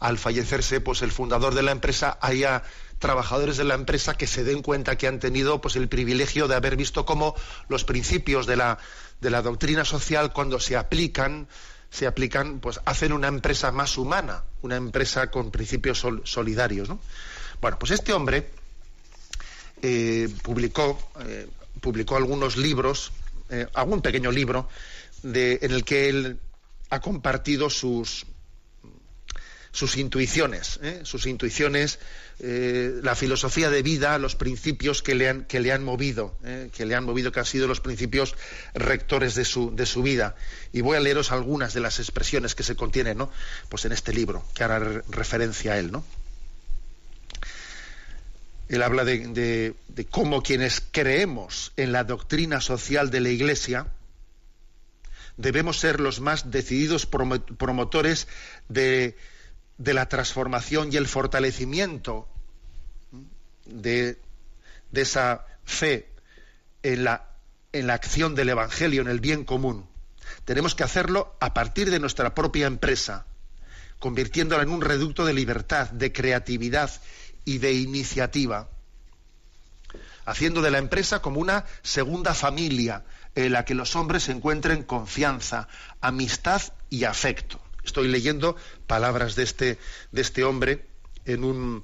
al 0.02 0.18
fallecerse, 0.18 0.82
pues 0.82 1.04
el 1.04 1.12
fundador 1.12 1.54
de 1.54 1.62
la 1.62 1.72
empresa 1.72 2.18
haya 2.22 2.64
trabajadores 2.98 3.56
de 3.56 3.64
la 3.64 3.76
empresa 3.76 4.18
que 4.18 4.28
se 4.28 4.44
den 4.44 4.64
cuenta 4.64 4.98
que 4.98 5.08
han 5.08 5.20
tenido 5.20 5.62
pues 5.62 5.76
el 5.76 5.88
privilegio 5.88 6.48
de 6.48 6.56
haber 6.56 6.76
visto 6.76 7.06
cómo 7.06 7.36
los 7.70 7.86
principios 7.86 8.48
de 8.48 8.56
la, 8.58 8.80
de 9.22 9.30
la 9.30 9.42
doctrina 9.42 9.86
social 9.86 10.34
cuando 10.34 10.60
se 10.60 10.76
aplican 10.76 11.48
se 11.90 12.08
aplican 12.08 12.60
pues 12.60 12.80
hacen 12.86 13.12
una 13.12 13.28
empresa 13.28 13.72
más 13.72 13.98
humana 13.98 14.44
una 14.62 14.76
empresa 14.76 15.30
con 15.30 15.52
principios 15.52 16.00
sol, 16.00 16.22
solidarios 16.26 16.90
¿no? 16.90 17.00
bueno 17.60 17.78
pues 17.80 17.92
este 17.92 18.14
hombre 18.14 18.50
eh, 19.82 20.30
publicó 20.44 20.98
eh, 21.26 21.50
publicó 21.82 22.16
algunos 22.18 22.56
libros 22.56 23.12
eh, 23.50 23.68
algún 23.74 24.02
pequeño 24.02 24.32
libro 24.32 24.70
de, 25.24 25.60
en 25.62 25.72
el 25.72 25.84
que 25.84 26.08
él 26.08 26.40
ha 26.92 27.00
compartido 27.02 27.70
sus 27.70 28.26
sus 29.74 29.96
intuiciones, 29.96 30.80
¿eh? 30.84 31.00
sus 31.04 31.26
intuiciones, 31.28 32.00
eh, 32.40 33.00
la 33.04 33.16
filosofía 33.16 33.70
de 33.70 33.82
vida, 33.84 34.18
los 34.18 34.36
principios 34.36 35.02
que 35.02 35.16
le 35.16 35.30
han, 35.30 35.46
que 35.46 35.60
le 35.62 35.72
han 35.72 35.84
movido, 35.84 36.36
¿eh? 36.44 36.70
que 36.76 36.86
le 36.86 36.94
han 36.96 37.06
movido, 37.06 37.32
que 37.32 37.40
han 37.40 37.46
sido 37.46 37.68
los 37.68 37.80
principios 37.80 38.36
rectores 38.74 39.34
de 39.36 39.46
su, 39.46 39.74
de 39.76 39.86
su 39.86 40.04
vida. 40.04 40.36
Y 40.74 40.82
voy 40.82 40.98
a 40.98 41.00
leeros 41.00 41.32
algunas 41.32 41.74
de 41.74 41.80
las 41.80 42.00
expresiones 42.00 42.54
que 42.54 42.64
se 42.64 42.76
contienen, 42.76 43.18
¿no? 43.18 43.32
Pues 43.70 43.86
en 43.86 43.94
este 43.94 44.12
libro, 44.14 44.44
que 44.56 44.64
hará 44.66 44.80
re- 44.80 45.02
referencia 45.10 45.74
a 45.74 45.78
él, 45.80 45.92
¿no? 45.92 46.04
Él 48.70 48.84
habla 48.84 49.04
de, 49.04 49.74
de- 49.88 50.06
cómo 50.06 50.42
quienes 50.44 50.82
creemos 50.92 51.74
en 51.78 51.92
la 51.92 52.04
doctrina 52.06 52.62
social 52.62 53.10
de 53.12 53.20
la 53.20 53.30
Iglesia, 53.30 53.88
debemos 55.38 55.80
ser 55.80 56.00
los 56.00 56.20
más 56.22 56.52
decididos 56.52 57.10
promo- 57.10 57.44
promotores 57.58 58.28
de, 58.70 59.18
de 59.84 59.96
la 59.96 60.08
transformación 60.08 60.94
y 60.94 60.98
el 60.98 61.08
fortalecimiento 61.08 62.28
de, 63.66 64.20
esa 64.94 65.46
fe 65.64 66.08
en 66.84 67.04
la, 67.04 67.26
en 67.74 67.88
la 67.88 67.96
acción 67.96 68.36
del 68.36 68.50
Evangelio, 68.50 69.02
en 69.02 69.08
el 69.08 69.20
bien 69.20 69.44
común. 69.44 69.88
Tenemos 70.46 70.76
que 70.76 70.84
hacerlo 70.84 71.36
a 71.40 71.56
partir 71.56 71.90
de 71.90 72.00
nuestra 72.00 72.36
propia 72.36 72.68
empresa, 72.68 73.26
convirtiéndola 73.98 74.62
en 74.62 74.70
un 74.70 74.82
reducto 74.82 75.26
de 75.26 75.34
libertad, 75.34 75.90
de 75.90 76.14
creatividad 76.14 76.92
y 77.44 77.58
de 77.58 77.74
iniciativa, 77.74 78.70
haciendo 80.26 80.62
de 80.62 80.70
la 80.70 80.78
empresa 80.78 81.24
como 81.24 81.40
una 81.40 81.66
segunda 81.82 82.36
familia 82.36 83.04
en 83.34 83.52
la 83.52 83.66
que 83.66 83.74
los 83.74 83.96
hombres 83.96 84.30
encuentren 84.30 84.84
confianza, 84.84 85.68
amistad 86.02 86.62
y 86.92 87.06
afecto. 87.06 87.60
Estoy 87.84 88.08
leyendo 88.08 88.56
palabras 88.88 89.36
de 89.36 89.44
este, 89.44 89.80
de 90.12 90.22
este 90.22 90.44
hombre 90.44 90.86
en 91.26 91.44
un 91.44 91.84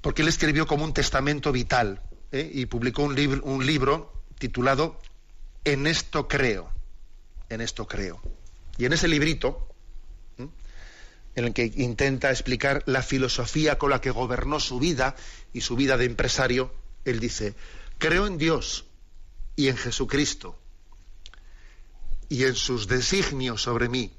porque 0.00 0.22
él 0.22 0.28
escribió 0.28 0.66
como 0.66 0.84
un 0.84 0.94
testamento 0.94 1.52
vital 1.52 2.00
¿eh? 2.32 2.50
y 2.52 2.66
publicó 2.66 3.02
un, 3.02 3.14
libro 3.14 3.42
un 3.44 3.66
libro 3.66 4.12
titulado 4.38 5.00
En 5.64 5.86
esto 5.86 6.26
creo, 6.26 6.70
en 7.50 7.60
esto 7.60 7.86
creo. 7.86 8.20
Y 8.78 8.86
en 8.86 8.94
ese 8.94 9.08
librito, 9.08 9.68
en 10.38 11.44
el 11.44 11.52
que 11.52 11.70
intenta 11.76 12.30
explicar 12.30 12.82
la 12.86 13.02
filosofía 13.02 13.78
con 13.78 13.90
la 13.90 14.00
que 14.00 14.10
gobernó 14.10 14.58
su 14.58 14.78
vida 14.78 15.14
y 15.52 15.60
su 15.60 15.76
vida 15.76 15.98
de 15.98 16.06
empresario, 16.06 16.72
él 17.04 17.20
dice, 17.20 17.54
creo 17.98 18.26
en 18.26 18.38
Dios 18.38 18.86
y 19.54 19.68
en 19.68 19.76
Jesucristo 19.76 20.58
y 22.30 22.44
en 22.44 22.54
sus 22.54 22.88
designios 22.88 23.62
sobre 23.62 23.88
mí 23.88 24.12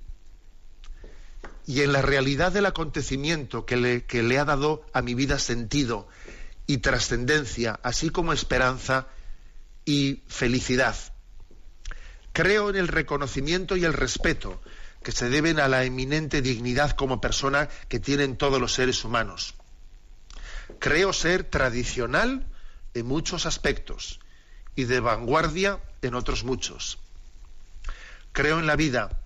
y 1.66 1.82
en 1.82 1.94
la 1.94 2.02
realidad 2.02 2.52
del 2.52 2.66
acontecimiento 2.66 3.66
que 3.66 3.78
le, 3.78 4.04
que 4.06 4.24
le 4.24 4.40
ha 4.40 4.46
dado 4.46 4.86
a 4.94 5.02
mi 5.02 5.14
vida 5.14 5.40
sentido 5.40 6.08
y 6.68 6.78
trascendencia, 6.78 7.80
así 7.84 8.10
como 8.10 8.34
esperanza 8.34 9.08
y 9.86 10.24
felicidad. 10.28 10.96
Creo 12.34 12.70
en 12.70 12.76
el 12.76 12.88
reconocimiento 12.88 13.76
y 13.76 13.84
el 13.84 13.94
respeto 13.94 14.62
que 15.04 15.12
se 15.12 15.30
deben 15.30 15.60
a 15.60 15.68
la 15.68 15.84
eminente 15.84 16.42
dignidad 16.42 16.92
como 16.92 17.20
persona 17.20 17.68
que 17.90 18.00
tienen 18.00 18.38
todos 18.38 18.62
los 18.62 18.74
seres 18.74 19.04
humanos. 19.04 19.56
Creo 20.80 21.12
ser 21.14 21.44
tradicional 21.44 22.48
en 22.94 23.06
muchos 23.06 23.46
aspectos 23.46 24.20
y 24.76 24.86
de 24.86 25.00
vanguardia 25.00 25.80
en 26.02 26.16
otros 26.16 26.44
muchos. 26.44 27.00
Creo 28.32 28.60
en 28.60 28.68
la 28.68 28.76
vida, 28.76 29.20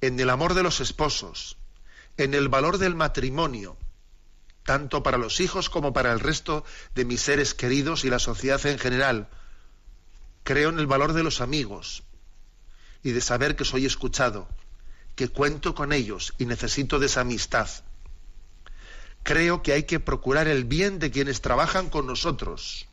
en 0.00 0.18
el 0.20 0.30
amor 0.30 0.54
de 0.54 0.62
los 0.62 0.80
esposos, 0.80 1.56
en 2.16 2.34
el 2.34 2.48
valor 2.48 2.78
del 2.78 2.94
matrimonio, 2.94 3.76
tanto 4.64 5.02
para 5.02 5.18
los 5.18 5.40
hijos 5.40 5.70
como 5.70 5.92
para 5.92 6.12
el 6.12 6.20
resto 6.20 6.64
de 6.94 7.04
mis 7.04 7.20
seres 7.20 7.54
queridos 7.54 8.04
y 8.04 8.10
la 8.10 8.18
sociedad 8.18 8.64
en 8.66 8.78
general. 8.78 9.28
Creo 10.44 10.70
en 10.70 10.78
el 10.78 10.86
valor 10.86 11.12
de 11.12 11.22
los 11.22 11.40
amigos 11.40 12.02
y 13.02 13.12
de 13.12 13.20
saber 13.20 13.56
que 13.56 13.64
soy 13.64 13.86
escuchado, 13.86 14.48
que 15.16 15.28
cuento 15.28 15.74
con 15.74 15.92
ellos 15.92 16.34
y 16.38 16.46
necesito 16.46 16.98
de 16.98 17.06
esa 17.06 17.22
amistad. 17.22 17.68
Creo 19.22 19.62
que 19.62 19.72
hay 19.72 19.84
que 19.84 20.00
procurar 20.00 20.48
el 20.48 20.64
bien 20.64 20.98
de 20.98 21.10
quienes 21.10 21.40
trabajan 21.40 21.90
con 21.90 22.06
nosotros 22.06 22.88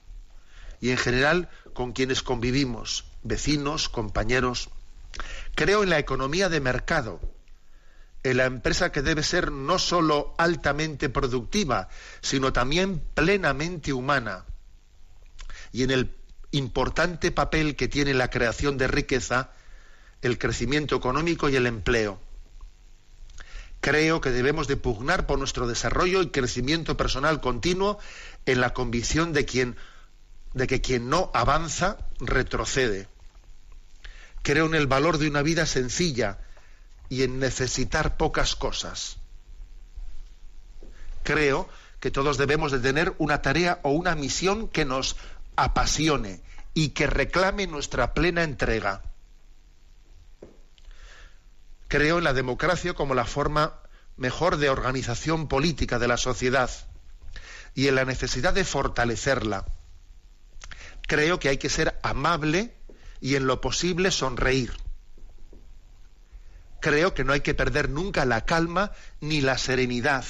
y 0.82 0.92
en 0.92 0.98
general 0.98 1.50
con 1.74 1.94
quienes 1.94 2.22
convivimos, 2.22 3.06
vecinos, 3.24 3.90
compañeros. 3.90 4.70
Creo 5.58 5.82
en 5.82 5.90
la 5.90 5.98
economía 5.98 6.50
de 6.50 6.62
mercado, 6.62 7.20
en 8.22 8.38
la 8.38 8.46
empresa 8.46 8.92
que 8.92 9.02
debe 9.02 9.24
ser 9.24 9.52
no 9.52 9.80
sólo 9.80 10.36
altamente 10.38 11.10
productiva, 11.10 11.90
sino 12.22 12.54
también 12.54 13.00
plenamente 13.16 13.92
humana, 13.92 14.46
y 15.72 15.82
en 15.82 15.90
el 15.90 16.16
importante 16.52 17.32
papel 17.32 17.76
que 17.76 17.88
tiene 17.88 18.14
la 18.14 18.30
creación 18.30 18.78
de 18.78 18.88
riqueza, 18.88 19.50
el 20.22 20.38
crecimiento 20.38 20.96
económico 20.96 21.50
y 21.50 21.56
el 21.56 21.66
empleo. 21.66 22.22
Creo 23.82 24.22
que 24.22 24.30
debemos 24.30 24.68
de 24.68 24.78
pugnar 24.78 25.26
por 25.26 25.40
nuestro 25.40 25.66
desarrollo 25.66 26.22
y 26.22 26.30
crecimiento 26.30 26.98
personal 26.98 27.42
continuo 27.42 27.98
en 28.46 28.62
la 28.62 28.76
convicción 28.76 29.34
de, 29.34 29.74
de 30.54 30.68
que 30.68 30.82
quien 30.82 31.10
no 31.10 31.32
avanza 31.34 31.98
retrocede. 32.20 33.08
Creo 34.48 34.66
en 34.66 34.76
el 34.76 34.88
valor 34.88 35.18
de 35.18 35.28
una 35.28 35.42
vida 35.42 35.66
sencilla 35.66 36.38
y 37.10 37.24
en 37.24 37.38
necesitar 37.38 38.16
pocas 38.16 38.56
cosas. 38.56 39.18
Creo 41.24 41.68
que 42.00 42.12
todos 42.12 42.38
debemos 42.38 42.72
de 42.72 42.80
tener 42.80 43.14
una 43.18 43.42
tarea 43.42 43.82
o 43.84 43.90
una 43.90 44.16
misión 44.16 44.70
que 44.70 44.86
nos 44.86 45.18
apasione 45.58 46.40
y 46.74 46.92
que 46.92 47.08
reclame 47.08 47.68
nuestra 47.68 48.14
plena 48.14 48.44
entrega. 48.44 49.02
Creo 51.90 52.20
en 52.20 52.24
la 52.24 52.32
democracia 52.32 52.94
como 52.94 53.16
la 53.16 53.26
forma 53.26 53.82
mejor 54.16 54.56
de 54.56 54.70
organización 54.70 55.50
política 55.50 56.00
de 56.00 56.08
la 56.08 56.16
sociedad 56.16 56.72
y 57.76 57.90
en 57.90 57.96
la 57.96 58.06
necesidad 58.06 58.54
de 58.54 58.64
fortalecerla. 58.64 59.66
Creo 61.06 61.38
que 61.38 61.50
hay 61.50 61.58
que 61.58 61.68
ser 61.68 62.00
amable 62.02 62.77
y 63.22 63.36
en 63.36 63.48
lo 63.48 63.62
posible 63.62 64.12
sonreír. 64.12 64.74
Creo 66.80 67.14
que 67.14 67.24
no 67.24 67.34
hay 67.34 67.42
que 67.42 67.54
perder 67.54 67.90
nunca 67.90 68.26
la 68.26 68.46
calma 68.46 68.92
ni 69.20 69.42
la 69.42 69.58
serenidad 69.58 70.26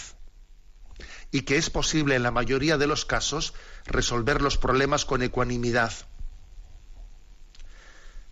y 1.32 1.42
que 1.42 1.58
es 1.58 1.70
posible 1.70 2.16
en 2.16 2.24
la 2.24 2.32
mayoría 2.32 2.78
de 2.78 2.88
los 2.88 3.06
casos 3.06 3.54
resolver 3.86 4.42
los 4.42 4.58
problemas 4.58 5.06
con 5.06 5.22
ecuanimidad. 5.22 5.92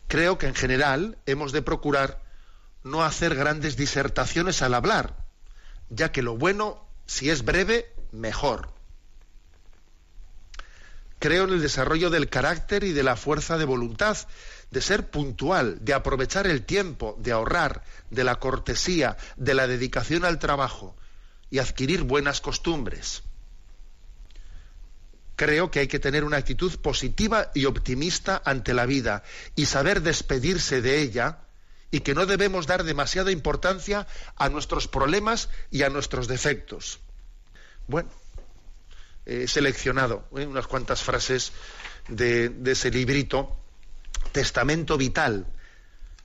Creo 0.08 0.38
que 0.38 0.48
en 0.48 0.56
general 0.56 1.18
hemos 1.26 1.52
de 1.52 1.62
procurar 1.62 2.22
no 2.84 3.04
hacer 3.04 3.36
grandes 3.36 3.76
disertaciones 3.76 4.62
al 4.62 4.76
hablar, 4.76 5.26
ya 5.90 6.12
que 6.12 6.22
lo 6.22 6.38
bueno, 6.38 6.88
si 7.06 7.30
es 7.30 7.44
breve, 7.44 7.92
mejor. 8.12 8.75
Creo 11.26 11.46
en 11.46 11.54
el 11.54 11.62
desarrollo 11.64 12.12
del 12.12 12.30
carácter 12.30 12.84
y 12.84 12.92
de 12.92 13.02
la 13.02 13.16
fuerza 13.16 13.58
de 13.58 13.66
voluntad, 13.66 14.16
de 14.70 14.80
ser 14.80 15.10
puntual, 15.10 15.84
de 15.84 15.96
aprovechar 15.96 16.46
el 16.46 16.64
tiempo, 16.64 17.18
de 17.18 17.32
ahorrar, 17.32 17.84
de 18.12 18.24
la 18.24 18.36
cortesía, 18.36 19.18
de 19.36 19.56
la 19.56 19.66
dedicación 19.66 20.24
al 20.24 20.38
trabajo 20.38 20.96
y 21.50 21.58
adquirir 21.58 22.04
buenas 22.04 22.42
costumbres. 22.42 23.24
Creo 25.36 25.72
que 25.72 25.80
hay 25.80 25.88
que 25.88 25.98
tener 25.98 26.26
una 26.26 26.38
actitud 26.38 26.78
positiva 26.80 27.50
y 27.56 27.66
optimista 27.66 28.40
ante 28.46 28.76
la 28.76 28.86
vida 28.86 29.24
y 29.56 29.66
saber 29.66 30.04
despedirse 30.04 30.84
de 30.84 31.02
ella 31.02 31.40
y 31.90 32.02
que 32.02 32.14
no 32.14 32.28
debemos 32.28 32.68
dar 32.68 32.84
demasiada 32.84 33.32
importancia 33.32 34.06
a 34.36 34.48
nuestros 34.50 34.88
problemas 34.88 35.50
y 35.72 35.82
a 35.82 35.90
nuestros 35.90 36.28
defectos. 36.28 37.00
Bueno, 37.88 38.12
he 39.26 39.48
seleccionado 39.48 40.28
¿eh? 40.38 40.46
unas 40.46 40.68
cuantas 40.68 41.02
frases 41.02 41.52
de, 42.08 42.52
ese 42.66 42.92
librito, 42.92 43.56
Testamento 44.32 44.98
Vital, 44.98 45.48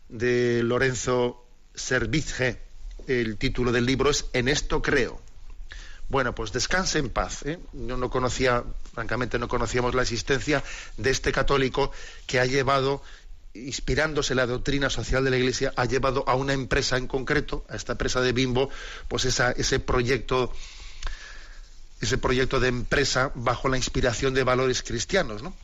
de 0.08 0.62
Lorenzo 0.62 1.46
Servizge. 1.74 2.60
El 3.06 3.38
título 3.38 3.72
del 3.72 3.86
libro 3.86 4.10
es 4.10 4.26
En 4.32 4.48
esto 4.48 4.82
creo. 4.82 5.20
Bueno, 6.08 6.34
pues 6.34 6.52
descanse 6.52 6.98
en 6.98 7.08
paz. 7.08 7.44
¿eh? 7.46 7.58
Yo 7.72 7.96
no 7.96 8.10
conocía, 8.10 8.64
francamente 8.92 9.38
no 9.38 9.48
conocíamos 9.48 9.94
la 9.94 10.02
existencia 10.02 10.62
de 10.96 11.10
este 11.10 11.32
católico 11.32 11.92
que 12.26 12.40
ha 12.40 12.46
llevado 12.46 13.02
inspirándose 13.54 14.34
la 14.34 14.46
doctrina 14.46 14.90
social 14.90 15.24
de 15.24 15.30
la 15.30 15.36
Iglesia, 15.36 15.72
ha 15.76 15.84
llevado 15.84 16.24
a 16.28 16.34
una 16.34 16.52
empresa 16.52 16.96
en 16.96 17.06
concreto, 17.06 17.64
a 17.68 17.76
esta 17.76 17.92
empresa 17.92 18.20
de 18.20 18.32
Bimbo, 18.32 18.70
pues 19.08 19.24
esa, 19.24 19.52
ese 19.52 19.80
proyecto, 19.80 20.52
ese 22.00 22.18
proyecto 22.18 22.60
de 22.60 22.68
empresa 22.68 23.30
bajo 23.34 23.68
la 23.68 23.76
inspiración 23.76 24.34
de 24.34 24.44
valores 24.44 24.82
cristianos, 24.82 25.42
¿no? 25.42 25.54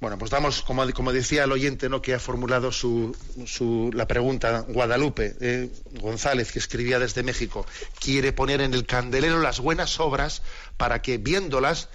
Bueno, 0.00 0.16
pues 0.16 0.30
damos, 0.30 0.62
como, 0.62 0.90
como 0.92 1.12
decía 1.12 1.44
el 1.44 1.52
oyente 1.52 1.90
¿no? 1.90 2.00
que 2.00 2.14
ha 2.14 2.18
formulado 2.18 2.72
su, 2.72 3.14
su- 3.44 3.90
la 3.92 4.06
pregunta, 4.08 4.60
Guadalupe 4.60 5.36
eh, 5.40 5.68
González, 6.00 6.52
que 6.52 6.58
escribía 6.58 6.98
desde 6.98 7.22
México, 7.22 7.66
quiere 7.98 8.32
poner 8.32 8.62
en 8.62 8.72
el 8.72 8.86
candelero 8.86 9.40
las 9.40 9.60
buenas 9.60 10.00
obras 10.00 10.40
para 10.78 11.02
que 11.02 11.18
viéndolas 11.18 11.88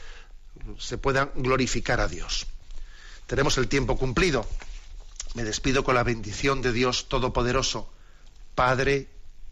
se 0.77 0.99
puedan 0.99 1.31
glorificar 1.35 1.99
a 1.99 2.07
Dios. 2.07 2.45
Tenemos 3.25 3.57
el 3.57 3.67
tiempo 3.67 3.97
cumplido. 3.97 4.45
Me 5.33 5.43
despido 5.43 5.83
con 5.83 5.95
la 5.95 6.03
bendición 6.03 6.61
de 6.61 6.71
Dios 6.73 7.07
Todopoderoso, 7.09 7.91
Padre, 8.53 9.07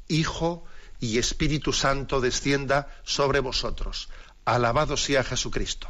Hijo 0.07 0.63
y 1.03 1.17
Espíritu 1.17 1.73
Santo 1.73 2.21
descienda 2.21 2.87
sobre 3.03 3.41
vosotros. 3.41 4.07
Alabado 4.45 4.95
sea 4.95 5.21
Jesucristo. 5.21 5.89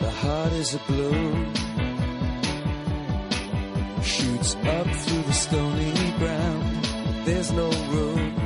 The 0.00 0.10
heart 0.10 0.52
is 0.52 0.74
a 0.74 0.80
balloon, 0.86 1.52
shoots 4.02 4.56
up 4.56 4.86
through 4.86 5.22
the 5.22 5.32
stony 5.32 5.92
ground. 6.18 6.84
There's 7.24 7.50
no 7.50 7.70
room, 7.92 8.45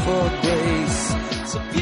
for 0.00 0.30
days. 0.42 1.81